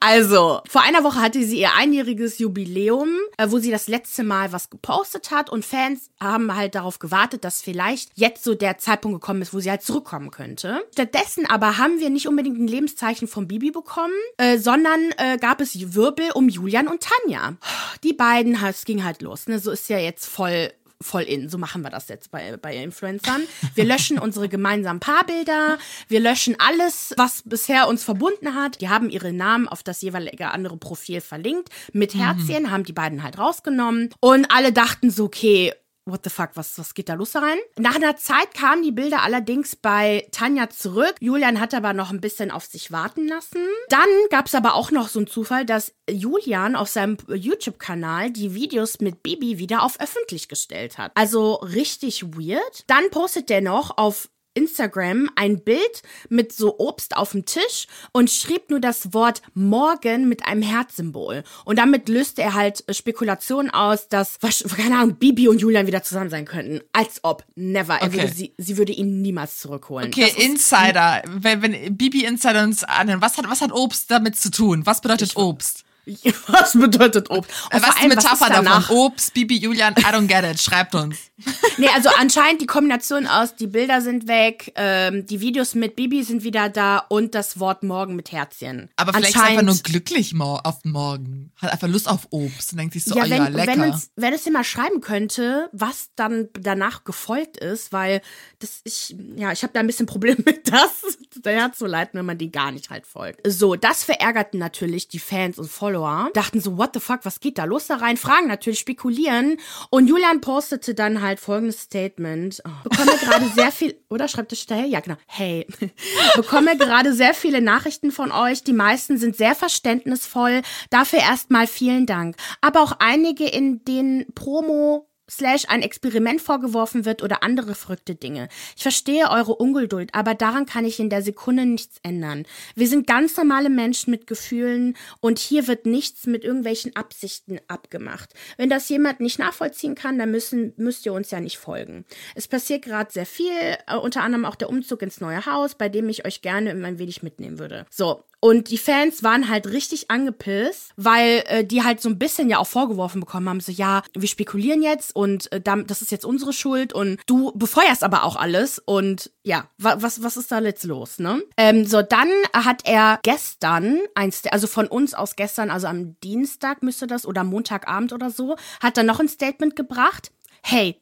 Also, 0.00 0.60
vor 0.68 0.82
einer 0.82 1.04
Woche 1.04 1.20
hatte 1.20 1.42
sie 1.42 1.60
ihr 1.60 1.74
einjähriges 1.74 2.38
Jubiläum, 2.38 3.08
äh, 3.38 3.46
wo 3.50 3.58
sie 3.58 3.70
das 3.70 3.88
letzte 3.88 4.24
Mal 4.24 4.52
was 4.52 4.70
gepostet 4.70 5.30
hat 5.30 5.50
und 5.50 5.64
Fans 5.64 6.10
haben 6.20 6.54
halt 6.54 6.74
darauf 6.74 6.98
gewartet, 6.98 7.44
dass 7.44 7.62
vielleicht 7.62 8.10
jetzt 8.14 8.44
so 8.44 8.54
der 8.54 8.78
Zeitpunkt 8.78 9.20
gekommen 9.20 9.42
ist, 9.42 9.54
wo 9.54 9.60
sie 9.60 9.70
halt 9.70 9.82
zurückkommen 9.82 10.30
könnte. 10.30 10.84
Stattdessen 10.92 11.46
aber 11.46 11.78
haben 11.78 11.98
wir 11.98 12.10
nicht 12.10 12.28
unbedingt 12.28 12.58
ein 12.58 12.68
Lebenszeichen 12.68 13.28
von 13.28 13.48
Bibi 13.48 13.70
bekommen, 13.70 14.14
äh, 14.36 14.58
sondern 14.58 15.12
äh, 15.16 15.38
gab 15.38 15.60
es 15.60 15.94
Wirbel 15.94 16.30
um 16.34 16.48
Julian 16.48 16.88
und 16.88 17.02
Tanja. 17.02 17.56
Die 18.02 18.12
beiden, 18.12 18.62
es 18.64 18.84
ging 18.84 19.04
halt 19.04 19.22
los, 19.22 19.46
ne? 19.46 19.58
So 19.58 19.70
ist 19.70 19.88
ja 19.88 19.98
jetzt 19.98 20.26
voll 20.26 20.70
voll 21.04 21.22
in. 21.22 21.48
So 21.48 21.58
machen 21.58 21.82
wir 21.82 21.90
das 21.90 22.08
jetzt 22.08 22.30
bei, 22.30 22.56
bei 22.56 22.76
Influencern. 22.76 23.42
Wir 23.74 23.84
löschen 23.84 24.18
unsere 24.18 24.48
gemeinsamen 24.48 25.00
Paarbilder. 25.00 25.78
Wir 26.08 26.20
löschen 26.20 26.56
alles, 26.58 27.14
was 27.16 27.42
bisher 27.44 27.88
uns 27.88 28.04
verbunden 28.04 28.54
hat. 28.54 28.80
Die 28.80 28.88
haben 28.88 29.10
ihre 29.10 29.32
Namen 29.32 29.68
auf 29.68 29.82
das 29.82 30.02
jeweilige 30.02 30.50
andere 30.50 30.76
Profil 30.76 31.20
verlinkt. 31.20 31.68
Mit 31.92 32.14
mhm. 32.14 32.20
Herzchen 32.20 32.62
mhm. 32.64 32.70
haben 32.70 32.84
die 32.84 32.92
beiden 32.92 33.22
halt 33.22 33.38
rausgenommen. 33.38 34.10
Und 34.20 34.50
alle 34.50 34.72
dachten 34.72 35.10
so, 35.10 35.24
okay, 35.24 35.72
what 36.06 36.22
the 36.24 36.30
fuck, 36.30 36.50
was, 36.54 36.78
was 36.78 36.94
geht 36.94 37.08
da 37.08 37.14
los 37.14 37.34
rein? 37.36 37.58
Nach 37.78 37.94
einer 37.94 38.16
Zeit 38.16 38.54
kamen 38.54 38.82
die 38.82 38.92
Bilder 38.92 39.22
allerdings 39.22 39.76
bei 39.76 40.26
Tanja 40.32 40.68
zurück. 40.70 41.14
Julian 41.20 41.60
hat 41.60 41.74
aber 41.74 41.92
noch 41.92 42.10
ein 42.10 42.20
bisschen 42.20 42.50
auf 42.50 42.64
sich 42.64 42.92
warten 42.92 43.26
lassen. 43.26 43.66
Dann 43.88 44.08
gab 44.30 44.46
es 44.46 44.54
aber 44.54 44.74
auch 44.74 44.90
noch 44.90 45.08
so 45.08 45.18
einen 45.18 45.26
Zufall, 45.26 45.64
dass 45.64 45.94
Julian 46.08 46.76
auf 46.76 46.88
seinem 46.88 47.16
YouTube-Kanal 47.28 48.30
die 48.30 48.54
Videos 48.54 49.00
mit 49.00 49.22
Bibi 49.22 49.58
wieder 49.58 49.82
auf 49.82 50.00
öffentlich 50.00 50.48
gestellt 50.48 50.98
hat. 50.98 51.12
Also 51.14 51.54
richtig 51.54 52.22
weird. 52.36 52.84
Dann 52.86 53.10
postet 53.10 53.48
der 53.48 53.62
noch 53.62 53.96
auf 53.96 54.28
Instagram 54.54 55.28
ein 55.36 55.62
Bild 55.62 56.02
mit 56.28 56.52
so 56.52 56.78
Obst 56.78 57.16
auf 57.16 57.32
dem 57.32 57.44
Tisch 57.44 57.86
und 58.12 58.30
schrieb 58.30 58.70
nur 58.70 58.80
das 58.80 59.12
Wort 59.12 59.42
morgen 59.54 60.28
mit 60.28 60.46
einem 60.46 60.62
Herzsymbol. 60.62 61.44
Und 61.64 61.78
damit 61.78 62.08
löste 62.08 62.42
er 62.42 62.54
halt 62.54 62.84
Spekulationen 62.88 63.70
aus, 63.70 64.08
dass, 64.08 64.38
keine 64.76 64.98
Ahnung, 64.98 65.16
Bibi 65.16 65.48
und 65.48 65.60
Julian 65.60 65.86
wieder 65.86 66.02
zusammen 66.02 66.30
sein 66.30 66.44
könnten. 66.44 66.80
Als 66.92 67.20
ob. 67.22 67.44
Never. 67.54 67.94
Er 67.94 68.08
okay. 68.08 68.14
würde 68.14 68.28
sie, 68.28 68.54
sie 68.58 68.76
würde 68.76 68.92
ihn 68.92 69.22
niemals 69.22 69.58
zurückholen. 69.58 70.08
Okay, 70.08 70.32
Insider. 70.36 71.22
Wenn, 71.28 71.62
wenn 71.62 71.96
Bibi 71.96 72.24
Insider 72.24 72.62
uns 72.62 72.84
anhören, 72.84 73.20
was 73.20 73.36
hat, 73.38 73.48
was 73.48 73.60
hat 73.60 73.72
Obst 73.72 74.10
damit 74.10 74.36
zu 74.36 74.50
tun? 74.50 74.86
Was 74.86 75.00
bedeutet 75.00 75.30
ich, 75.30 75.36
Obst? 75.36 75.83
Was 76.48 76.72
bedeutet 76.72 77.30
Obst? 77.30 77.50
Und 77.72 77.82
was 77.82 77.94
ist 77.94 78.02
die 78.02 78.08
Metapher 78.08 78.50
davon? 78.50 78.96
Obst, 78.96 79.32
Bibi, 79.32 79.58
Julian, 79.58 79.94
I 79.98 80.04
don't 80.04 80.26
get 80.26 80.44
it. 80.44 80.60
Schreibt 80.60 80.94
uns. 80.94 81.16
nee, 81.78 81.88
also 81.94 82.10
anscheinend 82.18 82.60
die 82.60 82.66
Kombination 82.66 83.26
aus, 83.26 83.56
die 83.56 83.66
Bilder 83.66 84.00
sind 84.00 84.28
weg, 84.28 84.72
ähm, 84.76 85.26
die 85.26 85.40
Videos 85.40 85.74
mit 85.74 85.96
Bibi 85.96 86.22
sind 86.22 86.44
wieder 86.44 86.68
da 86.68 86.98
und 86.98 87.34
das 87.34 87.58
Wort 87.58 87.82
morgen 87.82 88.16
mit 88.16 88.32
Herzchen. 88.32 88.90
Aber 88.96 89.12
vielleicht 89.12 89.36
ist 89.36 89.42
einfach 89.42 89.62
nur 89.62 89.76
glücklich 89.76 90.34
auf 90.38 90.84
morgen. 90.84 91.52
Hat 91.56 91.72
einfach 91.72 91.88
Lust 91.88 92.08
auf 92.08 92.28
Obst 92.30 92.72
und 92.72 92.78
denkt 92.78 92.92
sich 92.92 93.04
so, 93.04 93.16
ja, 93.16 93.24
oh 93.24 93.30
wenn, 93.30 93.42
ja, 93.42 93.48
lecker. 93.48 93.72
Wenn, 93.72 93.80
uns, 93.80 94.10
wenn 94.16 94.32
es 94.32 94.44
dir 94.44 94.52
mal 94.52 94.64
schreiben 94.64 95.00
könnte, 95.00 95.68
was 95.72 96.10
dann 96.16 96.48
danach 96.52 97.04
gefolgt 97.04 97.56
ist, 97.56 97.92
weil 97.92 98.20
das 98.58 98.80
ich, 98.84 99.16
ja, 99.36 99.52
ich 99.52 99.62
habe 99.62 99.72
da 99.72 99.80
ein 99.80 99.86
bisschen 99.86 100.06
Probleme 100.06 100.38
mit 100.44 100.70
das, 100.70 101.18
daher 101.40 101.72
zu 101.72 101.86
leiten, 101.86 102.18
wenn 102.18 102.26
man 102.26 102.38
die 102.38 102.52
gar 102.52 102.72
nicht 102.72 102.90
halt 102.90 103.06
folgt. 103.06 103.40
So, 103.46 103.74
das 103.74 104.04
verärgerten 104.04 104.58
natürlich 104.58 105.08
die 105.08 105.18
Fans 105.18 105.58
und 105.58 105.70
Follower. 105.70 105.93
Dachten 106.34 106.60
so, 106.60 106.76
what 106.76 106.90
the 106.94 107.00
fuck, 107.00 107.20
was 107.24 107.40
geht 107.40 107.58
da 107.58 107.64
los 107.64 107.86
da 107.86 107.96
rein? 107.96 108.16
Fragen 108.16 108.48
natürlich, 108.48 108.78
spekulieren. 108.78 109.58
Und 109.90 110.08
Julian 110.08 110.40
postete 110.40 110.94
dann 110.94 111.22
halt 111.22 111.40
folgendes 111.40 111.82
Statement. 111.82 112.62
Oh. 112.64 112.88
Bekomme 112.88 113.12
gerade 113.18 113.48
sehr 113.48 113.72
viel, 113.72 113.96
oder 114.08 114.28
schreibt 114.28 114.52
es 114.52 114.60
schnell? 114.60 114.86
Ja, 114.86 115.00
genau. 115.00 115.16
Hey. 115.26 115.66
Bekomme 116.36 116.76
gerade 116.76 117.12
sehr 117.14 117.34
viele 117.34 117.60
Nachrichten 117.60 118.10
von 118.10 118.32
euch. 118.32 118.62
Die 118.64 118.72
meisten 118.72 119.18
sind 119.18 119.36
sehr 119.36 119.54
verständnisvoll. 119.54 120.62
Dafür 120.90 121.20
erstmal 121.20 121.66
vielen 121.66 122.06
Dank. 122.06 122.36
Aber 122.60 122.82
auch 122.82 122.92
einige, 122.98 123.46
in 123.46 123.84
denen 123.84 124.32
Promo 124.34 125.08
slash 125.30 125.64
ein 125.68 125.82
Experiment 125.82 126.40
vorgeworfen 126.40 127.04
wird 127.04 127.22
oder 127.22 127.42
andere 127.42 127.74
verrückte 127.74 128.14
Dinge. 128.14 128.48
Ich 128.76 128.82
verstehe 128.82 129.30
eure 129.30 129.54
Ungeduld, 129.54 130.14
aber 130.14 130.34
daran 130.34 130.66
kann 130.66 130.84
ich 130.84 131.00
in 131.00 131.10
der 131.10 131.22
Sekunde 131.22 131.66
nichts 131.66 131.98
ändern. 132.02 132.44
Wir 132.74 132.88
sind 132.88 133.06
ganz 133.06 133.36
normale 133.36 133.70
Menschen 133.70 134.10
mit 134.10 134.26
Gefühlen 134.26 134.96
und 135.20 135.38
hier 135.38 135.66
wird 135.66 135.86
nichts 135.86 136.26
mit 136.26 136.44
irgendwelchen 136.44 136.94
Absichten 136.96 137.58
abgemacht. 137.68 138.34
Wenn 138.56 138.70
das 138.70 138.88
jemand 138.88 139.20
nicht 139.20 139.38
nachvollziehen 139.38 139.94
kann, 139.94 140.18
dann 140.18 140.30
müssen, 140.30 140.74
müsst 140.76 141.06
ihr 141.06 141.12
uns 141.12 141.30
ja 141.30 141.40
nicht 141.40 141.58
folgen. 141.58 142.04
Es 142.34 142.48
passiert 142.48 142.82
gerade 142.82 143.12
sehr 143.12 143.26
viel, 143.26 143.52
äh, 143.86 143.96
unter 143.96 144.22
anderem 144.22 144.44
auch 144.44 144.56
der 144.56 144.68
Umzug 144.68 145.02
ins 145.02 145.20
neue 145.20 145.46
Haus, 145.46 145.74
bei 145.74 145.88
dem 145.88 146.08
ich 146.08 146.26
euch 146.26 146.42
gerne 146.42 146.70
ein 146.70 146.98
wenig 146.98 147.22
mitnehmen 147.22 147.58
würde. 147.58 147.86
So, 147.90 148.24
und 148.44 148.68
die 148.68 148.76
Fans 148.76 149.22
waren 149.22 149.48
halt 149.48 149.68
richtig 149.68 150.10
angepisst, 150.10 150.90
weil 150.96 151.44
äh, 151.46 151.64
die 151.64 151.82
halt 151.82 152.02
so 152.02 152.10
ein 152.10 152.18
bisschen 152.18 152.50
ja 152.50 152.58
auch 152.58 152.66
vorgeworfen 152.66 153.20
bekommen 153.20 153.48
haben, 153.48 153.60
so 153.60 153.72
ja, 153.72 154.02
wir 154.12 154.28
spekulieren 154.28 154.82
jetzt 154.82 155.16
und 155.16 155.50
äh, 155.50 155.62
das 155.62 156.02
ist 156.02 156.10
jetzt 156.10 156.26
unsere 156.26 156.52
Schuld 156.52 156.92
und 156.92 157.18
du 157.24 157.52
befeuerst 157.52 158.04
aber 158.04 158.22
auch 158.22 158.36
alles 158.36 158.78
und 158.78 159.30
ja, 159.44 159.70
wa 159.78 159.96
was, 159.98 160.22
was 160.22 160.36
ist 160.36 160.52
da 160.52 160.60
jetzt 160.60 160.84
los, 160.84 161.18
ne? 161.18 161.42
Ähm, 161.56 161.86
so, 161.86 162.02
dann 162.02 162.28
hat 162.52 162.82
er 162.84 163.18
gestern, 163.22 164.00
eins, 164.14 164.42
also 164.50 164.66
von 164.66 164.88
uns 164.88 165.14
aus 165.14 165.36
gestern, 165.36 165.70
also 165.70 165.86
am 165.86 166.20
Dienstag 166.20 166.82
müsste 166.82 167.06
das 167.06 167.24
oder 167.24 167.44
Montagabend 167.44 168.12
oder 168.12 168.28
so, 168.30 168.56
hat 168.82 168.98
er 168.98 169.04
noch 169.04 169.20
ein 169.20 169.28
Statement 169.28 169.74
gebracht. 169.74 170.32
Hey, 170.60 170.98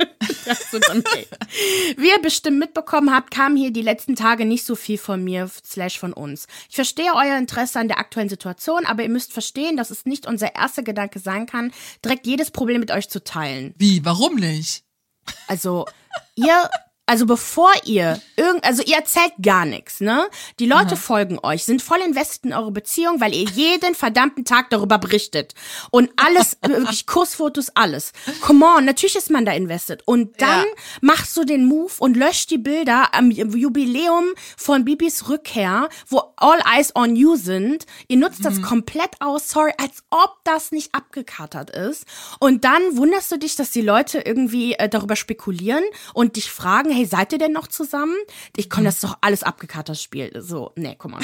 Wie 1.96 2.08
ihr 2.08 2.22
bestimmt 2.22 2.58
mitbekommen 2.58 3.14
habt, 3.14 3.30
kam 3.30 3.56
hier 3.56 3.70
die 3.70 3.82
letzten 3.82 4.16
Tage 4.16 4.44
nicht 4.44 4.64
so 4.64 4.74
viel 4.74 4.98
von 4.98 5.22
mir 5.22 5.50
slash 5.64 5.98
von 5.98 6.12
uns. 6.12 6.46
Ich 6.68 6.74
verstehe 6.76 7.12
euer 7.14 7.36
Interesse 7.36 7.78
an 7.78 7.88
der 7.88 7.98
aktuellen 7.98 8.28
Situation, 8.28 8.86
aber 8.86 9.02
ihr 9.02 9.08
müsst 9.08 9.32
verstehen, 9.32 9.76
dass 9.76 9.90
es 9.90 10.06
nicht 10.06 10.26
unser 10.26 10.54
erster 10.54 10.82
Gedanke 10.82 11.18
sein 11.18 11.46
kann, 11.46 11.72
direkt 12.04 12.26
jedes 12.26 12.50
Problem 12.50 12.80
mit 12.80 12.90
euch 12.90 13.08
zu 13.08 13.22
teilen. 13.22 13.74
Wie? 13.76 14.04
Warum 14.04 14.36
nicht? 14.36 14.84
Also, 15.48 15.86
ihr 16.36 16.70
also 17.08 17.24
bevor 17.24 17.70
ihr 17.84 18.20
irgend, 18.36 18.64
also 18.64 18.82
ihr 18.82 18.96
erzählt 18.96 19.32
gar 19.40 19.64
nichts, 19.64 20.00
ne? 20.00 20.28
Die 20.58 20.66
Leute 20.66 20.94
Aha. 20.94 20.96
folgen 20.96 21.38
euch, 21.40 21.64
sind 21.64 21.80
voll 21.80 22.00
invested 22.00 22.46
in 22.46 22.52
eure 22.52 22.72
Beziehung, 22.72 23.20
weil 23.20 23.32
ihr 23.32 23.48
jeden 23.48 23.94
verdammten 23.94 24.44
Tag 24.44 24.70
darüber 24.70 24.98
berichtet. 24.98 25.54
Und 25.92 26.10
alles, 26.16 26.58
wirklich 26.66 27.06
Kursfotos, 27.06 27.70
alles. 27.76 28.12
Come 28.40 28.66
on, 28.66 28.84
natürlich 28.84 29.14
ist 29.14 29.30
man 29.30 29.44
da 29.44 29.52
invested. 29.52 30.02
Und 30.04 30.40
dann 30.40 30.64
ja. 30.64 30.72
machst 31.00 31.36
du 31.36 31.44
den 31.44 31.64
Move 31.64 31.92
und 32.00 32.16
löscht 32.16 32.50
die 32.50 32.58
Bilder 32.58 33.14
am 33.14 33.30
Jubiläum 33.30 34.24
von 34.56 34.84
Bibis 34.84 35.28
Rückkehr, 35.28 35.88
wo 36.08 36.22
all 36.36 36.58
eyes 36.76 36.94
on 36.96 37.14
you 37.14 37.36
sind. 37.36 37.86
Ihr 38.08 38.16
nutzt 38.16 38.40
mhm. 38.40 38.44
das 38.44 38.62
komplett 38.62 39.20
aus, 39.20 39.48
sorry, 39.48 39.72
als 39.78 40.02
ob 40.10 40.38
das 40.42 40.72
nicht 40.72 40.92
abgekatert 40.92 41.70
ist. 41.70 42.04
Und 42.40 42.64
dann 42.64 42.96
wunderst 42.96 43.30
du 43.30 43.38
dich, 43.38 43.54
dass 43.54 43.70
die 43.70 43.82
Leute 43.82 44.18
irgendwie 44.18 44.72
äh, 44.72 44.88
darüber 44.88 45.14
spekulieren 45.14 45.84
und 46.12 46.34
dich 46.34 46.50
fragen, 46.50 46.95
hey, 46.96 47.04
seid 47.04 47.32
ihr 47.32 47.38
denn 47.38 47.52
noch 47.52 47.66
zusammen? 47.66 48.14
Ich 48.56 48.70
komme, 48.70 48.86
das 48.86 48.96
ist 48.96 49.04
doch 49.04 49.18
alles 49.20 49.42
abgekartet 49.42 49.98
Spiel. 50.00 50.32
So, 50.40 50.72
nee, 50.76 50.96
guck 50.98 51.10
mal. 51.12 51.20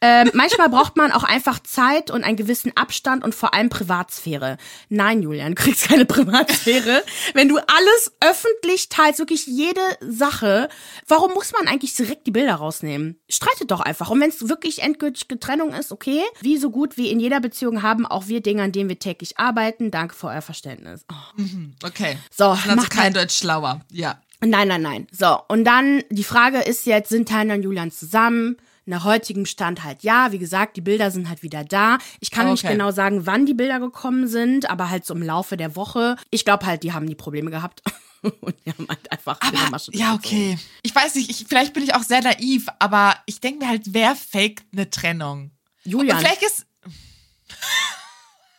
ähm, 0.00 0.30
manchmal 0.34 0.68
braucht 0.68 0.96
man 0.96 1.10
auch 1.10 1.24
einfach 1.24 1.58
Zeit 1.60 2.10
und 2.10 2.22
einen 2.22 2.36
gewissen 2.36 2.76
Abstand 2.76 3.24
und 3.24 3.34
vor 3.34 3.54
allem 3.54 3.70
Privatsphäre. 3.70 4.58
Nein, 4.88 5.22
Julian, 5.22 5.54
du 5.54 5.62
kriegst 5.62 5.88
keine 5.88 6.04
Privatsphäre. 6.04 7.02
Wenn 7.34 7.48
du 7.48 7.56
alles 7.56 8.12
öffentlich 8.20 8.88
teilst, 8.88 9.18
wirklich 9.18 9.46
jede 9.46 9.80
Sache, 10.00 10.68
warum 11.06 11.32
muss 11.32 11.52
man 11.52 11.66
eigentlich 11.66 11.94
direkt 11.94 12.26
die 12.26 12.30
Bilder 12.30 12.56
rausnehmen? 12.56 13.18
Streitet 13.28 13.70
doch 13.70 13.80
einfach. 13.80 14.10
Und 14.10 14.20
wenn 14.20 14.28
es 14.30 14.48
wirklich 14.48 14.82
endgültige 14.82 15.40
Trennung 15.40 15.72
ist, 15.72 15.92
okay, 15.92 16.22
wie 16.40 16.58
so 16.58 16.70
gut 16.70 16.96
wie 16.96 17.10
in 17.10 17.20
jeder 17.20 17.40
Beziehung 17.40 17.82
haben 17.82 18.06
auch 18.06 18.28
wir 18.28 18.40
Dinge, 18.40 18.62
an 18.62 18.72
denen 18.72 18.88
wir 18.88 18.98
täglich 18.98 19.38
arbeiten. 19.38 19.90
Danke 19.90 20.14
für 20.14 20.28
euer 20.28 20.42
Verständnis. 20.42 21.04
Oh. 21.10 21.42
Okay. 21.84 22.18
So, 22.30 22.46
also 22.46 22.88
kein 22.88 23.12
Deutsch 23.14 23.36
schlauer. 23.36 23.80
Ja. 23.90 24.20
Nein, 24.50 24.68
nein, 24.68 24.82
nein. 24.82 25.06
So, 25.10 25.38
und 25.48 25.64
dann 25.64 26.02
die 26.10 26.24
Frage 26.24 26.60
ist 26.60 26.86
jetzt, 26.86 27.08
sind 27.08 27.28
Tanja 27.28 27.54
und 27.54 27.62
Julian 27.62 27.90
zusammen? 27.90 28.56
Nach 28.88 29.04
heutigem 29.04 29.46
Stand 29.46 29.82
halt 29.82 30.04
ja. 30.04 30.30
Wie 30.30 30.38
gesagt, 30.38 30.76
die 30.76 30.80
Bilder 30.80 31.10
sind 31.10 31.28
halt 31.28 31.42
wieder 31.42 31.64
da. 31.64 31.98
Ich 32.20 32.30
kann 32.30 32.42
okay. 32.44 32.52
nicht 32.52 32.68
genau 32.68 32.92
sagen, 32.92 33.26
wann 33.26 33.44
die 33.44 33.54
Bilder 33.54 33.80
gekommen 33.80 34.28
sind, 34.28 34.70
aber 34.70 34.90
halt 34.90 35.04
so 35.04 35.14
im 35.14 35.22
Laufe 35.22 35.56
der 35.56 35.74
Woche. 35.74 36.16
Ich 36.30 36.44
glaube 36.44 36.66
halt, 36.66 36.84
die 36.84 36.92
haben 36.92 37.08
die 37.08 37.16
Probleme 37.16 37.50
gehabt. 37.50 37.82
und 38.40 38.54
die 38.64 38.70
haben 38.70 38.86
halt 38.88 39.10
einfach 39.10 39.40
aber, 39.40 39.70
Masche 39.70 39.90
Ja, 39.92 40.14
okay. 40.14 40.56
Ich 40.82 40.94
weiß 40.94 41.16
nicht, 41.16 41.30
ich, 41.30 41.46
vielleicht 41.48 41.72
bin 41.72 41.82
ich 41.82 41.94
auch 41.94 42.02
sehr 42.02 42.22
naiv, 42.22 42.68
aber 42.78 43.16
ich 43.26 43.40
denke 43.40 43.64
mir 43.64 43.70
halt, 43.70 43.82
wer 43.86 44.14
faked 44.14 44.64
eine 44.72 44.88
Trennung? 44.88 45.50
Julian. 45.82 46.18
Und 46.18 46.24
vielleicht 46.24 46.42
ist. 46.42 46.66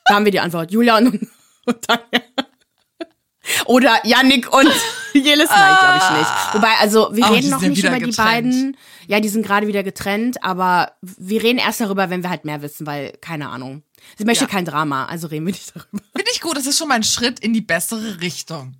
Da 0.05 0.15
haben 0.15 0.25
wir 0.25 0.31
die 0.31 0.39
Antwort. 0.41 0.71
Julian 0.71 1.07
und, 1.07 1.27
und 1.65 1.81
Tanja. 1.81 2.21
Oder 3.65 4.05
Yannick 4.05 4.51
und 4.53 4.67
Jelis, 5.13 5.49
nein, 5.49 5.77
glaube 5.79 5.97
ich 5.97 6.17
nicht. 6.19 6.29
Ah. 6.29 6.53
Wobei, 6.53 6.73
also 6.79 7.09
wir 7.13 7.25
oh, 7.25 7.33
reden 7.33 7.49
noch 7.49 7.61
nicht 7.61 7.83
über 7.83 7.99
die 7.99 8.11
beiden. 8.11 8.77
Ja, 9.07 9.19
die 9.19 9.29
sind 9.29 9.45
gerade 9.45 9.67
wieder 9.67 9.83
getrennt, 9.83 10.43
aber 10.43 10.91
wir 11.01 11.41
reden 11.41 11.59
erst 11.59 11.79
darüber, 11.79 12.09
wenn 12.09 12.23
wir 12.23 12.29
halt 12.29 12.43
mehr 12.45 12.61
wissen, 12.61 12.85
weil, 12.85 13.13
keine 13.21 13.49
Ahnung. 13.49 13.83
Sie 14.17 14.25
möchte 14.25 14.45
ja. 14.45 14.49
kein 14.49 14.65
Drama, 14.65 15.05
also 15.05 15.27
reden 15.27 15.45
wir 15.45 15.53
nicht 15.53 15.69
darüber. 15.75 16.03
Finde 16.15 16.31
ich 16.31 16.41
gut, 16.41 16.57
das 16.57 16.67
ist 16.67 16.77
schon 16.77 16.87
mal 16.87 16.95
ein 16.95 17.03
Schritt 17.03 17.39
in 17.39 17.53
die 17.53 17.61
bessere 17.61 18.21
Richtung. 18.21 18.75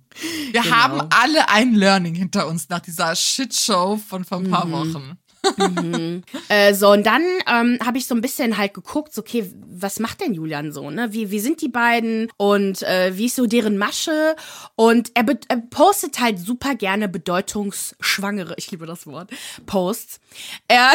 Wir 0.52 0.62
genau. 0.62 0.74
haben 0.74 1.08
alle 1.10 1.48
ein 1.48 1.74
Learning 1.74 2.14
hinter 2.14 2.46
uns 2.46 2.68
nach 2.68 2.80
dieser 2.80 3.14
Shitshow 3.14 3.96
von 3.96 4.24
vor 4.24 4.38
ein 4.38 4.50
paar 4.50 4.66
mhm. 4.66 4.72
Wochen 4.72 5.18
mhm. 5.56 6.22
äh, 6.48 6.74
so, 6.74 6.90
und 6.90 7.06
dann 7.06 7.22
ähm, 7.46 7.78
habe 7.84 7.98
ich 7.98 8.06
so 8.06 8.14
ein 8.14 8.20
bisschen 8.20 8.56
halt 8.56 8.74
geguckt, 8.74 9.12
so, 9.12 9.20
okay, 9.20 9.50
was 9.80 10.00
macht 10.00 10.20
denn 10.20 10.34
Julian 10.34 10.72
so, 10.72 10.90
ne? 10.90 11.12
Wie, 11.12 11.30
wie 11.30 11.40
sind 11.40 11.60
die 11.60 11.68
beiden 11.68 12.30
und 12.36 12.82
äh, 12.82 13.16
wie 13.16 13.26
ist 13.26 13.36
so 13.36 13.46
deren 13.46 13.78
Masche? 13.78 14.36
Und 14.76 15.12
er, 15.14 15.24
er 15.48 15.56
postet 15.56 16.20
halt 16.20 16.38
super 16.38 16.74
gerne 16.74 17.08
bedeutungsschwangere, 17.08 18.54
ich 18.56 18.70
liebe 18.70 18.86
das 18.86 19.06
Wort, 19.06 19.30
Posts. 19.66 20.20
Er, 20.66 20.92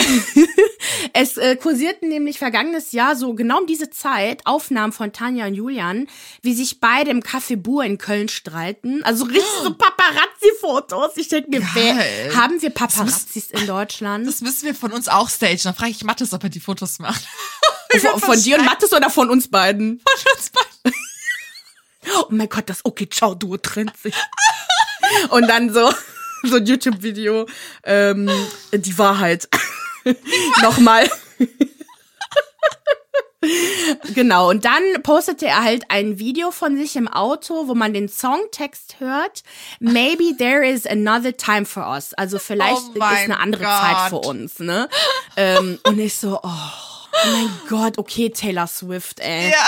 es 1.14 1.38
äh, 1.38 1.56
kursierten 1.56 2.10
nämlich 2.10 2.38
vergangenes 2.38 2.91
Jahr 2.91 3.16
so 3.16 3.34
genau 3.34 3.60
um 3.62 3.68
diese 3.68 3.89
Zeit 3.89 4.41
Aufnahmen 4.46 4.94
von 4.94 5.14
Tanja 5.14 5.48
und 5.48 5.54
Julian, 5.54 6.08
wie 6.41 6.54
sich 6.54 6.80
beide 6.80 7.12
im 7.12 7.22
Café 7.22 7.56
Bur 7.56 7.84
in 7.84 7.98
Köln 7.98 8.30
streiten. 8.30 9.04
Also 9.04 9.26
richtig 9.26 9.46
so 9.64 9.74
Paparazzi-Fotos. 9.78 11.18
Ich 11.18 11.30
denke 11.30 11.50
mir, 11.50 11.62
wer, 11.74 12.36
haben 12.36 12.62
wir 12.62 12.70
Paparazzis 12.70 13.52
in 13.52 13.68
Deutschland? 13.68 14.32
Das 14.34 14.41
müssen 14.41 14.65
wir 14.65 14.73
von 14.73 14.91
uns 14.91 15.07
auch 15.09 15.29
stagen. 15.29 15.59
Dann 15.61 15.75
frage 15.75 15.91
ich 15.91 16.03
Mathis, 16.03 16.34
ob 16.34 16.43
er 16.43 16.49
die 16.49 16.59
Fotos 16.59 16.97
macht. 16.97 17.23
von, 17.99 18.19
von 18.19 18.41
dir 18.41 18.57
und 18.57 18.65
Mathis 18.65 18.91
oder 18.91 19.11
von 19.11 19.29
uns 19.29 19.47
beiden? 19.47 20.01
Von 20.23 20.31
uns 20.36 20.49
beiden. 20.49 20.99
oh 22.17 22.25
mein 22.29 22.49
Gott, 22.49 22.67
das 22.67 22.84
Okay 22.84 23.07
Ciao 23.07 23.36
Duo 23.36 23.57
trennt 23.57 23.95
sich. 23.95 24.15
Und 25.29 25.47
dann 25.47 25.71
so, 25.71 25.93
so 26.43 26.55
ein 26.55 26.65
YouTube-Video, 26.65 27.45
ähm, 27.84 28.27
die 28.71 28.97
Wahrheit. 28.97 29.47
Nochmal. 30.63 31.07
Genau, 34.14 34.50
und 34.50 34.66
dann 34.66 34.82
postete 35.04 35.48
er 35.48 35.64
halt 35.64 35.86
ein 35.89 36.20
Video 36.20 36.52
von 36.52 36.78
sich 36.78 36.96
im 36.96 37.08
Auto, 37.08 37.68
wo 37.68 37.76
man 37.76 37.94
den 37.94 38.10
Songtext 38.10 39.00
hört. 39.00 39.44
Maybe 39.80 40.36
there 40.38 40.66
is 40.68 40.86
another 40.86 41.36
time 41.36 41.66
for 41.66 41.88
us. 41.88 42.14
Also 42.14 42.39
vielleicht 42.39 42.82
oh 42.96 42.98
ist 42.98 43.04
eine 43.04 43.39
andere 43.39 43.64
God. 43.64 43.72
Zeit 43.72 44.10
für 44.10 44.20
uns, 44.20 44.60
ne? 44.60 44.89
ähm, 45.38 45.80
und 45.86 46.00
ich 46.00 46.16
so, 46.16 46.39
oh, 46.41 46.50
oh 46.50 47.28
mein 47.32 47.50
Gott, 47.70 47.98
okay, 47.98 48.30
Taylor 48.30 48.68
Swift, 48.68 49.20
ey. 49.20 49.50
Ja 49.50 49.68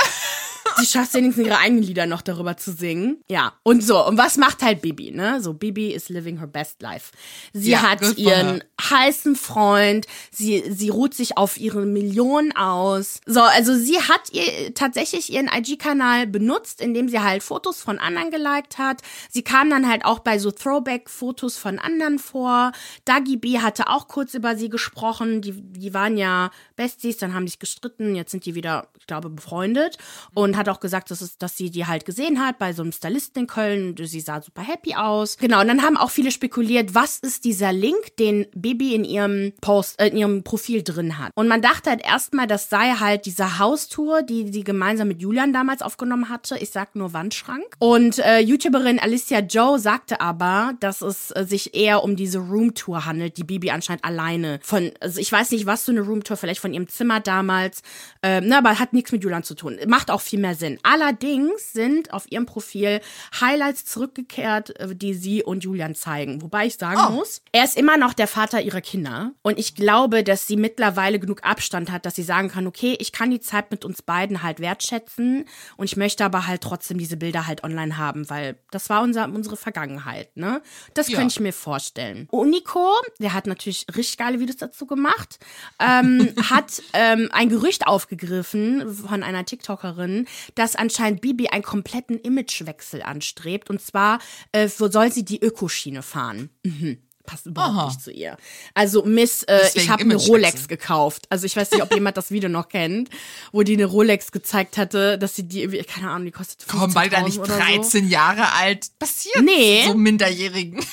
die 0.81 0.85
schafft 0.85 1.13
wenigstens 1.13 1.45
ihre 1.45 1.57
eigenen 1.57 1.83
Lieder 1.83 2.05
noch 2.05 2.21
darüber 2.21 2.57
zu 2.57 2.71
singen. 2.71 3.23
Ja. 3.27 3.53
Und 3.63 3.83
so, 3.83 4.05
und 4.05 4.17
was 4.17 4.37
macht 4.37 4.61
halt 4.61 4.81
Bibi, 4.81 5.11
ne? 5.11 5.41
So, 5.41 5.53
Bibi 5.53 5.93
is 5.93 6.09
living 6.09 6.39
her 6.39 6.47
best 6.47 6.81
life. 6.81 7.11
Sie 7.53 7.71
ja, 7.71 7.81
hat 7.81 8.17
ihren 8.17 8.63
heißen 8.81 9.35
Freund, 9.35 10.07
sie, 10.31 10.63
sie 10.69 10.89
ruht 10.89 11.13
sich 11.13 11.37
auf 11.37 11.57
ihre 11.57 11.85
Millionen 11.85 12.55
aus. 12.55 13.19
So, 13.25 13.41
also 13.41 13.75
sie 13.75 13.99
hat 14.01 14.31
ihr 14.31 14.73
tatsächlich 14.73 15.31
ihren 15.31 15.47
IG-Kanal 15.47 16.27
benutzt, 16.27 16.81
indem 16.81 17.09
sie 17.09 17.19
halt 17.19 17.43
Fotos 17.43 17.81
von 17.81 17.99
anderen 17.99 18.31
geliked 18.31 18.77
hat. 18.77 19.01
Sie 19.29 19.43
kam 19.43 19.69
dann 19.69 19.87
halt 19.87 20.05
auch 20.05 20.19
bei 20.19 20.39
so 20.39 20.51
Throwback-Fotos 20.51 21.57
von 21.57 21.79
anderen 21.79 22.19
vor. 22.19 22.71
Dagi 23.05 23.37
B 23.37 23.59
hatte 23.59 23.87
auch 23.87 24.07
kurz 24.07 24.33
über 24.33 24.55
sie 24.55 24.69
gesprochen. 24.69 25.41
Die, 25.41 25.53
die 25.53 25.93
waren 25.93 26.17
ja 26.17 26.51
Besties, 26.75 27.17
dann 27.17 27.33
haben 27.33 27.47
sich 27.47 27.59
gestritten, 27.59 28.15
jetzt 28.15 28.31
sind 28.31 28.45
die 28.45 28.55
wieder, 28.55 28.87
ich 28.99 29.07
glaube, 29.07 29.29
befreundet. 29.29 29.97
Und 30.33 30.54
hat 30.55 30.69
auch 30.69 30.79
gesagt, 30.79 31.11
dass, 31.11 31.21
es, 31.21 31.37
dass 31.37 31.57
sie 31.57 31.69
die 31.69 31.85
halt 31.85 32.05
gesehen 32.05 32.39
hat 32.39 32.57
bei 32.57 32.73
so 32.73 32.81
einem 32.81 32.91
Stylisten 32.91 33.43
in 33.43 33.47
Köln. 33.47 33.95
Sie 33.97 34.19
sah 34.19 34.41
super 34.41 34.61
happy 34.61 34.95
aus. 34.95 35.37
Genau, 35.37 35.61
und 35.61 35.67
dann 35.67 35.81
haben 35.81 35.97
auch 35.97 36.11
viele 36.11 36.31
spekuliert, 36.31 36.95
was 36.95 37.19
ist 37.19 37.45
dieser 37.45 37.73
Link, 37.73 38.15
den 38.17 38.47
Bibi 38.55 38.95
in 38.95 39.03
ihrem 39.03 39.53
Post, 39.61 39.99
äh, 39.99 40.07
in 40.07 40.17
ihrem 40.17 40.43
Profil 40.43 40.83
drin 40.83 41.17
hat. 41.17 41.31
Und 41.35 41.47
man 41.47 41.61
dachte 41.61 41.89
halt 41.89 42.01
erstmal, 42.03 42.47
das 42.47 42.69
sei 42.69 42.93
halt 42.99 43.25
diese 43.25 43.59
Haustour, 43.59 44.23
die 44.23 44.51
sie 44.51 44.63
gemeinsam 44.63 45.07
mit 45.07 45.21
Julian 45.21 45.53
damals 45.53 45.81
aufgenommen 45.81 46.29
hatte. 46.29 46.57
Ich 46.57 46.69
sag 46.71 46.95
nur 46.95 47.13
Wandschrank. 47.13 47.65
Und 47.79 48.19
äh, 48.19 48.39
YouTuberin 48.39 48.99
Alicia 48.99 49.39
Joe 49.39 49.79
sagte 49.79 50.21
aber, 50.21 50.73
dass 50.79 51.01
es 51.01 51.31
äh, 51.31 51.45
sich 51.45 51.75
eher 51.75 52.03
um 52.03 52.15
diese 52.15 52.39
Roomtour 52.39 53.05
handelt, 53.05 53.37
die 53.37 53.43
Bibi 53.43 53.71
anscheinend 53.71 54.03
alleine 54.03 54.59
von, 54.61 54.91
also 54.99 55.19
ich 55.19 55.31
weiß 55.31 55.51
nicht, 55.51 55.65
was 55.65 55.85
so 55.85 55.91
eine 55.91 56.01
Roomtour, 56.01 56.37
vielleicht 56.37 56.61
von 56.61 56.73
ihrem 56.73 56.87
Zimmer 56.87 57.19
damals, 57.19 57.81
äh, 58.21 58.41
ne, 58.41 58.57
aber 58.57 58.79
hat 58.79 58.93
nichts 58.93 59.11
mit 59.11 59.23
Julian 59.23 59.43
zu 59.43 59.55
tun. 59.55 59.77
Macht 59.87 60.11
auch 60.11 60.21
viel 60.21 60.39
mehr 60.45 60.55
Sinn. 60.55 60.79
Allerdings 60.83 61.73
sind 61.73 62.13
auf 62.13 62.31
ihrem 62.31 62.45
Profil 62.45 63.01
Highlights 63.39 63.85
zurückgekehrt, 63.85 64.79
äh, 64.79 64.95
die 64.95 65.13
sie 65.13 65.43
und 65.43 65.63
Julian 65.63 65.95
zeigen. 65.95 66.41
Wobei 66.41 66.67
ich 66.67 66.75
sagen 66.75 67.01
oh. 67.07 67.11
muss, 67.11 67.41
er 67.51 67.63
ist 67.63 67.77
immer 67.77 67.97
noch 67.97 68.13
der 68.13 68.27
Vater 68.27 68.61
ihrer 68.61 68.81
Kinder. 68.81 69.31
Und 69.41 69.57
ich 69.57 69.75
glaube, 69.75 70.23
dass 70.23 70.47
sie 70.47 70.57
mittlerweile 70.57 71.19
genug 71.19 71.43
Abstand 71.43 71.91
hat, 71.91 72.05
dass 72.05 72.15
sie 72.15 72.23
sagen 72.23 72.49
kann, 72.49 72.67
okay, 72.67 72.95
ich 72.99 73.11
kann 73.11 73.31
die 73.31 73.39
Zeit 73.39 73.71
mit 73.71 73.83
uns 73.85 74.01
beiden 74.01 74.43
halt 74.43 74.59
wertschätzen 74.59 75.45
und 75.77 75.85
ich 75.85 75.97
möchte 75.97 76.23
aber 76.23 76.47
halt 76.47 76.61
trotzdem 76.61 76.97
diese 76.97 77.17
Bilder 77.17 77.47
halt 77.47 77.63
online 77.63 77.97
haben, 77.97 78.29
weil 78.29 78.57
das 78.71 78.89
war 78.89 79.01
unser, 79.01 79.25
unsere 79.25 79.57
Vergangenheit, 79.57 80.35
ne? 80.37 80.61
Das 80.93 81.07
ja. 81.07 81.17
könnte 81.17 81.33
ich 81.33 81.39
mir 81.39 81.53
vorstellen. 81.53 82.27
Unico, 82.31 82.93
der 83.19 83.33
hat 83.33 83.47
natürlich 83.47 83.85
richtig 83.95 84.17
geile 84.17 84.39
Videos 84.39 84.57
dazu 84.57 84.85
gemacht, 84.85 85.39
ähm, 85.79 86.33
hat 86.49 86.81
ähm, 86.93 87.29
ein 87.31 87.49
Gerücht 87.49 87.87
aufgegriffen 87.87 88.93
von 88.93 89.23
einer 89.23 89.45
TikTokerin, 89.45 90.27
dass 90.55 90.75
anscheinend 90.75 91.21
Bibi 91.21 91.47
einen 91.49 91.63
kompletten 91.63 92.19
Imagewechsel 92.19 93.01
anstrebt. 93.01 93.69
Und 93.69 93.81
zwar 93.81 94.19
äh, 94.51 94.67
soll 94.67 95.11
sie 95.11 95.25
die 95.25 95.41
Ökoschiene 95.41 96.01
fahren. 96.01 96.49
Mhm 96.63 96.99
passt 97.25 97.45
überhaupt 97.45 97.75
Aha. 97.75 97.87
nicht 97.87 98.01
zu 98.01 98.11
ihr. 98.11 98.37
Also 98.73 99.03
Miss, 99.03 99.43
äh, 99.43 99.59
ich 99.73 99.89
habe 99.89 100.03
eine 100.03 100.15
Rolex 100.15 100.67
gekauft. 100.67 101.25
Also 101.29 101.45
ich 101.45 101.55
weiß 101.55 101.71
nicht, 101.71 101.81
ob 101.81 101.93
jemand 101.93 102.17
das 102.17 102.31
Video 102.31 102.49
noch 102.49 102.69
kennt, 102.69 103.09
wo 103.51 103.63
die 103.63 103.73
eine 103.73 103.85
Rolex 103.85 104.31
gezeigt 104.31 104.77
hatte, 104.77 105.17
dass 105.17 105.35
sie 105.35 105.43
die 105.43 105.61
irgendwie, 105.61 105.83
keine 105.83 106.09
Ahnung, 106.09 106.25
die 106.25 106.31
kostet 106.31 106.67
Komm, 106.67 106.93
weil 106.95 107.09
da 107.09 107.21
nicht 107.21 107.39
13 107.39 108.05
so. 108.05 108.11
Jahre 108.11 108.53
alt 108.53 108.87
passiert. 108.99 109.43
Nee. 109.43 109.83
So 109.87 109.95
Minderjährigen. 109.95 110.85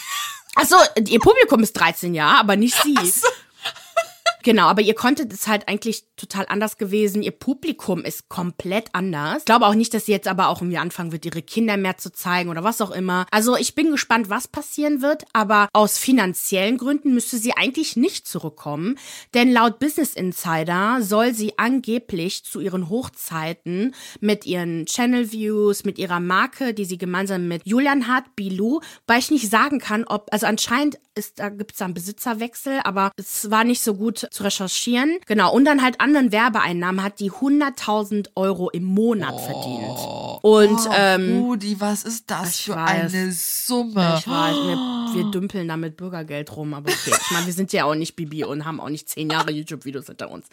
Achso, 0.55 0.77
ihr 1.07 1.21
Publikum 1.21 1.63
ist 1.63 1.73
13 1.75 2.15
Jahre, 2.15 2.41
aber 2.41 2.57
nicht 2.57 2.77
sie. 2.83 2.95
So. 2.95 3.27
Genau, 4.43 4.67
aber 4.67 4.83
ihr 4.83 4.95
Content 4.95 5.33
ist 5.33 5.47
halt 5.47 5.69
eigentlich 5.69 6.05
total 6.17 6.47
anders 6.49 6.77
gewesen. 6.77 7.23
Ihr 7.23 7.31
Publikum 7.31 8.05
ist 8.05 8.29
komplett 8.29 8.89
anders. 8.93 9.39
Ich 9.39 9.45
glaube 9.45 9.67
auch 9.67 9.75
nicht, 9.75 9.95
dass 9.95 10.07
sie 10.07 10.13
jetzt 10.13 10.29
aber 10.29 10.49
auch 10.49 10.61
irgendwie 10.61 10.79
anfangen 10.79 11.13
wird, 11.13 11.25
ihre 11.25 11.43
Kinder 11.43 11.77
mehr 11.77 11.97
zu 11.97 12.13
zeigen 12.13 12.51
oder 12.51 12.65
was 12.65 12.81
auch 12.81 12.91
immer. 12.91 13.27
Also 13.31 13.57
ich 13.57 13.75
bin 13.75 13.91
gespannt, 13.91 14.31
was 14.31 14.49
passieren 14.49 15.03
wird, 15.03 15.25
aber 15.33 15.69
aus 15.73 15.99
finanziellen 15.99 16.77
Gründen 16.77 17.15
müsste 17.15 17.39
sie 17.39 17.53
eigentlich 17.57 17.97
nicht 17.97 18.27
zurückkommen. 18.27 18.99
Denn 19.35 19.53
laut 19.53 19.79
Business 19.79 20.15
Insider 20.15 20.99
soll 21.01 21.35
sie 21.35 21.59
angeblich 21.59 22.45
zu 22.45 22.61
ihren 22.61 22.89
Hochzeiten 22.89 23.95
mit 24.21 24.47
ihren 24.47 24.87
Channel 24.87 25.33
Views, 25.33 25.85
mit 25.85 25.99
ihrer 25.99 26.21
Marke, 26.21 26.75
die 26.75 26.85
sie 26.85 26.99
gemeinsam 26.99 27.49
mit 27.49 27.67
Julian 27.67 28.09
hat, 28.09 28.35
Bilou, 28.35 28.81
weil 29.07 29.21
ich 29.21 29.31
nicht 29.31 29.51
sagen 29.51 29.79
kann, 29.79 30.05
ob, 30.05 30.29
also 30.33 30.47
anscheinend 30.47 30.99
ist, 31.15 31.39
da 31.39 31.49
gibt 31.49 31.73
es 31.73 31.79
da 31.79 31.87
einen 31.87 31.95
Besitzerwechsel, 31.95 32.81
aber 32.85 33.13
es 33.17 33.51
war 33.51 33.65
nicht 33.65 33.83
so 33.83 33.95
gut 33.95 34.27
zu 34.31 34.43
recherchieren. 34.43 35.19
Genau, 35.27 35.53
und 35.53 35.65
dann 35.65 35.83
halt 35.83 36.01
anderen 36.01 36.33
Werbeeinnahmen 36.33 37.03
hat 37.03 37.21
die 37.21 37.31
100.000 37.31 38.31
Euro 38.35 38.71
im 38.71 38.85
Monat 38.85 39.35
oh. 39.35 39.39
verdient. 39.39 40.33
Und, 40.43 40.89
oh, 40.89 40.95
ähm, 40.97 41.39
Rudi, 41.43 41.81
was 41.81 42.05
ist 42.05 42.31
das 42.31 42.61
für 42.61 42.75
weiß, 42.75 43.15
eine 43.15 43.33
Summe? 43.33 44.17
Ich 44.19 44.27
weiß, 44.27 44.57
wir, 44.57 44.77
wir 45.15 45.31
dümpeln 45.31 45.69
da 45.69 45.77
mit 45.77 45.97
Bürgergeld 45.97 46.57
rum, 46.57 46.75
aber 46.75 46.91
okay. 46.91 47.13
Ich 47.21 47.31
meine, 47.31 47.47
wir 47.47 47.53
sind 47.53 47.73
ja 47.73 47.85
auch 47.85 47.95
nicht 47.95 48.17
Bibi 48.17 48.45
und 48.45 48.65
haben 48.65 48.81
auch 48.81 48.89
nicht 48.89 49.09
zehn 49.09 49.31
Jahre 49.31 49.53
YouTube-Videos 49.53 50.07
hinter 50.07 50.31
uns. 50.31 50.47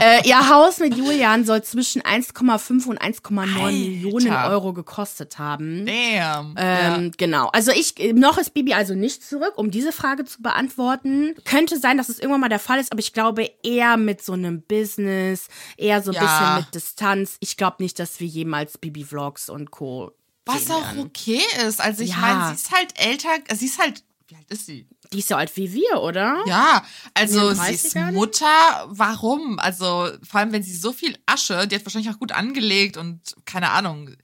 Äh, 0.00 0.26
ihr 0.28 0.48
Haus 0.48 0.80
mit 0.80 0.96
Julian 0.96 1.44
soll 1.44 1.62
zwischen 1.62 2.02
1,5 2.02 2.86
und 2.86 3.00
1,9 3.00 3.66
Millionen 3.66 4.32
Euro 4.32 4.72
gekostet 4.72 5.38
haben. 5.38 5.86
Damn. 5.86 6.54
Ähm, 6.56 7.04
ja. 7.04 7.10
Genau. 7.16 7.48
Also 7.48 7.70
ich, 7.72 7.94
noch 8.14 8.38
ist 8.38 8.54
Bibi 8.54 8.74
also 8.74 8.94
nicht 8.94 9.22
zurück, 9.22 9.52
um 9.56 9.70
diese 9.70 9.92
Frage 9.98 10.24
zu 10.24 10.42
beantworten. 10.42 11.34
Könnte 11.44 11.78
sein, 11.78 11.98
dass 11.98 12.08
es 12.08 12.18
irgendwann 12.18 12.40
mal 12.40 12.48
der 12.48 12.58
Fall 12.58 12.78
ist, 12.78 12.92
aber 12.92 13.00
ich 13.00 13.12
glaube 13.12 13.50
eher 13.62 13.96
mit 13.96 14.22
so 14.22 14.32
einem 14.32 14.62
Business, 14.62 15.48
eher 15.76 16.02
so 16.02 16.12
ein 16.12 16.14
ja. 16.14 16.20
bisschen 16.22 16.56
mit 16.56 16.74
Distanz. 16.74 17.36
Ich 17.40 17.56
glaube 17.56 17.76
nicht, 17.80 17.98
dass 17.98 18.20
wir 18.20 18.26
jemals 18.26 18.78
Bibi 18.78 19.04
Vlogs 19.04 19.50
und 19.50 19.70
Co. 19.70 20.12
Was 20.46 20.70
auch 20.70 20.96
okay 20.96 21.42
ist. 21.66 21.80
Also 21.80 22.02
ich 22.02 22.10
ja. 22.10 22.16
meine, 22.18 22.48
sie 22.48 22.54
ist 22.54 22.70
halt 22.72 22.98
älter, 22.98 23.28
sie 23.54 23.66
ist 23.66 23.78
halt, 23.78 24.02
wie 24.28 24.36
alt 24.36 24.50
ist 24.50 24.66
sie? 24.66 24.86
Die 25.12 25.18
ist 25.18 25.28
so 25.28 25.36
alt 25.36 25.54
wie 25.56 25.72
wir, 25.72 26.02
oder? 26.02 26.42
Ja, 26.46 26.84
also 27.14 27.52
sie 27.52 27.72
ist 27.72 27.94
Mutter. 28.12 28.86
Warum? 28.86 29.58
Also 29.58 30.10
vor 30.22 30.40
allem, 30.40 30.52
wenn 30.52 30.62
sie 30.62 30.74
so 30.74 30.92
viel 30.92 31.18
Asche, 31.26 31.66
die 31.66 31.76
hat 31.76 31.84
wahrscheinlich 31.84 32.10
auch 32.10 32.18
gut 32.18 32.32
angelegt 32.32 32.96
und 32.96 33.20
keine 33.44 33.70
Ahnung 33.70 34.16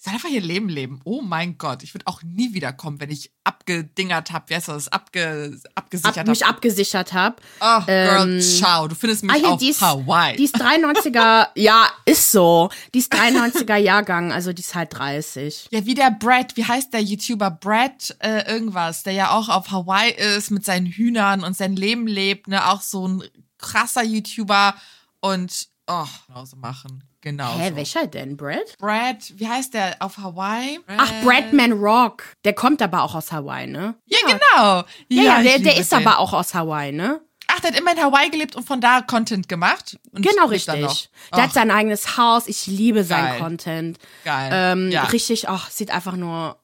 soll 0.00 0.12
einfach 0.12 0.28
ihr 0.28 0.40
Leben 0.40 0.68
leben. 0.68 1.00
Oh 1.02 1.22
mein 1.22 1.58
Gott, 1.58 1.82
ich 1.82 1.92
würde 1.92 2.06
auch 2.06 2.22
nie 2.22 2.54
wiederkommen, 2.54 3.00
wenn 3.00 3.10
ich 3.10 3.32
abgedingert 3.42 4.30
habe, 4.30 4.48
wie 4.48 4.54
heißt 4.54 4.68
das, 4.68 4.86
Abge, 4.92 5.60
abgesichert 5.74 6.18
habe. 6.18 6.30
mich 6.30 6.46
abgesichert 6.46 7.12
habe. 7.12 7.36
Oh, 7.60 7.80
Girl, 7.84 8.36
ähm, 8.36 8.40
ciao, 8.40 8.86
du 8.86 8.94
findest 8.94 9.24
mich 9.24 9.32
ah, 9.32 9.38
hier, 9.38 9.48
auf 9.48 9.58
die 9.58 9.70
ist, 9.70 9.80
Hawaii. 9.80 10.36
Die 10.36 10.44
ist 10.44 10.54
93er, 10.54 11.48
ja, 11.56 11.88
ist 12.04 12.30
so. 12.30 12.70
Die 12.94 13.00
ist 13.00 13.12
93er 13.12 13.76
Jahrgang, 13.76 14.30
also 14.30 14.52
die 14.52 14.62
ist 14.62 14.76
halt 14.76 14.96
30. 14.96 15.66
Ja, 15.72 15.84
wie 15.84 15.94
der 15.94 16.12
Brad, 16.12 16.56
wie 16.56 16.64
heißt 16.64 16.92
der 16.92 17.02
YouTuber? 17.02 17.50
Brad 17.50 18.16
äh, 18.20 18.48
irgendwas, 18.48 19.02
der 19.02 19.14
ja 19.14 19.30
auch 19.32 19.48
auf 19.48 19.72
Hawaii 19.72 20.12
ist 20.12 20.52
mit 20.52 20.64
seinen 20.64 20.86
Hühnern 20.86 21.42
und 21.42 21.56
sein 21.56 21.74
Leben 21.74 22.06
lebt, 22.06 22.46
ne, 22.46 22.68
auch 22.68 22.82
so 22.82 23.08
ein 23.08 23.24
krasser 23.58 24.04
YouTuber 24.04 24.76
und 25.20 25.68
oh, 25.88 26.06
genauso 26.26 26.56
machen. 26.56 27.04
Genau. 27.20 27.58
Hä, 27.58 27.72
welcher 27.74 28.06
denn? 28.06 28.36
Brad? 28.36 28.76
Brad, 28.78 29.16
wie 29.36 29.48
heißt 29.48 29.74
der 29.74 29.96
auf 29.98 30.18
Hawaii? 30.18 30.78
Brad. 30.86 30.98
Ach, 31.00 31.12
Bradman 31.24 31.72
Rock. 31.72 32.22
Der 32.44 32.52
kommt 32.52 32.80
aber 32.80 33.02
auch 33.02 33.14
aus 33.14 33.32
Hawaii, 33.32 33.66
ne? 33.66 33.94
Ja, 34.06 34.18
ja. 34.22 34.26
genau. 34.26 34.84
Ja, 35.08 35.22
ja, 35.22 35.42
der, 35.42 35.58
der 35.58 35.76
ist 35.76 35.92
den. 35.92 36.06
aber 36.06 36.18
auch 36.18 36.32
aus 36.32 36.54
Hawaii, 36.54 36.92
ne? 36.92 37.20
Ach, 37.48 37.60
der 37.60 37.72
hat 37.72 37.80
immer 37.80 37.92
in 37.92 38.02
Hawaii 38.02 38.30
gelebt 38.30 38.56
und 38.56 38.66
von 38.66 38.80
da 38.80 39.00
Content 39.00 39.48
gemacht. 39.48 39.98
genau, 40.12 40.46
richtig. 40.46 41.08
Der 41.34 41.42
hat 41.42 41.52
sein 41.52 41.70
eigenes 41.70 42.18
Haus. 42.18 42.46
Ich 42.46 42.66
liebe 42.66 43.04
seinen 43.04 43.38
Content. 43.38 43.98
Geil. 44.24 44.50
Ähm, 44.52 44.90
ja. 44.90 45.04
Richtig, 45.04 45.48
ach, 45.48 45.70
sieht 45.70 45.90
einfach 45.90 46.14
nur 46.14 46.58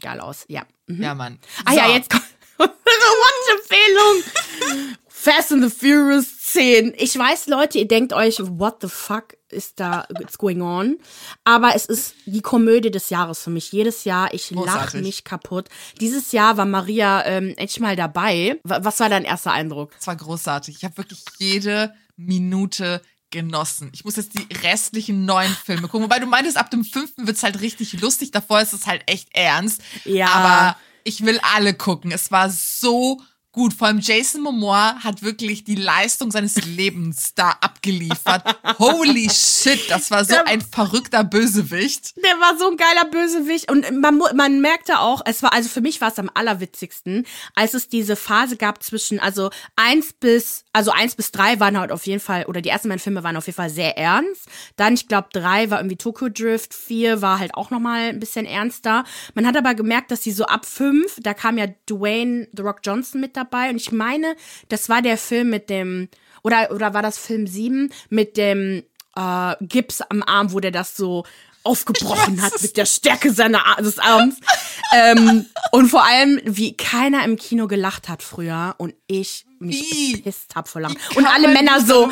geil 0.00 0.20
aus. 0.20 0.44
Ja. 0.48 0.62
Mhm. 0.86 1.02
Ja, 1.02 1.14
Mann. 1.14 1.38
Ah 1.64 1.72
so. 1.72 1.78
ja, 1.78 1.88
jetzt 1.88 2.10
kommt 2.10 2.24
unsere 2.58 2.76
Watch-Empfehlung. 2.76 4.22
Fast 5.08 5.52
and 5.52 5.64
the 5.64 5.70
Furious 5.70 6.37
10. 6.52 6.94
Ich 6.96 7.18
weiß, 7.18 7.46
Leute, 7.46 7.78
ihr 7.78 7.88
denkt 7.88 8.12
euch, 8.12 8.38
what 8.40 8.78
the 8.80 8.88
fuck 8.88 9.36
ist 9.50 9.80
da 9.80 10.06
it's 10.20 10.38
going 10.38 10.62
on? 10.62 10.98
Aber 11.44 11.74
es 11.74 11.86
ist 11.86 12.14
die 12.26 12.40
Komödie 12.40 12.90
des 12.90 13.10
Jahres 13.10 13.40
für 13.40 13.50
mich. 13.50 13.72
Jedes 13.72 14.04
Jahr, 14.04 14.32
ich 14.32 14.50
lache 14.50 14.98
mich 14.98 15.24
kaputt. 15.24 15.68
Dieses 16.00 16.32
Jahr 16.32 16.56
war 16.56 16.64
Maria 16.64 17.24
ähm, 17.26 17.48
endlich 17.56 17.80
mal 17.80 17.96
dabei. 17.96 18.60
Was 18.64 19.00
war 19.00 19.08
dein 19.08 19.24
erster 19.24 19.52
Eindruck? 19.52 19.92
Es 19.98 20.06
war 20.06 20.16
großartig. 20.16 20.76
Ich 20.76 20.84
habe 20.84 20.96
wirklich 20.96 21.22
jede 21.38 21.94
Minute 22.16 23.02
genossen. 23.30 23.90
Ich 23.92 24.04
muss 24.04 24.16
jetzt 24.16 24.32
die 24.38 24.46
restlichen 24.62 25.24
neun 25.24 25.50
Filme 25.50 25.88
gucken. 25.88 26.04
Wobei 26.04 26.18
du 26.18 26.26
meintest, 26.26 26.56
ab 26.56 26.70
dem 26.70 26.84
fünften 26.84 27.26
wird's 27.26 27.42
halt 27.42 27.60
richtig 27.60 28.00
lustig. 28.00 28.30
Davor 28.30 28.60
ist 28.60 28.72
es 28.72 28.86
halt 28.86 29.02
echt 29.06 29.28
ernst. 29.32 29.82
Ja. 30.04 30.28
Aber 30.28 30.76
ich 31.04 31.24
will 31.24 31.40
alle 31.54 31.74
gucken. 31.74 32.10
Es 32.10 32.30
war 32.30 32.50
so 32.50 33.20
gut. 33.58 33.74
Vor 33.74 33.88
allem 33.88 33.98
Jason 33.98 34.40
Momoa 34.40 35.02
hat 35.02 35.22
wirklich 35.22 35.64
die 35.64 35.74
Leistung 35.74 36.30
seines 36.30 36.64
Lebens 36.64 37.34
da 37.34 37.50
abgeliefert. 37.60 38.44
Holy 38.78 39.28
shit, 39.28 39.90
das 39.90 40.12
war 40.12 40.24
so 40.24 40.34
der, 40.34 40.46
ein 40.46 40.60
verrückter 40.60 41.24
Bösewicht. 41.24 42.16
Der 42.18 42.38
war 42.38 42.56
so 42.56 42.70
ein 42.70 42.76
geiler 42.76 43.10
Bösewicht 43.10 43.68
und 43.68 44.00
man, 44.00 44.18
man 44.34 44.60
merkte 44.60 45.00
auch, 45.00 45.22
es 45.24 45.42
war, 45.42 45.52
also 45.52 45.68
für 45.68 45.80
mich 45.80 46.00
war 46.00 46.12
es 46.12 46.20
am 46.20 46.30
allerwitzigsten, 46.32 47.26
als 47.56 47.74
es 47.74 47.88
diese 47.88 48.14
Phase 48.14 48.56
gab 48.56 48.80
zwischen, 48.84 49.18
also 49.18 49.50
eins 49.74 50.12
bis, 50.12 50.64
also 50.72 50.92
eins 50.92 51.16
bis 51.16 51.32
drei 51.32 51.58
waren 51.58 51.76
halt 51.76 51.90
auf 51.90 52.06
jeden 52.06 52.20
Fall, 52.20 52.44
oder 52.44 52.60
die 52.60 52.68
ersten 52.68 52.88
beiden 52.88 53.00
Filme 53.00 53.24
waren 53.24 53.36
auf 53.36 53.46
jeden 53.46 53.56
Fall 53.56 53.70
sehr 53.70 53.98
ernst. 53.98 54.46
Dann, 54.76 54.94
ich 54.94 55.08
glaube, 55.08 55.30
drei 55.32 55.68
war 55.72 55.80
irgendwie 55.80 55.96
Tokyo 55.96 56.28
Drift, 56.28 56.74
vier 56.74 57.22
war 57.22 57.40
halt 57.40 57.54
auch 57.54 57.70
nochmal 57.70 58.10
ein 58.10 58.20
bisschen 58.20 58.46
ernster. 58.46 59.02
Man 59.34 59.48
hat 59.48 59.56
aber 59.56 59.74
gemerkt, 59.74 60.12
dass 60.12 60.22
sie 60.22 60.30
so 60.30 60.44
ab 60.44 60.64
fünf, 60.64 61.16
da 61.18 61.34
kam 61.34 61.58
ja 61.58 61.66
Dwayne 61.90 62.46
The 62.52 62.62
Rock 62.62 62.82
Johnson 62.84 63.20
mit 63.20 63.36
dabei 63.36 63.47
und 63.52 63.76
ich 63.76 63.92
meine, 63.92 64.36
das 64.68 64.88
war 64.88 65.02
der 65.02 65.18
Film 65.18 65.50
mit 65.50 65.70
dem, 65.70 66.08
oder, 66.42 66.70
oder 66.70 66.94
war 66.94 67.02
das 67.02 67.18
Film 67.18 67.46
7 67.46 67.92
mit 68.08 68.36
dem 68.36 68.82
äh, 69.16 69.54
Gips 69.60 70.00
am 70.02 70.22
Arm, 70.22 70.52
wo 70.52 70.60
der 70.60 70.70
das 70.70 70.96
so 70.96 71.24
aufgebrochen 71.64 72.40
hat 72.40 72.62
mit 72.62 72.76
der 72.76 72.86
Stärke 72.86 73.32
seiner 73.32 73.66
Ar 73.66 73.82
des 73.82 73.98
Arms. 73.98 74.36
ähm, 74.94 75.46
und 75.72 75.88
vor 75.88 76.04
allem, 76.04 76.40
wie 76.44 76.76
keiner 76.76 77.24
im 77.24 77.36
Kino 77.36 77.66
gelacht 77.66 78.08
hat 78.08 78.22
früher. 78.22 78.74
Und 78.78 78.94
ich 79.06 79.44
mich 79.60 79.80
Wie? 79.80 80.16
bepisst 80.16 80.54
hab 80.54 80.68
vor 80.68 80.80
Lachen. 80.80 80.96
Und 81.14 81.26
alle 81.26 81.48
Männer 81.48 81.80
so, 81.80 82.10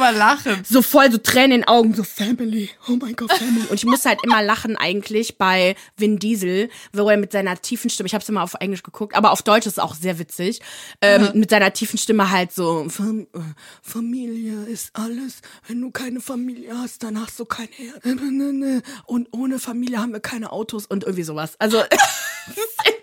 so 0.68 0.82
voll 0.82 1.10
so 1.10 1.18
Tränen 1.18 1.46
in 1.46 1.60
den 1.60 1.68
Augen, 1.68 1.94
so 1.94 2.02
Family, 2.02 2.70
oh 2.88 2.96
mein 3.00 3.14
Gott, 3.14 3.32
Family. 3.32 3.66
Und 3.68 3.74
ich 3.74 3.84
musste 3.84 4.08
halt 4.08 4.20
immer 4.24 4.42
lachen 4.42 4.76
eigentlich 4.76 5.38
bei 5.38 5.76
Vin 5.96 6.18
Diesel, 6.18 6.70
wo 6.92 7.08
er 7.08 7.16
mit 7.16 7.32
seiner 7.32 7.56
tiefen 7.60 7.90
Stimme, 7.90 8.06
ich 8.06 8.14
hab's 8.14 8.28
immer 8.28 8.42
auf 8.42 8.54
Englisch 8.60 8.82
geguckt, 8.82 9.14
aber 9.14 9.32
auf 9.32 9.42
Deutsch 9.42 9.66
ist 9.66 9.74
es 9.74 9.78
auch 9.78 9.94
sehr 9.94 10.18
witzig, 10.18 10.60
ähm, 11.00 11.30
mit 11.34 11.50
seiner 11.50 11.72
tiefen 11.72 11.98
Stimme 11.98 12.30
halt 12.30 12.52
so, 12.52 12.88
Fam 12.88 13.26
äh, 13.34 13.38
Familie 13.82 14.64
ist 14.64 14.90
alles, 14.94 15.40
wenn 15.66 15.80
du 15.80 15.90
keine 15.90 16.20
Familie 16.20 16.76
hast, 16.76 17.02
dann 17.02 17.20
hast 17.20 17.38
du 17.38 17.44
kein 17.44 17.68
Herz. 17.68 18.02
Und 19.06 19.28
ohne 19.32 19.58
Familie 19.58 20.00
haben 20.00 20.12
wir 20.12 20.20
keine 20.20 20.52
Autos 20.52 20.86
und 20.86 21.04
irgendwie 21.04 21.22
sowas. 21.22 21.54
Also, 21.58 21.78
das 22.46 22.56
ist 22.56 22.95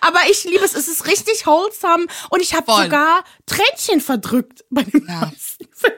aber 0.00 0.20
ich 0.30 0.44
liebe 0.44 0.64
es. 0.64 0.74
Es 0.74 0.88
ist 0.88 1.06
richtig 1.06 1.46
wholesome 1.46 2.06
und 2.30 2.40
ich 2.40 2.54
habe 2.54 2.70
sogar 2.70 3.24
Tränchen 3.46 4.00
verdrückt 4.00 4.64
bei 4.70 4.82
dem 4.82 5.06
ja. 5.06 5.32
Film. 5.72 5.92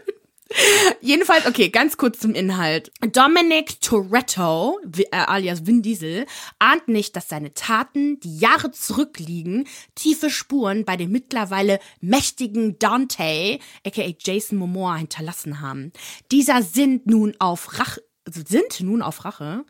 Jedenfalls, 1.01 1.47
okay, 1.47 1.68
ganz 1.68 1.97
kurz 1.97 2.20
zum 2.20 2.34
Inhalt. 2.34 2.93
Dominic 3.01 3.80
Toretto, 3.80 4.78
äh, 4.97 5.16
alias 5.16 5.66
Vin 5.66 5.82
Diesel, 5.82 6.26
ahnt 6.59 6.88
nicht, 6.88 7.16
dass 7.16 7.28
seine 7.28 7.55
Taten, 7.55 8.20
die 8.20 8.38
Jahre 8.38 8.70
zurückliegen, 8.70 9.66
tiefe 9.95 10.30
Spuren 10.30 10.84
bei 10.84 10.97
dem 10.97 11.11
mittlerweile 11.11 11.78
mächtigen 12.01 12.78
Dante, 12.78 13.59
aka 13.86 14.14
Jason 14.18 14.59
Momoa, 14.59 14.97
hinterlassen 14.97 15.61
haben. 15.61 15.93
Dieser 16.30 16.62
sind 16.62 17.07
nun 17.07 17.34
auf 17.38 17.78
Rache, 17.78 18.03
sind 18.26 18.80
nun 18.80 19.03
auf 19.03 19.24
Rache 19.24 19.64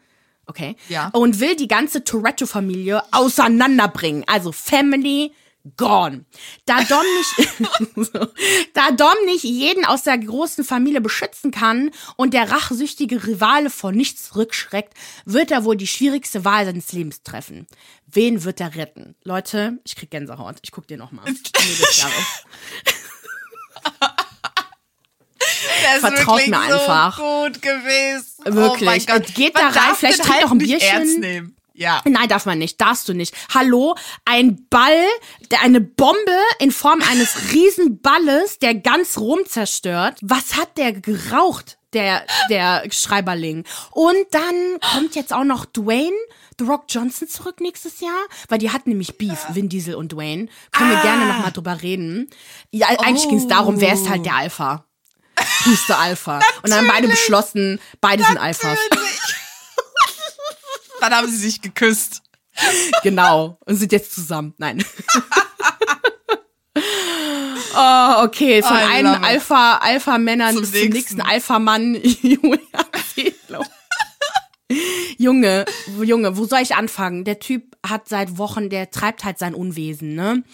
Okay. 0.52 0.76
Ja. 0.90 1.08
Und 1.14 1.40
will 1.40 1.56
die 1.56 1.66
ganze 1.66 2.04
Toretto-Familie 2.04 3.02
auseinanderbringen. 3.10 4.24
Also 4.26 4.52
Family 4.52 5.32
gone. 5.78 6.26
Da 6.66 6.84
Dom 6.84 7.04
nicht, 7.16 7.48
da 8.74 8.90
Dom 8.90 9.14
nicht 9.24 9.44
jeden 9.44 9.86
aus 9.86 10.02
der 10.02 10.18
großen 10.18 10.62
Familie 10.62 11.00
beschützen 11.00 11.52
kann 11.52 11.90
und 12.16 12.34
der 12.34 12.50
rachsüchtige 12.50 13.26
Rivale 13.26 13.70
vor 13.70 13.92
nichts 13.92 14.28
zurückschreckt, 14.28 14.92
wird 15.24 15.50
er 15.50 15.64
wohl 15.64 15.78
die 15.78 15.86
schwierigste 15.86 16.44
Wahl 16.44 16.66
seines 16.66 16.92
Lebens 16.92 17.22
treffen. 17.22 17.66
Wen 18.06 18.44
wird 18.44 18.60
er 18.60 18.74
retten? 18.74 19.14
Leute, 19.24 19.78
ich 19.84 19.96
krieg 19.96 20.10
Gänsehaut. 20.10 20.56
Ich 20.60 20.70
guck 20.70 20.86
dir 20.86 20.98
nochmal. 20.98 21.24
Vertraut 26.00 26.46
mir 26.46 26.60
einfach. 26.60 27.16
So 27.16 27.22
gut 27.22 27.62
gewesen. 27.62 28.44
Oh 28.46 28.52
wirklich. 28.54 29.06
Oh 29.10 29.20
Geht 29.34 29.56
da 29.56 29.68
rein, 29.68 29.94
vielleicht 29.96 30.22
trinkt 30.22 30.42
noch 30.42 30.52
ein 30.52 30.58
Bierchen. 30.58 31.54
Ja. 31.74 32.02
Nein, 32.04 32.28
darf 32.28 32.46
man 32.46 32.58
nicht. 32.58 32.80
Darfst 32.80 33.08
du 33.08 33.14
nicht. 33.14 33.34
Hallo, 33.54 33.94
ein 34.24 34.66
Ball, 34.68 35.04
der 35.50 35.62
eine 35.62 35.80
Bombe 35.80 36.16
in 36.58 36.70
Form 36.70 37.00
eines 37.10 37.34
Riesenballes, 37.52 38.58
der 38.58 38.74
ganz 38.74 39.18
Rom 39.18 39.40
zerstört. 39.46 40.18
Was 40.22 40.56
hat 40.56 40.76
der 40.76 40.92
geraucht, 40.92 41.78
der, 41.92 42.24
der 42.50 42.84
Schreiberling? 42.90 43.64
Und 43.90 44.26
dann 44.30 44.78
kommt 44.92 45.14
jetzt 45.14 45.32
auch 45.32 45.44
noch 45.44 45.64
Dwayne. 45.64 46.16
The 46.58 46.66
Rock 46.66 46.84
Johnson 46.88 47.28
zurück 47.28 47.60
nächstes 47.60 48.00
Jahr, 48.00 48.26
weil 48.48 48.58
die 48.58 48.70
hatten 48.70 48.90
nämlich 48.90 49.16
Beef, 49.16 49.46
Vin 49.52 49.70
Diesel 49.70 49.94
und 49.94 50.12
Dwayne. 50.12 50.48
Können 50.70 50.92
ah. 50.92 50.94
wir 50.94 51.02
gerne 51.02 51.26
noch 51.26 51.38
mal 51.38 51.50
drüber 51.50 51.80
reden. 51.82 52.28
Ja, 52.70 52.88
eigentlich 52.88 53.24
oh. 53.24 53.30
ging 53.30 53.38
es 53.38 53.48
darum, 53.48 53.80
wer 53.80 53.94
ist 53.94 54.08
halt 54.08 54.26
der 54.26 54.36
Alpha. 54.36 54.84
Puste 55.64 55.96
Alpha. 55.96 56.40
und 56.62 56.70
dann 56.70 56.78
haben 56.80 56.88
beide 56.88 57.08
beschlossen, 57.08 57.80
beide 58.00 58.24
sind 58.24 58.38
Alphas. 58.38 58.78
dann 61.00 61.14
haben 61.14 61.28
sie 61.28 61.36
sich 61.36 61.60
geküsst. 61.60 62.22
Genau. 63.02 63.58
Und 63.64 63.76
sind 63.76 63.92
jetzt 63.92 64.12
zusammen. 64.14 64.54
Nein. 64.58 64.84
oh, 67.74 68.14
okay. 68.24 68.62
Von 68.62 68.76
einem 68.76 69.24
Alpha, 69.24 69.78
Alpha-Männern 69.78 70.60
bis 70.60 70.72
zum 70.72 70.88
nächsten 70.90 71.20
Alpha-Mann. 71.20 71.94
Junge, 75.18 75.64
Junge, 76.02 76.36
wo 76.36 76.44
soll 76.44 76.60
ich 76.60 76.74
anfangen? 76.74 77.24
Der 77.24 77.38
Typ 77.38 77.76
hat 77.84 78.08
seit 78.08 78.38
Wochen, 78.38 78.70
der 78.70 78.90
treibt 78.90 79.24
halt 79.24 79.38
sein 79.38 79.54
Unwesen, 79.54 80.14
ne? 80.14 80.44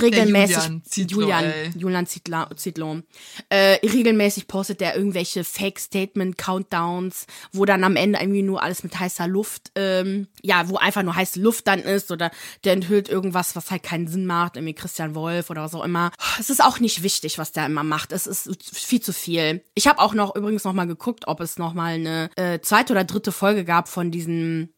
Regelmäßig. 0.00 0.56
Julian, 0.56 0.82
Zietlow, 0.84 1.20
Julian, 1.20 1.52
Julian 1.76 2.06
Zietlow. 2.06 3.02
Äh, 3.50 3.78
regelmäßig 3.86 4.48
postet 4.48 4.80
der 4.80 4.96
irgendwelche 4.96 5.44
Fake-Statement-Countdowns, 5.44 7.26
wo 7.52 7.64
dann 7.66 7.84
am 7.84 7.96
Ende 7.96 8.18
irgendwie 8.20 8.42
nur 8.42 8.62
alles 8.62 8.82
mit 8.82 8.98
heißer 8.98 9.28
Luft, 9.28 9.70
ähm, 9.74 10.28
ja, 10.42 10.68
wo 10.68 10.76
einfach 10.76 11.02
nur 11.02 11.14
heiße 11.14 11.40
Luft 11.40 11.66
dann 11.66 11.80
ist 11.80 12.10
oder 12.10 12.30
der 12.64 12.72
enthüllt 12.72 13.08
irgendwas, 13.08 13.54
was 13.54 13.70
halt 13.70 13.82
keinen 13.82 14.08
Sinn 14.08 14.24
macht, 14.24 14.56
irgendwie 14.56 14.74
Christian 14.74 15.14
Wolf 15.14 15.50
oder 15.50 15.62
was 15.62 15.74
auch 15.74 15.84
immer. 15.84 16.10
Es 16.40 16.48
ist 16.48 16.62
auch 16.62 16.80
nicht 16.80 17.02
wichtig, 17.02 17.38
was 17.38 17.52
der 17.52 17.66
immer 17.66 17.84
macht. 17.84 18.12
Es 18.12 18.26
ist 18.26 18.50
viel 18.72 19.00
zu 19.00 19.12
viel. 19.12 19.62
Ich 19.74 19.86
habe 19.86 19.98
auch 20.00 20.14
noch 20.14 20.34
übrigens 20.34 20.64
noch 20.64 20.72
mal 20.72 20.86
geguckt, 20.86 21.28
ob 21.28 21.40
es 21.40 21.58
noch 21.58 21.74
mal 21.74 21.94
eine 21.94 22.30
äh, 22.36 22.60
zweite 22.60 22.92
oder 22.92 23.04
dritte 23.04 23.32
Folge 23.32 23.64
gab 23.68 23.88
von 23.88 24.10
diesem 24.10 24.70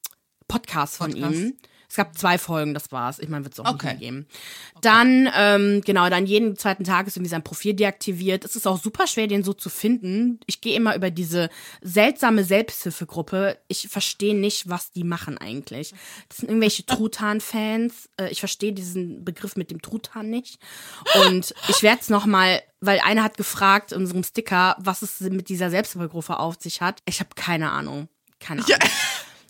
Podcast 0.48 0.96
von 0.96 1.12
Podcast. 1.12 1.34
ihm. 1.34 1.56
Es 1.88 1.96
gab 1.96 2.16
zwei 2.16 2.38
Folgen, 2.38 2.72
das 2.72 2.92
war's. 2.92 3.18
Ich 3.18 3.28
meine, 3.28 3.44
wird 3.44 3.54
es 3.54 3.60
auch 3.60 3.74
okay. 3.74 3.88
nicht 3.88 4.00
geben. 4.00 4.26
Okay. 4.28 4.80
Dann, 4.82 5.28
ähm, 5.34 5.80
genau, 5.84 6.08
dann 6.08 6.24
jeden 6.24 6.56
zweiten 6.56 6.84
Tag 6.84 7.08
ist 7.08 7.16
irgendwie 7.16 7.30
sein 7.30 7.42
Profil 7.42 7.74
deaktiviert. 7.74 8.44
Es 8.44 8.54
ist 8.54 8.68
auch 8.68 8.80
super 8.80 9.08
schwer, 9.08 9.26
den 9.26 9.42
so 9.42 9.52
zu 9.52 9.68
finden. 9.70 10.38
Ich 10.46 10.60
gehe 10.60 10.76
immer 10.76 10.94
über 10.94 11.10
diese 11.10 11.50
seltsame 11.82 12.44
Selbsthilfegruppe. 12.44 13.58
Ich 13.66 13.88
verstehe 13.88 14.36
nicht, 14.36 14.68
was 14.68 14.92
die 14.92 15.02
machen 15.02 15.36
eigentlich. 15.36 15.92
Das 16.28 16.38
sind 16.38 16.48
irgendwelche 16.48 16.86
Truthahn-Fans. 16.86 18.08
Äh, 18.20 18.28
ich 18.30 18.38
verstehe 18.38 18.72
diesen 18.72 19.24
Begriff 19.24 19.56
mit 19.56 19.72
dem 19.72 19.82
Truthahn 19.82 20.30
nicht. 20.30 20.60
Und 21.26 21.54
ich 21.68 21.82
werde 21.82 22.02
es 22.02 22.08
nochmal 22.08 22.60
weil 22.80 23.00
einer 23.00 23.22
hat 23.22 23.36
gefragt 23.36 23.92
in 23.92 23.98
unserem 23.98 24.24
Sticker, 24.24 24.74
was 24.78 25.02
es 25.02 25.20
mit 25.20 25.48
dieser 25.50 25.68
Selbsthilfegruppe 25.68 26.38
auf 26.38 26.56
sich 26.58 26.80
hat. 26.80 27.02
Ich 27.04 27.20
habe 27.20 27.30
keine 27.34 27.72
Ahnung. 27.72 28.08
Keine 28.40 28.64
Ahnung. 28.64 28.70
Ja 28.70 28.78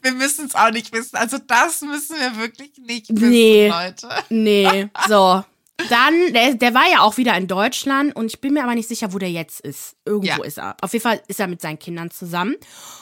wir 0.02 0.12
müssen 0.12 0.46
es 0.46 0.54
auch 0.54 0.70
nicht 0.70 0.92
wissen. 0.92 1.16
Also 1.16 1.38
das 1.38 1.82
müssen 1.82 2.16
wir 2.16 2.36
wirklich 2.38 2.72
nicht 2.78 3.08
wissen, 3.10 3.30
nee, 3.30 3.68
Leute. 3.68 4.08
Nee, 4.28 4.88
so. 5.08 5.44
Dann, 5.88 6.32
der, 6.32 6.54
der 6.54 6.74
war 6.74 6.88
ja 6.90 7.00
auch 7.00 7.16
wieder 7.16 7.36
in 7.36 7.46
Deutschland 7.46 8.14
und 8.14 8.26
ich 8.26 8.40
bin 8.40 8.54
mir 8.54 8.62
aber 8.62 8.74
nicht 8.74 8.88
sicher, 8.88 9.12
wo 9.12 9.18
der 9.18 9.30
jetzt 9.30 9.60
ist. 9.60 9.96
Irgendwo 10.04 10.42
ja. 10.42 10.44
ist 10.44 10.58
er. 10.58 10.76
Auf 10.80 10.92
jeden 10.92 11.02
Fall 11.02 11.22
ist 11.28 11.40
er 11.40 11.46
mit 11.46 11.60
seinen 11.60 11.78
Kindern 11.78 12.10
zusammen 12.10 12.56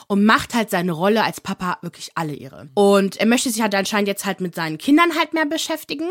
und 0.06 0.24
macht 0.24 0.54
halt 0.54 0.70
seine 0.70 0.92
Rolle 0.92 1.22
als 1.24 1.40
Papa 1.40 1.78
wirklich 1.82 2.10
alle 2.14 2.34
ihre. 2.34 2.68
Und 2.74 3.18
er 3.18 3.26
möchte 3.26 3.50
sich 3.50 3.62
halt 3.62 3.74
anscheinend 3.74 4.08
jetzt 4.08 4.24
halt 4.24 4.40
mit 4.40 4.54
seinen 4.54 4.78
Kindern 4.78 5.14
halt 5.16 5.34
mehr 5.34 5.46
beschäftigen. 5.46 6.08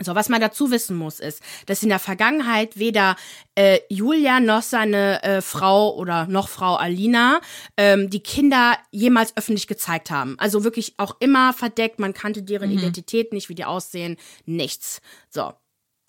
So, 0.00 0.14
was 0.14 0.28
man 0.28 0.40
dazu 0.40 0.70
wissen 0.70 0.96
muss, 0.96 1.18
ist, 1.18 1.42
dass 1.66 1.82
in 1.82 1.88
der 1.88 1.98
Vergangenheit 1.98 2.78
weder 2.78 3.16
äh, 3.56 3.80
Julia 3.88 4.38
noch 4.38 4.62
seine 4.62 5.22
äh, 5.22 5.40
Frau 5.40 5.96
oder 5.96 6.26
noch 6.26 6.48
Frau 6.48 6.76
Alina 6.76 7.40
ähm, 7.76 8.08
die 8.08 8.22
Kinder 8.22 8.76
jemals 8.92 9.36
öffentlich 9.36 9.66
gezeigt 9.66 10.10
haben. 10.10 10.36
Also 10.38 10.62
wirklich 10.62 10.94
auch 10.98 11.16
immer 11.18 11.52
verdeckt, 11.52 11.98
man 11.98 12.14
kannte 12.14 12.42
deren 12.42 12.70
mhm. 12.70 12.78
Identität 12.78 13.32
nicht, 13.32 13.48
wie 13.48 13.56
die 13.56 13.64
aussehen, 13.64 14.16
nichts. 14.46 15.00
So, 15.30 15.52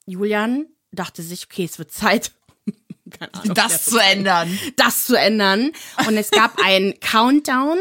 Julian 0.10 0.68
dachte 0.92 1.22
sich, 1.22 1.46
okay, 1.46 1.66
es 1.66 1.78
wird 1.80 1.92
Zeit. 1.92 2.32
Ahnung, 3.34 3.56
das 3.56 3.86
zu 3.86 3.98
ändern. 3.98 4.58
Das 4.76 5.06
zu 5.06 5.16
ändern. 5.16 5.72
Und 6.08 6.18
es 6.18 6.32
gab 6.32 6.60
einen 6.64 7.00
Countdown, 7.00 7.78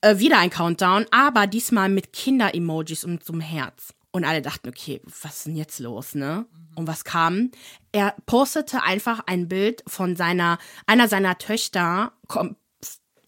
äh, 0.00 0.18
wieder 0.18 0.38
ein 0.38 0.50
Countdown, 0.50 1.06
aber 1.10 1.46
diesmal 1.46 1.88
mit 1.88 2.12
Kinder-Emojis 2.12 3.04
und 3.04 3.28
einem 3.28 3.40
Herz. 3.40 3.94
Und 4.10 4.24
alle 4.24 4.42
dachten, 4.42 4.68
okay, 4.68 5.00
was 5.22 5.38
ist 5.38 5.46
denn 5.46 5.56
jetzt 5.56 5.78
los, 5.80 6.14
ne? 6.14 6.46
Und 6.74 6.86
was 6.86 7.04
kam? 7.04 7.50
Er 7.92 8.14
postete 8.26 8.82
einfach 8.82 9.20
ein 9.26 9.48
Bild 9.48 9.82
von 9.86 10.16
seiner, 10.16 10.58
einer 10.86 11.08
seiner 11.08 11.38
Töchter 11.38 12.12
kom 12.26 12.56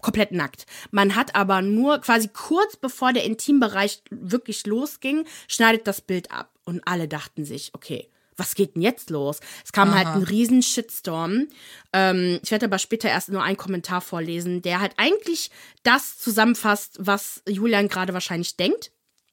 komplett 0.00 0.32
nackt. 0.32 0.64
Man 0.90 1.14
hat 1.14 1.34
aber 1.34 1.60
nur 1.60 1.98
quasi 1.98 2.28
kurz 2.28 2.76
bevor 2.76 3.12
der 3.12 3.24
Intimbereich 3.24 4.02
wirklich 4.10 4.66
losging, 4.66 5.26
schneidet 5.46 5.86
das 5.86 6.00
Bild 6.00 6.30
ab. 6.30 6.50
Und 6.64 6.80
alle 6.86 7.06
dachten 7.06 7.44
sich, 7.44 7.70
okay, 7.74 8.08
was 8.40 8.54
geht 8.56 8.74
denn 8.74 8.82
jetzt 8.82 9.10
los? 9.10 9.38
Es 9.64 9.72
kam 9.72 9.94
halt 9.94 10.06
Aha. 10.06 10.14
halt 10.14 10.24
ein 10.24 10.28
riesen 10.28 10.62
Shitstorm. 10.62 11.46
Ähm, 11.92 12.40
ich 12.42 12.50
werde 12.50 12.66
aber 12.66 12.78
später 12.78 13.08
erst 13.08 13.28
nur 13.28 13.42
einen 13.42 13.56
Kommentar 13.56 14.00
vorlesen, 14.00 14.62
der 14.62 14.80
halt 14.80 14.94
eigentlich 14.96 15.50
das 15.84 16.18
zusammenfasst, 16.18 16.96
was 16.98 17.42
Julian 17.46 17.88
gerade 17.88 18.14
wahrscheinlich 18.14 18.56
denkt 18.56 18.90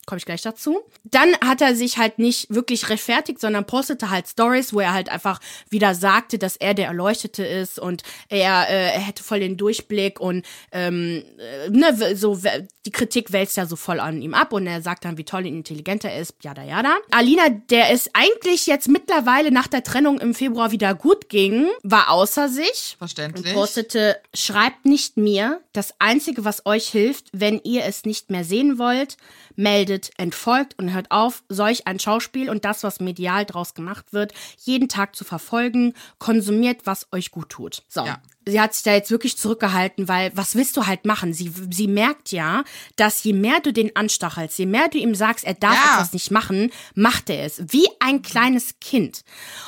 komme 0.07 0.17
ich 0.17 0.25
gleich 0.25 0.41
dazu. 0.41 0.79
Dann 1.03 1.35
hat 1.45 1.61
er 1.61 1.75
sich 1.75 1.97
halt 1.97 2.17
nicht 2.17 2.49
wirklich 2.49 2.89
rechtfertigt, 2.89 3.39
sondern 3.39 3.67
postete 3.67 4.09
halt 4.09 4.27
Stories, 4.27 4.73
wo 4.73 4.79
er 4.79 4.93
halt 4.93 5.09
einfach 5.09 5.39
wieder 5.69 5.93
sagte, 5.93 6.39
dass 6.39 6.55
er 6.55 6.73
der 6.73 6.87
Erleuchtete 6.87 7.45
ist 7.45 7.77
und 7.77 8.03
er, 8.29 8.69
äh, 8.69 8.93
er 8.95 9.01
hätte 9.01 9.21
voll 9.21 9.41
den 9.41 9.57
Durchblick 9.57 10.19
und 10.19 10.45
ähm, 10.71 11.23
äh, 11.37 11.69
ne, 11.69 12.15
so 12.15 12.39
die 12.85 12.91
Kritik 12.91 13.33
wälzt 13.33 13.57
ja 13.57 13.65
so 13.65 13.75
voll 13.75 13.99
an 13.99 14.21
ihm 14.21 14.33
ab 14.33 14.53
und 14.53 14.65
er 14.65 14.81
sagt 14.81 15.03
dann, 15.03 15.17
wie 15.17 15.25
toll 15.25 15.41
und 15.41 15.47
intelligent 15.47 16.05
er 16.05 16.17
ist, 16.17 16.35
jada 16.41 16.63
jada. 16.63 16.95
Alina, 17.11 17.49
der 17.49 17.91
es 17.91 18.09
eigentlich 18.13 18.65
jetzt 18.65 18.87
mittlerweile 18.87 19.51
nach 19.51 19.67
der 19.67 19.83
Trennung 19.83 20.19
im 20.19 20.33
Februar 20.33 20.71
wieder 20.71 20.95
gut 20.95 21.27
ging, 21.27 21.67
war 21.83 22.09
außer 22.09 22.47
sich. 22.47 22.95
Verständlich. 22.97 23.47
Und 23.47 23.53
postete, 23.53 24.17
schreibt 24.33 24.85
nicht 24.85 25.17
mir, 25.17 25.59
das 25.73 25.95
Einzige, 25.99 26.45
was 26.45 26.65
euch 26.65 26.87
hilft, 26.87 27.27
wenn 27.33 27.59
ihr 27.63 27.83
es 27.83 28.05
nicht 28.05 28.31
mehr 28.31 28.45
sehen 28.45 28.79
wollt, 28.79 29.17
meldet, 29.57 29.96
entfolgt 30.17 30.77
und 30.77 30.93
hört 30.93 31.11
auf, 31.11 31.43
solch 31.49 31.87
ein 31.87 31.99
Schauspiel 31.99 32.49
und 32.49 32.65
das, 32.65 32.83
was 32.83 32.99
medial 32.99 33.45
draus 33.45 33.73
gemacht 33.73 34.13
wird, 34.13 34.33
jeden 34.63 34.89
Tag 34.89 35.15
zu 35.15 35.23
verfolgen, 35.23 35.93
konsumiert, 36.19 36.81
was 36.85 37.07
euch 37.11 37.31
gut 37.31 37.49
tut. 37.49 37.83
So. 37.89 38.05
Ja. 38.05 38.19
Sie 38.45 38.61
hat 38.61 38.73
sich 38.73 38.83
da 38.83 38.93
jetzt 38.93 39.11
wirklich 39.11 39.37
zurückgehalten, 39.37 40.07
weil 40.07 40.31
was 40.33 40.55
willst 40.55 40.77
du 40.77 40.87
halt 40.87 41.05
machen? 41.05 41.33
Sie, 41.33 41.51
sie 41.69 41.87
merkt 41.87 42.31
ja, 42.31 42.63
dass 42.95 43.21
je 43.23 43.33
mehr 43.33 43.59
du 43.59 43.73
den 43.73 43.93
anstachelst, 43.95 44.57
je 44.57 44.65
mehr 44.65 44.87
du 44.87 44.97
ihm 44.97 45.15
sagst, 45.15 45.43
er 45.43 45.53
darf 45.53 45.73
ja. 45.73 45.95
etwas 45.95 46.13
nicht 46.13 46.31
machen, 46.31 46.71
macht 46.95 47.29
er 47.29 47.45
es. 47.45 47.61
Wie 47.67 47.87
ein 47.99 48.21
kleines 48.21 48.79
Kind. 48.79 49.25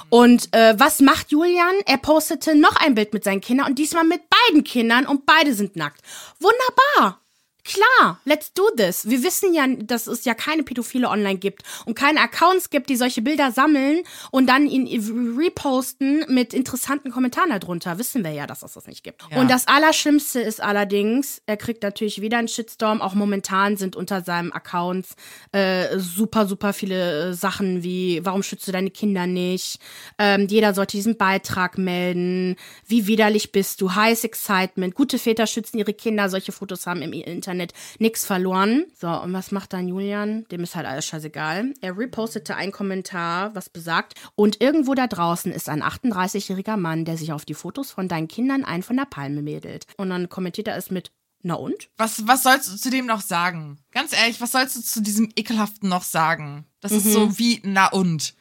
Und 0.09 0.53
äh, 0.55 0.79
was 0.79 1.01
macht 1.01 1.31
Julian? 1.31 1.75
Er 1.85 1.97
postete 1.97 2.55
noch 2.55 2.77
ein 2.77 2.95
Bild 2.95 3.13
mit 3.13 3.25
seinen 3.25 3.41
Kindern 3.41 3.67
und 3.67 3.79
diesmal 3.79 4.05
mit 4.05 4.21
beiden 4.29 4.63
Kindern 4.63 5.05
und 5.05 5.25
beide 5.25 5.53
sind 5.53 5.75
nackt. 5.75 6.01
Wunderbar. 6.39 7.19
Klar, 7.63 8.19
let's 8.25 8.53
do 8.53 8.63
this. 8.75 9.07
Wir 9.07 9.23
wissen 9.23 9.53
ja, 9.53 9.67
dass 9.67 10.07
es 10.07 10.25
ja 10.25 10.33
keine 10.33 10.63
Pädophile 10.63 11.09
online 11.09 11.37
gibt 11.37 11.63
und 11.85 11.95
keine 11.95 12.21
Accounts 12.21 12.69
gibt, 12.69 12.89
die 12.89 12.95
solche 12.95 13.21
Bilder 13.21 13.51
sammeln 13.51 14.03
und 14.31 14.47
dann 14.47 14.65
ihn 14.65 15.37
reposten 15.37 16.25
mit 16.29 16.53
interessanten 16.53 17.11
Kommentaren 17.11 17.49
darunter. 17.49 17.99
Wissen 17.99 18.23
wir 18.23 18.31
ja, 18.31 18.47
dass 18.47 18.63
es 18.63 18.73
das 18.73 18.87
nicht 18.87 19.03
gibt. 19.03 19.23
Ja. 19.29 19.39
Und 19.39 19.51
das 19.51 19.67
Allerschlimmste 19.67 20.39
ist 20.39 20.61
allerdings, 20.61 21.41
er 21.45 21.57
kriegt 21.57 21.83
natürlich 21.83 22.21
wieder 22.21 22.39
einen 22.39 22.47
Shitstorm. 22.47 23.01
Auch 23.01 23.13
momentan 23.13 23.77
sind 23.77 23.95
unter 23.95 24.21
seinem 24.21 24.51
Accounts 24.51 25.15
äh, 25.51 25.99
super, 25.99 26.47
super 26.47 26.73
viele 26.73 27.29
äh, 27.29 27.33
Sachen 27.33 27.83
wie, 27.83 28.21
warum 28.23 28.41
schützt 28.41 28.67
du 28.67 28.71
deine 28.71 28.89
Kinder 28.89 29.27
nicht? 29.27 29.79
Ähm, 30.17 30.47
jeder 30.47 30.73
sollte 30.73 30.97
diesen 30.97 31.17
Beitrag 31.17 31.77
melden. 31.77 32.55
Wie 32.87 33.05
widerlich 33.05 33.51
bist 33.51 33.81
du? 33.81 33.93
Heiß 33.93 34.23
Excitement. 34.23 34.95
Gute 34.95 35.19
Väter 35.19 35.45
schützen 35.45 35.77
ihre 35.77 35.93
Kinder. 35.93 36.29
Solche 36.29 36.51
Fotos 36.51 36.87
haben 36.87 37.01
im 37.01 37.13
Internet 37.13 37.58
Internet 37.59 37.73
nichts 37.99 38.25
verloren. 38.25 38.85
So, 38.99 39.09
und 39.09 39.33
was 39.33 39.51
macht 39.51 39.73
dann 39.73 39.87
Julian? 39.87 40.45
Dem 40.51 40.63
ist 40.63 40.75
halt 40.75 40.85
alles 40.85 41.05
scheißegal. 41.05 41.73
Er 41.81 41.97
repostete 41.97 42.55
einen 42.55 42.71
Kommentar, 42.71 43.53
was 43.55 43.69
besagt, 43.69 44.15
und 44.35 44.61
irgendwo 44.61 44.93
da 44.93 45.07
draußen 45.07 45.51
ist 45.51 45.69
ein 45.69 45.83
38-jähriger 45.83 46.77
Mann, 46.77 47.05
der 47.05 47.17
sich 47.17 47.33
auf 47.33 47.45
die 47.45 47.53
Fotos 47.53 47.91
von 47.91 48.07
deinen 48.07 48.27
Kindern 48.27 48.63
ein 48.63 48.83
von 48.83 48.97
der 48.97 49.05
Palme 49.05 49.41
mädelt. 49.41 49.85
Und 49.97 50.09
dann 50.09 50.29
kommentiert 50.29 50.67
er 50.67 50.77
es 50.77 50.91
mit, 50.91 51.11
na 51.41 51.55
und? 51.55 51.89
Was, 51.97 52.27
was 52.27 52.43
sollst 52.43 52.71
du 52.71 52.77
zu 52.77 52.89
dem 52.89 53.05
noch 53.05 53.21
sagen? 53.21 53.79
Ganz 53.91 54.13
ehrlich, 54.13 54.41
was 54.41 54.51
sollst 54.51 54.75
du 54.75 54.81
zu 54.81 55.01
diesem 55.01 55.31
ekelhaften 55.35 55.89
noch 55.89 56.03
sagen? 56.03 56.65
Das 56.79 56.91
mhm. 56.91 56.97
ist 56.97 57.11
so 57.11 57.37
wie, 57.37 57.61
na 57.63 57.87
und? 57.87 58.35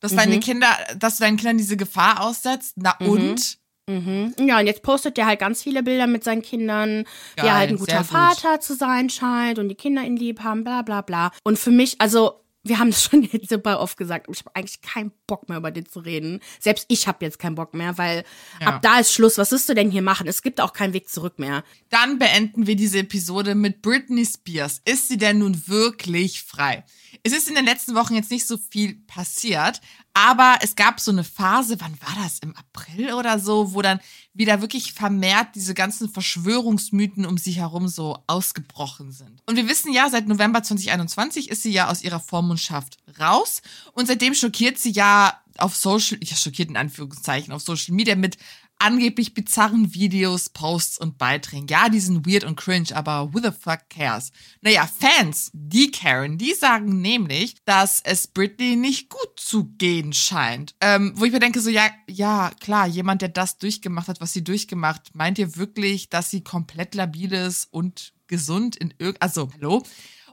Dass 0.00 0.12
mhm. 0.12 0.16
deine 0.16 0.40
Kinder, 0.40 0.68
dass 0.96 1.16
du 1.16 1.24
deinen 1.24 1.36
Kindern 1.36 1.58
diese 1.58 1.76
Gefahr 1.76 2.20
aussetzt, 2.20 2.74
na 2.76 2.96
mhm. 3.00 3.08
und? 3.08 3.58
Mhm. 3.86 4.34
Ja, 4.40 4.60
und 4.60 4.66
jetzt 4.66 4.82
postet 4.82 5.18
er 5.18 5.26
halt 5.26 5.40
ganz 5.40 5.62
viele 5.62 5.82
Bilder 5.82 6.06
mit 6.06 6.24
seinen 6.24 6.42
Kindern, 6.42 7.04
Geil, 7.36 7.44
wie 7.44 7.48
er 7.48 7.54
halt 7.54 7.70
ein 7.70 7.76
guter 7.76 8.04
Vater 8.04 8.60
zu 8.60 8.74
sein 8.74 9.10
scheint 9.10 9.58
und 9.58 9.68
die 9.68 9.74
Kinder 9.74 10.02
ihn 10.02 10.16
lieb 10.16 10.40
haben, 10.40 10.64
bla 10.64 10.82
bla 10.82 11.02
bla. 11.02 11.32
Und 11.42 11.58
für 11.58 11.70
mich, 11.70 12.00
also 12.00 12.44
wir 12.64 12.78
haben 12.78 12.90
das 12.90 13.04
schon 13.04 13.22
jetzt 13.32 13.50
super 13.50 13.80
oft 13.80 13.96
gesagt, 13.96 14.26
ich 14.30 14.40
habe 14.40 14.50
eigentlich 14.54 14.80
keinen 14.80 15.12
Bock 15.26 15.48
mehr 15.48 15.58
über 15.58 15.70
den 15.70 15.86
zu 15.86 16.00
reden. 16.00 16.40
Selbst 16.58 16.86
ich 16.88 17.06
habe 17.06 17.24
jetzt 17.24 17.38
keinen 17.38 17.54
Bock 17.54 17.74
mehr, 17.74 17.98
weil 17.98 18.24
ja. 18.60 18.68
ab 18.68 18.82
da 18.82 18.98
ist 18.98 19.12
Schluss. 19.12 19.38
Was 19.38 19.52
wirst 19.52 19.68
du 19.68 19.74
denn 19.74 19.90
hier 19.90 20.02
machen? 20.02 20.26
Es 20.26 20.42
gibt 20.42 20.60
auch 20.60 20.72
keinen 20.72 20.94
Weg 20.94 21.08
zurück 21.08 21.38
mehr. 21.38 21.62
Dann 21.90 22.18
beenden 22.18 22.66
wir 22.66 22.76
diese 22.76 22.98
Episode 22.98 23.54
mit 23.54 23.82
Britney 23.82 24.24
Spears. 24.24 24.80
Ist 24.84 25.08
sie 25.08 25.18
denn 25.18 25.38
nun 25.38 25.68
wirklich 25.68 26.42
frei? 26.42 26.84
Es 27.22 27.32
ist 27.32 27.48
in 27.48 27.54
den 27.54 27.64
letzten 27.64 27.94
Wochen 27.94 28.14
jetzt 28.14 28.30
nicht 28.30 28.46
so 28.46 28.56
viel 28.56 28.94
passiert, 29.06 29.80
aber 30.14 30.58
es 30.62 30.76
gab 30.76 31.00
so 31.00 31.10
eine 31.10 31.24
Phase, 31.24 31.80
wann 31.80 32.00
war 32.00 32.22
das? 32.22 32.38
Im 32.38 32.54
April 32.56 33.14
oder 33.14 33.38
so, 33.38 33.74
wo 33.74 33.82
dann 33.82 34.00
wieder 34.32 34.60
wirklich 34.60 34.92
vermehrt 34.92 35.48
diese 35.54 35.74
ganzen 35.74 36.08
Verschwörungsmythen 36.08 37.26
um 37.26 37.36
sie 37.36 37.52
herum 37.52 37.88
so 37.88 38.18
ausgebrochen 38.26 39.12
sind. 39.12 39.42
Und 39.46 39.56
wir 39.56 39.68
wissen 39.68 39.92
ja, 39.92 40.08
seit 40.10 40.28
November 40.28 40.62
2021 40.62 41.50
ist 41.50 41.62
sie 41.62 41.72
ja 41.72 41.88
aus 41.90 42.02
ihrer 42.02 42.20
Vormundschaft 42.20 42.98
raus 43.18 43.62
und 43.92 44.06
seitdem 44.06 44.34
schockiert 44.34 44.78
sie 44.78 44.90
ja 44.90 45.40
auf 45.58 45.76
Social, 45.76 46.18
ich 46.20 46.36
schockiert 46.38 46.68
in 46.68 46.76
Anführungszeichen, 46.76 47.52
auf 47.52 47.62
Social 47.62 47.94
Media 47.94 48.16
mit 48.16 48.38
angeblich 48.78 49.34
bizarren 49.34 49.94
Videos, 49.94 50.50
Posts 50.50 50.98
und 50.98 51.18
Beiträgen. 51.18 51.66
Ja, 51.68 51.88
die 51.88 52.00
sind 52.00 52.26
weird 52.26 52.44
und 52.44 52.56
cringe, 52.56 52.94
aber 52.94 53.32
who 53.32 53.40
the 53.40 53.50
fuck 53.50 53.88
cares? 53.88 54.30
Naja, 54.60 54.86
Fans, 54.86 55.50
die 55.52 55.90
Karen, 55.90 56.38
die 56.38 56.54
sagen 56.54 57.00
nämlich, 57.00 57.56
dass 57.64 58.00
es 58.04 58.26
Britney 58.26 58.76
nicht 58.76 59.08
gut 59.08 59.38
zu 59.38 59.66
gehen 59.78 60.12
scheint. 60.12 60.74
Ähm, 60.80 61.12
wo 61.16 61.24
ich 61.24 61.32
mir 61.32 61.40
denke, 61.40 61.60
so, 61.60 61.70
ja, 61.70 61.88
ja, 62.08 62.50
klar, 62.60 62.86
jemand, 62.86 63.22
der 63.22 63.30
das 63.30 63.58
durchgemacht 63.58 64.08
hat, 64.08 64.20
was 64.20 64.32
sie 64.32 64.44
durchgemacht, 64.44 65.14
meint 65.14 65.38
ihr 65.38 65.56
wirklich, 65.56 66.08
dass 66.08 66.30
sie 66.30 66.42
komplett 66.42 66.94
labil 66.94 67.32
ist 67.32 67.68
und 67.70 68.12
gesund 68.26 68.76
in 68.76 68.92
irgend, 68.98 69.22
also, 69.22 69.50
hallo? 69.54 69.82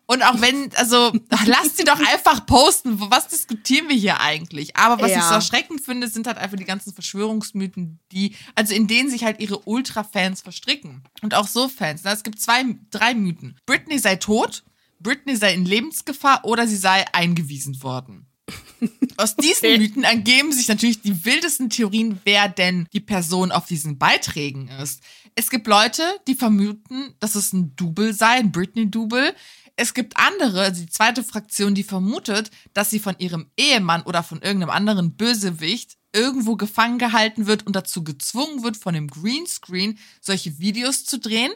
Und 0.05 0.23
auch 0.23 0.41
wenn, 0.41 0.69
also 0.75 1.13
lasst 1.45 1.77
sie 1.77 1.83
doch 1.83 1.99
einfach 1.99 2.45
posten. 2.45 2.99
Was 2.99 3.27
diskutieren 3.27 3.87
wir 3.87 3.95
hier 3.95 4.19
eigentlich? 4.19 4.75
Aber 4.75 5.01
was 5.01 5.11
ja. 5.11 5.19
ich 5.19 5.23
so 5.23 5.35
erschreckend 5.35 5.81
finde, 5.81 6.07
sind 6.07 6.27
halt 6.27 6.37
einfach 6.37 6.57
die 6.57 6.65
ganzen 6.65 6.93
Verschwörungsmythen, 6.93 7.99
die, 8.11 8.35
also 8.55 8.73
in 8.73 8.87
denen 8.87 9.09
sich 9.09 9.23
halt 9.23 9.39
ihre 9.39 9.59
Ultra-Fans 9.59 10.41
verstricken. 10.41 11.03
Und 11.21 11.33
auch 11.33 11.47
so 11.47 11.69
Fans. 11.69 12.01
Es 12.03 12.23
gibt 12.23 12.41
zwei, 12.41 12.63
drei 12.89 13.13
Mythen. 13.13 13.57
Britney 13.65 13.99
sei 13.99 14.17
tot, 14.17 14.63
Britney 14.99 15.35
sei 15.35 15.53
in 15.53 15.65
Lebensgefahr 15.65 16.45
oder 16.45 16.67
sie 16.67 16.77
sei 16.77 17.05
eingewiesen 17.13 17.81
worden. 17.81 18.27
Aus 19.17 19.35
diesen 19.35 19.77
Mythen 19.77 20.03
ergeben 20.03 20.51
sich 20.51 20.67
natürlich 20.67 21.01
die 21.01 21.25
wildesten 21.25 21.69
Theorien, 21.69 22.19
wer 22.23 22.49
denn 22.49 22.87
die 22.93 22.99
Person 22.99 23.51
auf 23.51 23.65
diesen 23.65 23.97
Beiträgen 23.97 24.67
ist. 24.81 25.01
Es 25.35 25.49
gibt 25.49 25.67
Leute, 25.67 26.03
die 26.27 26.35
vermuten, 26.35 27.15
dass 27.19 27.35
es 27.35 27.53
ein 27.53 27.75
Double 27.75 28.13
sei, 28.13 28.31
ein 28.31 28.51
Britney-Double. 28.51 29.33
Es 29.75 29.93
gibt 29.93 30.17
andere, 30.17 30.61
also 30.61 30.81
die 30.81 30.89
zweite 30.89 31.23
Fraktion, 31.23 31.75
die 31.75 31.83
vermutet, 31.83 32.51
dass 32.73 32.89
sie 32.89 32.99
von 32.99 33.15
ihrem 33.17 33.49
Ehemann 33.57 34.03
oder 34.03 34.23
von 34.23 34.41
irgendeinem 34.41 34.69
anderen 34.69 35.15
Bösewicht 35.15 35.97
irgendwo 36.13 36.55
gefangen 36.55 36.99
gehalten 36.99 37.47
wird 37.47 37.65
und 37.65 37.75
dazu 37.75 38.03
gezwungen 38.03 38.63
wird, 38.63 38.77
von 38.77 38.93
dem 38.93 39.07
Greenscreen 39.07 39.97
solche 40.19 40.59
Videos 40.59 41.05
zu 41.05 41.19
drehen. 41.19 41.51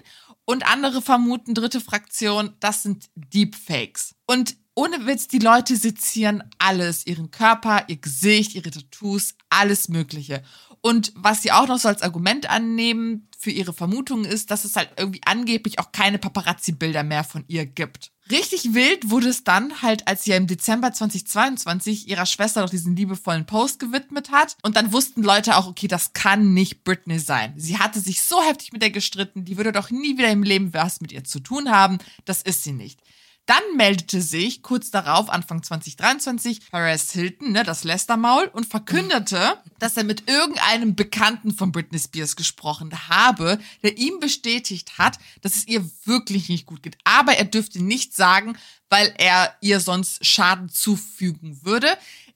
Und 0.46 0.68
andere 0.68 1.02
vermuten, 1.02 1.56
dritte 1.56 1.82
Fraktion, 1.82 2.54
das 2.60 2.84
sind 2.84 3.10
Deepfakes. 3.16 4.14
Und 4.28 4.56
ohne 4.76 5.06
Witz, 5.08 5.28
die 5.28 5.40
Leute 5.40 5.76
sezieren 5.76 6.44
alles, 6.60 7.08
ihren 7.08 7.32
Körper, 7.32 7.86
ihr 7.88 7.96
Gesicht, 7.96 8.56
ihre 8.56 8.70
Tattoos, 8.70 9.36
alles 9.50 9.88
Mögliche. 9.88 10.44
Und 10.86 11.14
was 11.16 11.42
sie 11.42 11.52
auch 11.52 11.68
noch 11.68 11.80
so 11.80 11.88
als 11.88 12.04
Argument 12.04 12.48
annehmen 12.48 13.28
für 13.40 13.50
ihre 13.50 13.74
Vermutung 13.74 14.24
ist, 14.24 14.52
dass 14.52 14.66
es 14.66 14.76
halt 14.76 14.92
irgendwie 14.98 15.22
angeblich 15.26 15.80
auch 15.80 15.92
keine 15.92 16.20
Paparazzi-Bilder 16.20 17.02
mehr 17.02 17.24
von 17.24 17.44
ihr 17.48 17.66
gibt. 17.66 18.12
Richtig 18.30 18.76
wild 18.76 19.10
wurde 19.10 19.30
es 19.30 19.44
dann 19.44 19.82
halt, 19.82 20.08
als 20.08 20.24
sie 20.24 20.30
ja 20.30 20.38
im 20.38 20.46
Dezember 20.46 20.94
2022 20.94 22.08
ihrer 22.08 22.28
Schwester 22.28 22.62
noch 22.62 22.70
diesen 22.70 22.96
liebevollen 22.96 23.48
Post 23.48 23.80
gewidmet 23.80 24.30
hat. 24.30 24.58
Und 24.62 24.76
dann 24.76 24.94
wussten 24.94 25.24
Leute 25.24 25.58
auch, 25.58 25.66
okay, 25.66 25.88
das 25.88 26.14
kann 26.14 26.54
nicht 26.54 26.84
Britney 26.84 27.18
sein. 27.18 27.56
Sie 27.58 27.80
hatte 27.80 28.00
sich 28.00 28.22
so 28.22 28.40
heftig 28.44 28.72
mit 28.72 28.84
ihr 28.84 28.92
gestritten, 28.92 29.44
die 29.44 29.58
würde 29.58 29.72
doch 29.72 29.90
nie 29.90 30.20
wieder 30.20 30.30
im 30.30 30.44
Leben 30.44 30.72
was 30.76 31.02
mit 31.02 31.12
ihr 31.12 31.24
zu 31.24 31.40
tun 31.40 31.72
haben. 31.72 31.98
Das 32.26 32.44
ist 32.44 32.64
sie 32.64 32.74
nicht. 32.74 33.00
Dann 33.46 33.62
meldete 33.76 34.22
sich 34.22 34.64
kurz 34.64 34.90
darauf, 34.90 35.30
Anfang 35.30 35.62
2023, 35.62 36.72
Paris 36.72 37.12
Hilton, 37.12 37.52
ne, 37.52 37.64
das 37.64 37.84
Lästermaul, 37.84 38.48
und 38.48 38.66
verkündete, 38.66 39.58
dass 39.78 39.98
er 39.98 40.04
mit 40.04 40.28
irgendeinem 40.28 40.96
Bekannten 40.96 41.54
von 41.54 41.72
Britney 41.72 42.00
Spears 42.00 42.36
gesprochen 42.36 42.92
habe, 43.08 43.60
der 43.84 43.98
ihm 44.00 44.20
bestätigt 44.20 44.98
hat, 44.98 45.20
dass 45.42 45.56
es 45.56 45.68
ihr 45.68 45.88
wirklich 46.06 46.50
nicht 46.50 46.66
gut 46.66 46.82
geht. 46.82 46.98
Aber 47.04 47.38
er 47.38 47.46
dürfte 47.46 47.84
nichts 47.84 48.18
sagen, 48.18 48.58
weil 48.90 49.14
er 49.18 49.56
ihr 49.62 49.80
sonst 49.80 50.26
Schaden 50.26 50.70
zufügen 50.70 51.64
würde. 51.64 51.88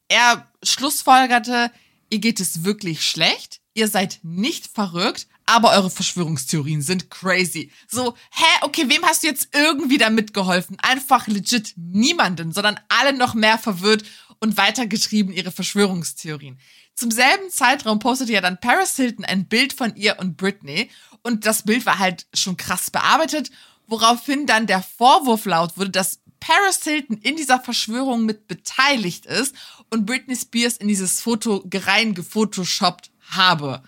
Er 0.10 0.48
schlussfolgerte, 0.62 1.72
ihr 2.12 2.20
geht 2.20 2.40
es 2.40 2.64
wirklich 2.64 3.04
schlecht, 3.04 3.62
ihr 3.74 3.88
seid 3.88 4.20
nicht 4.22 4.68
verrückt, 4.68 5.28
aber 5.50 5.72
eure 5.72 5.90
Verschwörungstheorien 5.90 6.84
sind 6.84 7.10
crazy. 7.10 7.72
So, 7.88 8.16
hä, 8.30 8.46
okay, 8.62 8.86
wem 8.88 9.04
hast 9.04 9.24
du 9.24 9.28
jetzt 9.28 9.50
irgendwie 9.52 9.98
damit 9.98 10.32
geholfen? 10.32 10.78
Einfach 10.80 11.26
legit 11.26 11.74
niemanden, 11.76 12.52
sondern 12.52 12.80
alle 12.88 13.14
noch 13.14 13.34
mehr 13.34 13.58
verwirrt 13.58 14.04
und 14.40 14.58
weitergetrieben 14.58 15.34
ihre 15.34 15.52
Verschwörungstheorien. 15.52 16.60
Zum 16.94 17.10
selben 17.10 17.50
Zeitraum 17.50 17.98
postete 17.98 18.32
ja 18.32 18.42
dann 18.42 18.60
Paris 18.60 18.96
Hilton 18.96 19.26
ein 19.26 19.48
Bild 19.48 19.74
von 19.74 19.96
ihr 19.96 20.20
und 20.20 20.38
Britney 20.38 20.92
und 21.24 21.48
das 21.48 21.64
Bild 21.64 21.84
war 21.88 21.98
halt 21.98 22.28
schon 22.36 22.56
krass 22.56 22.92
bearbeitet, 22.92 23.50
woraufhin 23.88 24.46
dann 24.46 24.68
der 24.68 24.84
Vorwurf 24.84 25.46
laut 25.46 25.78
wurde, 25.78 25.90
dass 25.90 26.20
Paris 26.40 26.84
Hilton 26.84 27.18
in 27.18 27.36
dieser 27.38 27.60
Verschwörung 27.60 28.24
mit 28.24 28.48
beteiligt 28.48 29.26
ist 29.26 29.56
und 29.90 30.06
Britney 30.06 30.36
Spears 30.36 30.78
in 30.78 30.88
dieses 30.88 31.22
Foto 31.22 31.64
gerein 31.68 32.14
gefotoshoppt 32.14 33.10
habe. 33.32 33.82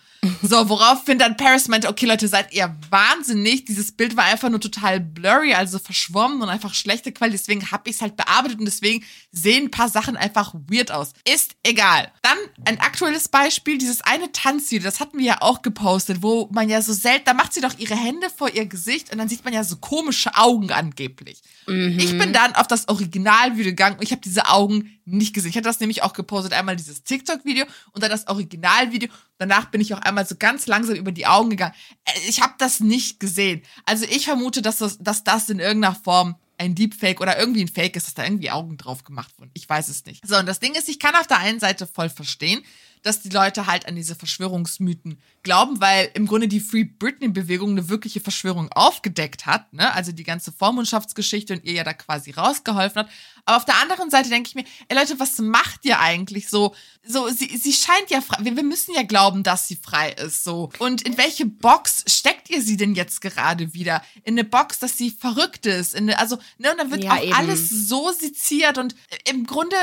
So, 0.43 0.69
woraufhin 0.69 1.17
dann 1.17 1.35
Paris 1.35 1.67
meinte, 1.67 1.89
okay 1.89 2.05
Leute, 2.05 2.27
seid 2.27 2.53
ihr 2.53 2.75
wahnsinnig. 2.91 3.65
Dieses 3.65 3.91
Bild 3.91 4.15
war 4.15 4.25
einfach 4.25 4.49
nur 4.49 4.59
total 4.59 4.99
blurry, 4.99 5.55
also 5.55 5.79
verschwommen 5.79 6.43
und 6.43 6.49
einfach 6.49 6.75
schlechte 6.75 7.11
Qualität. 7.11 7.41
Deswegen 7.41 7.71
habe 7.71 7.89
ich 7.89 7.95
es 7.95 8.01
halt 8.03 8.17
bearbeitet 8.17 8.59
und 8.59 8.65
deswegen 8.65 9.03
sehen 9.31 9.65
ein 9.65 9.71
paar 9.71 9.89
Sachen 9.89 10.15
einfach 10.15 10.53
weird 10.69 10.91
aus. 10.91 11.13
Ist 11.27 11.55
egal. 11.63 12.11
Dann 12.21 12.37
ein 12.65 12.79
aktuelles 12.79 13.29
Beispiel, 13.29 13.79
dieses 13.79 14.01
eine 14.01 14.31
Tanzvideo, 14.31 14.83
das 14.83 14.99
hatten 14.99 15.17
wir 15.17 15.25
ja 15.25 15.41
auch 15.41 15.63
gepostet, 15.63 16.21
wo 16.21 16.47
man 16.51 16.69
ja 16.69 16.83
so 16.83 16.93
selten, 16.93 17.25
da 17.25 17.33
macht 17.33 17.53
sie 17.53 17.61
doch 17.61 17.79
ihre 17.79 17.95
Hände 17.95 18.29
vor 18.29 18.49
ihr 18.49 18.67
Gesicht 18.67 19.11
und 19.11 19.17
dann 19.17 19.29
sieht 19.29 19.43
man 19.43 19.55
ja 19.55 19.63
so 19.63 19.77
komische 19.77 20.35
Augen 20.35 20.71
angeblich. 20.71 21.41
Mhm. 21.65 21.97
Ich 21.97 22.15
bin 22.15 22.31
dann 22.31 22.53
auf 22.53 22.67
das 22.67 22.87
Originalvideo 22.89 23.71
gegangen 23.71 23.97
und 23.97 24.03
ich 24.03 24.11
habe 24.11 24.21
diese 24.21 24.47
Augen 24.49 25.00
nicht 25.05 25.33
gesehen. 25.33 25.49
Ich 25.49 25.55
hatte 25.55 25.69
das 25.69 25.79
nämlich 25.79 26.03
auch 26.03 26.13
gepostet, 26.13 26.53
einmal 26.53 26.75
dieses 26.75 27.03
TikTok-Video 27.03 27.65
und 27.91 28.03
dann 28.03 28.11
das 28.11 28.27
Originalvideo. 28.27 29.09
Danach 29.37 29.65
bin 29.65 29.81
ich 29.81 29.93
auch 29.93 29.99
einmal 29.99 30.25
so 30.25 30.35
ganz 30.37 30.67
langsam 30.67 30.95
über 30.95 31.11
die 31.11 31.27
Augen 31.27 31.49
gegangen. 31.49 31.73
Äh, 32.05 32.11
ich 32.27 32.41
habe 32.41 32.53
das 32.57 32.79
nicht 32.79 33.19
gesehen. 33.19 33.63
Also 33.85 34.05
ich 34.05 34.25
vermute, 34.25 34.61
dass 34.61 34.77
das, 34.77 34.97
dass 34.99 35.23
das 35.23 35.49
in 35.49 35.59
irgendeiner 35.59 35.95
Form 35.95 36.35
ein 36.57 36.75
Deepfake 36.75 37.21
oder 37.21 37.39
irgendwie 37.39 37.61
ein 37.61 37.67
Fake 37.67 37.95
ist, 37.95 38.05
dass 38.05 38.13
da 38.13 38.23
irgendwie 38.23 38.51
Augen 38.51 38.77
drauf 38.77 39.03
gemacht 39.03 39.33
wurden. 39.39 39.49
Ich 39.53 39.67
weiß 39.67 39.87
es 39.87 40.05
nicht. 40.05 40.25
So, 40.27 40.37
und 40.37 40.45
das 40.45 40.59
Ding 40.59 40.75
ist, 40.75 40.89
ich 40.89 40.99
kann 40.99 41.15
auf 41.15 41.25
der 41.25 41.39
einen 41.39 41.59
Seite 41.59 41.87
voll 41.87 42.09
verstehen, 42.09 42.63
dass 43.01 43.21
die 43.21 43.29
Leute 43.29 43.65
halt 43.65 43.87
an 43.87 43.95
diese 43.95 44.15
Verschwörungsmythen 44.15 45.19
glauben, 45.43 45.81
weil 45.81 46.11
im 46.13 46.27
Grunde 46.27 46.47
die 46.47 46.59
Free 46.59 46.83
Britney-Bewegung 46.83 47.71
eine 47.71 47.89
wirkliche 47.89 48.19
Verschwörung 48.19 48.71
aufgedeckt 48.71 49.45
hat, 49.45 49.73
ne? 49.73 49.93
Also 49.93 50.11
die 50.11 50.23
ganze 50.23 50.51
Vormundschaftsgeschichte 50.51 51.53
und 51.53 51.63
ihr 51.63 51.73
ja 51.73 51.83
da 51.83 51.93
quasi 51.93 52.31
rausgeholfen 52.31 52.99
hat. 52.99 53.09
Aber 53.45 53.57
auf 53.57 53.65
der 53.65 53.81
anderen 53.81 54.11
Seite 54.11 54.29
denke 54.29 54.49
ich 54.49 54.55
mir, 54.55 54.65
ey 54.87 54.97
Leute, 54.97 55.19
was 55.19 55.39
macht 55.39 55.83
ihr 55.85 55.99
eigentlich 55.99 56.49
so? 56.49 56.75
So, 57.03 57.27
sie, 57.29 57.57
sie 57.57 57.73
scheint 57.73 58.09
ja 58.09 58.21
frei, 58.21 58.37
wir, 58.41 58.55
wir 58.55 58.63
müssen 58.63 58.93
ja 58.93 59.03
glauben, 59.03 59.41
dass 59.41 59.67
sie 59.67 59.77
frei 59.77 60.11
ist, 60.11 60.43
so. 60.43 60.69
Und 60.77 61.01
in 61.01 61.17
welche 61.17 61.47
Box 61.47 62.03
steckt 62.07 62.49
ihr 62.49 62.61
sie 62.61 62.77
denn 62.77 62.93
jetzt 62.93 63.21
gerade 63.21 63.73
wieder? 63.73 64.03
In 64.23 64.35
eine 64.35 64.43
Box, 64.43 64.77
dass 64.77 64.97
sie 64.97 65.09
verrückt 65.09 65.65
ist, 65.65 65.95
in 65.95 66.03
eine, 66.03 66.19
also, 66.19 66.37
ne, 66.59 66.71
und 66.71 66.77
dann 66.77 66.91
wird 66.91 67.03
ja, 67.03 67.13
auch 67.13 67.23
eben. 67.23 67.33
alles 67.33 67.69
so 67.69 68.11
seziert 68.11 68.77
und 68.77 68.95
im 69.27 69.45
Grunde 69.47 69.75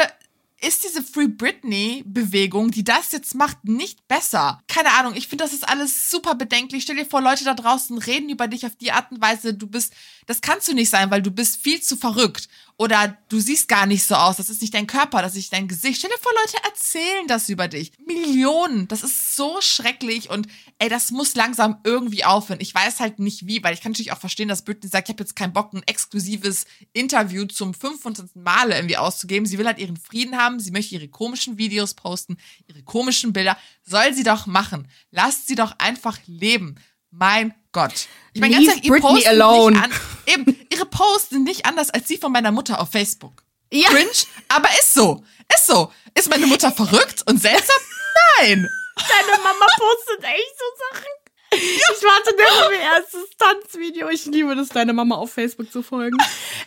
ist 0.61 0.85
diese 0.85 1.03
Free 1.03 1.29
Britney-Bewegung, 1.29 2.71
die 2.71 2.83
das 2.83 3.13
jetzt 3.13 3.35
macht, 3.35 3.65
nicht 3.65 4.09
besser. 4.09 4.61
Keine 4.67 4.93
Ahnung, 4.93 5.15
ich 5.15 5.29
finde, 5.29 5.45
das 5.45 5.53
ist 5.53 5.69
alles 5.69 6.11
super 6.11 6.35
bedenklich. 6.35 6.83
Stell 6.83 6.97
dir 6.97 7.07
vor, 7.07 7.21
Leute 7.21 7.45
da 7.45 7.55
draußen 7.55 7.97
reden 7.99 8.29
über 8.29 8.49
dich 8.49 8.67
auf 8.67 8.75
die 8.77 8.91
Art 8.91 9.11
und 9.13 9.21
Weise, 9.21 9.55
du 9.55 9.69
bist, 9.69 9.93
das 10.27 10.41
kannst 10.41 10.67
du 10.67 10.75
nicht 10.75 10.91
sein, 10.91 11.11
weil 11.11 11.23
du 11.23 11.31
bist 11.31 11.63
viel 11.63 11.81
zu 11.81 11.97
verrückt. 11.97 12.49
Oder 12.81 13.19
du 13.29 13.41
siehst 13.41 13.67
gar 13.67 13.87
nicht 13.87 14.05
so 14.05 14.15
aus, 14.15 14.37
das 14.37 14.51
ist 14.51 14.61
nicht 14.61 14.73
dein 14.73 14.87
Körper, 14.87 15.21
das 15.21 15.33
ist 15.33 15.39
nicht 15.39 15.53
dein 15.53 15.67
Gesicht. 15.67 15.99
Stell 15.99 16.11
dir 16.11 16.23
vor, 16.23 16.31
Leute 16.33 16.65
erzählen 16.65 17.27
das 17.27 17.49
über 17.49 17.67
dich. 17.67 17.91
Millionen, 18.07 18.87
das 18.87 19.03
ist 19.03 19.35
so 19.35 19.61
schrecklich 19.61 20.31
und 20.31 20.47
ey, 20.79 20.89
das 20.89 21.11
muss 21.11 21.35
langsam 21.35 21.79
irgendwie 21.83 22.25
aufhören. 22.25 22.61
Ich 22.61 22.73
weiß 22.73 23.01
halt 23.01 23.19
nicht 23.19 23.49
wie, 23.49 23.65
weil 23.65 23.75
ich 23.75 23.81
kann 23.81 23.91
natürlich 23.91 24.13
auch 24.13 24.21
verstehen, 24.21 24.47
dass 24.47 24.63
Britney 24.63 24.89
sagt, 24.89 25.09
ich 25.09 25.13
habe 25.13 25.25
jetzt 25.25 25.35
keinen 25.35 25.53
Bock, 25.53 25.73
ein 25.73 25.83
exklusives 25.87 26.67
Interview 26.93 27.47
zum 27.47 27.75
25. 27.75 28.37
Male 28.37 28.77
irgendwie 28.77 28.97
auszugeben. 28.97 29.45
Sie 29.45 29.59
will 29.59 29.67
halt 29.67 29.81
ihren 29.81 29.97
Frieden 29.97 30.37
haben, 30.37 30.48
sie 30.59 30.71
möchte 30.71 30.95
ihre 30.95 31.09
komischen 31.09 31.59
Videos 31.59 31.95
posten, 31.95 32.37
ihre 32.67 32.83
komischen 32.83 33.33
Bilder. 33.33 33.57
Soll 33.83 34.15
sie 34.15 34.23
doch 34.23 34.47
machen. 34.47 34.89
Lasst 35.11 35.49
sie 35.49 35.55
doch 35.55 35.75
einfach 35.79 36.19
leben. 36.27 36.77
Mein 37.11 37.55
Gott. 37.73 38.09
Ich 38.33 38.41
meine, 38.41 38.55
ganz 38.55 38.69
ehrlich, 38.69 38.85
ihr 38.85 38.91
Britney 38.91 39.27
alone. 39.27 39.83
An, 39.83 39.93
eben, 40.27 40.57
ihre 40.71 40.87
Posts 40.87 41.31
sind 41.31 41.45
nicht 41.45 41.67
anders 41.67 41.91
als 41.91 42.07
die 42.07 42.19
von 42.19 42.33
meiner 42.33 42.53
Mutter 42.53 42.81
auf 42.81 42.91
Facebook. 42.91 43.45
Ja. 43.73 43.89
Cringe, 43.89 44.11
aber 44.49 44.69
ist 44.79 44.95
so. 44.95 45.25
Ist 45.55 45.67
so. 45.67 45.93
Ist 46.15 46.31
meine 46.31 46.47
Mutter 46.47 46.73
verrückt 46.73 47.23
und 47.27 47.41
seltsam? 47.41 47.77
Nein. 48.39 48.69
Deine 48.97 49.43
Mama 49.43 49.67
postet 49.77 50.25
echt 50.25 50.55
so 50.59 50.65
Sachen. 50.93 51.18
Ich 51.99 52.05
warte 52.05 52.37
nur 52.37 52.67
auf 52.67 52.73
ihr 52.73 52.79
erstes 52.79 53.31
Tanzvideo. 53.39 54.09
Ich 54.09 54.27
liebe 54.27 54.55
das, 54.55 54.69
deine 54.69 54.93
Mama 54.93 55.17
auf 55.17 55.33
Facebook 55.33 55.73
zu 55.73 55.83
folgen. 55.83 56.17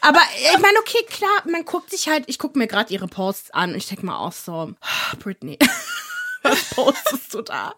Aber 0.01 0.19
ich 0.37 0.59
meine, 0.59 0.77
okay, 0.79 1.03
klar, 1.07 1.43
man 1.45 1.63
guckt 1.65 1.91
sich 1.91 2.09
halt, 2.09 2.25
ich 2.27 2.39
gucke 2.39 2.57
mir 2.57 2.67
gerade 2.67 2.93
ihre 2.93 3.07
Posts 3.07 3.51
an 3.51 3.71
und 3.71 3.77
ich 3.77 3.87
denke 3.87 4.05
mal 4.05 4.17
auch 4.17 4.33
so, 4.33 4.73
Britney 5.19 5.57
was 6.43 6.63
postest 6.73 7.33
du 7.33 7.41
da? 7.41 7.73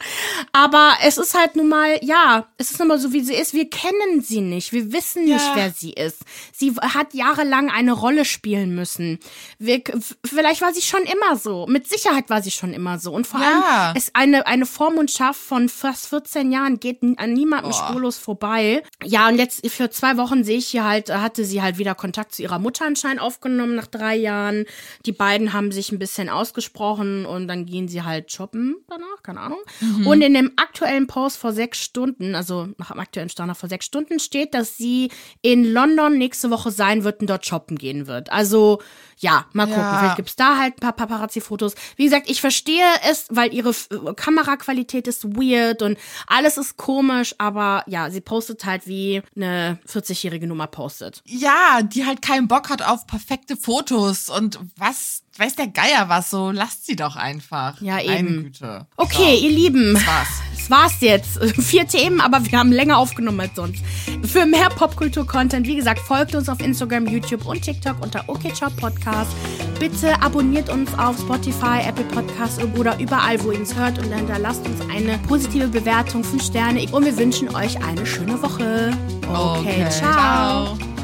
Aber 0.53 0.93
es 1.03 1.17
ist 1.17 1.37
halt 1.37 1.55
nun 1.55 1.67
mal, 1.67 1.99
ja, 2.01 2.47
es 2.57 2.71
ist 2.71 2.79
nun 2.79 2.87
mal 2.87 2.99
so, 2.99 3.11
wie 3.11 3.21
sie 3.21 3.33
ist. 3.33 3.53
Wir 3.53 3.69
kennen 3.69 4.21
sie 4.21 4.39
nicht. 4.39 4.71
Wir 4.71 4.93
wissen 4.93 5.25
nicht, 5.25 5.45
ja. 5.45 5.55
wer 5.55 5.71
sie 5.71 5.91
ist. 5.91 6.21
Sie 6.53 6.73
hat 6.75 7.13
jahrelang 7.13 7.69
eine 7.69 7.91
Rolle 7.91 8.23
spielen 8.23 8.73
müssen. 8.73 9.19
Wir, 9.59 9.81
vielleicht 10.25 10.61
war 10.61 10.73
sie 10.73 10.81
schon 10.81 11.03
immer 11.03 11.35
so. 11.35 11.67
Mit 11.67 11.89
Sicherheit 11.89 12.29
war 12.29 12.41
sie 12.41 12.51
schon 12.51 12.73
immer 12.73 12.99
so. 12.99 13.13
Und 13.13 13.27
vor 13.27 13.41
ja. 13.41 13.87
allem 13.87 13.97
ist 13.97 14.11
eine, 14.15 14.47
eine 14.47 14.65
Vormundschaft 14.65 15.41
von 15.41 15.67
fast 15.67 16.07
14 16.07 16.51
Jahren 16.51 16.79
geht 16.79 17.01
an 17.17 17.33
niemandem 17.33 17.71
oh. 17.71 17.73
spurlos 17.73 18.17
vorbei. 18.17 18.81
Ja, 19.03 19.27
und 19.27 19.37
jetzt 19.37 19.67
für 19.69 19.89
zwei 19.89 20.15
Wochen 20.15 20.45
sehe 20.45 20.57
ich 20.57 20.67
hier 20.67 20.85
halt, 20.85 21.13
hatte 21.13 21.43
sie 21.43 21.61
halt 21.61 21.77
wieder 21.77 21.95
Kontakt 21.95 22.35
zu 22.35 22.41
ihrer 22.41 22.59
Mutter 22.59 22.85
anscheinend 22.85 23.21
aufgenommen 23.21 23.75
nach 23.75 23.87
drei 23.87 24.15
Jahren. 24.15 24.65
Die 25.05 25.11
beiden 25.11 25.51
haben 25.51 25.73
sich 25.73 25.91
ein 25.91 25.99
bisschen 25.99 26.29
ausgesprochen 26.29 27.25
und 27.25 27.49
dann 27.49 27.65
gehen 27.65 27.89
sie 27.89 28.03
halt 28.03 28.31
shoppen 28.31 28.52
shoppen 28.53 28.75
danach, 28.87 29.23
keine 29.23 29.41
Ahnung. 29.41 29.59
Mhm. 29.79 30.07
Und 30.07 30.21
in 30.21 30.33
dem 30.33 30.51
aktuellen 30.55 31.07
Post 31.07 31.37
vor 31.37 31.53
sechs 31.53 31.79
Stunden, 31.79 32.35
also 32.35 32.69
nach 32.77 32.91
dem 32.91 32.99
aktuellen 32.99 33.29
Stand 33.29 33.55
vor 33.57 33.69
sechs 33.69 33.85
Stunden, 33.85 34.19
steht, 34.19 34.53
dass 34.53 34.77
sie 34.77 35.11
in 35.41 35.65
London 35.65 36.17
nächste 36.17 36.49
Woche 36.49 36.71
sein 36.71 37.03
wird 37.03 37.21
und 37.21 37.29
dort 37.29 37.45
shoppen 37.45 37.77
gehen 37.77 38.07
wird. 38.07 38.31
Also 38.31 38.79
ja, 39.17 39.45
mal 39.53 39.65
gucken. 39.65 39.81
Ja. 39.81 39.99
Vielleicht 39.99 40.15
gibt's 40.17 40.35
da 40.35 40.57
halt 40.57 40.75
ein 40.75 40.79
paar 40.79 40.93
Paparazzi-Fotos. 40.93 41.75
Wie 41.95 42.03
gesagt, 42.03 42.29
ich 42.29 42.41
verstehe 42.41 42.85
es, 43.09 43.27
weil 43.29 43.53
ihre 43.53 43.69
äh, 43.69 44.13
Kameraqualität 44.15 45.07
ist 45.07 45.23
weird 45.35 45.81
und 45.81 45.97
alles 46.27 46.57
ist 46.57 46.77
komisch, 46.77 47.35
aber 47.37 47.83
ja, 47.87 48.09
sie 48.09 48.21
postet 48.21 48.65
halt 48.65 48.87
wie 48.87 49.21
eine 49.35 49.79
40-jährige 49.87 50.47
Nummer 50.47 50.67
postet. 50.67 51.21
Ja, 51.25 51.81
die 51.81 52.05
halt 52.05 52.21
keinen 52.21 52.47
Bock 52.47 52.69
hat 52.69 52.81
auf 52.81 53.07
perfekte 53.07 53.55
Fotos 53.55 54.29
und 54.29 54.59
was 54.77 55.22
weiß 55.39 55.55
der 55.55 55.67
Geier 55.67 56.09
was, 56.09 56.29
so 56.29 56.51
lasst 56.51 56.85
sie 56.85 56.95
doch 56.95 57.15
einfach. 57.15 57.81
Ja, 57.81 57.99
eben. 57.99 58.43
Güte. 58.43 58.85
Okay, 58.97 59.37
so, 59.37 59.45
ihr 59.45 59.49
Lieben. 59.49 59.93
Das 59.95 60.05
war's. 60.05 60.27
Das 60.55 60.69
war's 60.69 61.01
jetzt. 61.01 61.43
Vier 61.61 61.87
Themen, 61.87 62.21
aber 62.21 62.45
wir 62.45 62.57
haben 62.57 62.71
länger 62.71 62.97
aufgenommen 62.97 63.39
als 63.41 63.55
sonst. 63.55 63.83
Für 64.23 64.45
mehr 64.45 64.69
Popkultur-Content, 64.69 65.67
wie 65.67 65.75
gesagt, 65.75 65.99
folgt 65.99 66.35
uns 66.35 66.49
auf 66.49 66.61
Instagram, 66.61 67.07
YouTube 67.07 67.45
und 67.45 67.61
TikTok 67.61 68.01
unter 68.01 68.29
OKChop 68.29 68.77
Podcast. 68.77 69.31
Bitte 69.79 70.21
abonniert 70.21 70.69
uns 70.69 70.93
auf 70.97 71.19
Spotify, 71.19 71.81
Apple 71.85 72.05
Podcasts 72.05 72.59
oder 72.77 72.97
überall, 72.99 73.43
wo 73.43 73.51
ihr 73.51 73.59
uns 73.59 73.75
hört 73.75 73.99
und 73.99 74.13
hinterlasst 74.13 74.65
uns 74.65 74.79
eine 74.89 75.17
positive 75.27 75.67
Bewertung, 75.67 76.23
5 76.23 76.43
Sterne 76.43 76.85
und 76.91 77.05
wir 77.05 77.17
wünschen 77.17 77.53
euch 77.55 77.83
eine 77.83 78.05
schöne 78.05 78.41
Woche. 78.41 78.91
Okay, 79.27 79.83
okay 79.83 79.89
ciao. 79.89 80.77
ciao. 80.77 81.02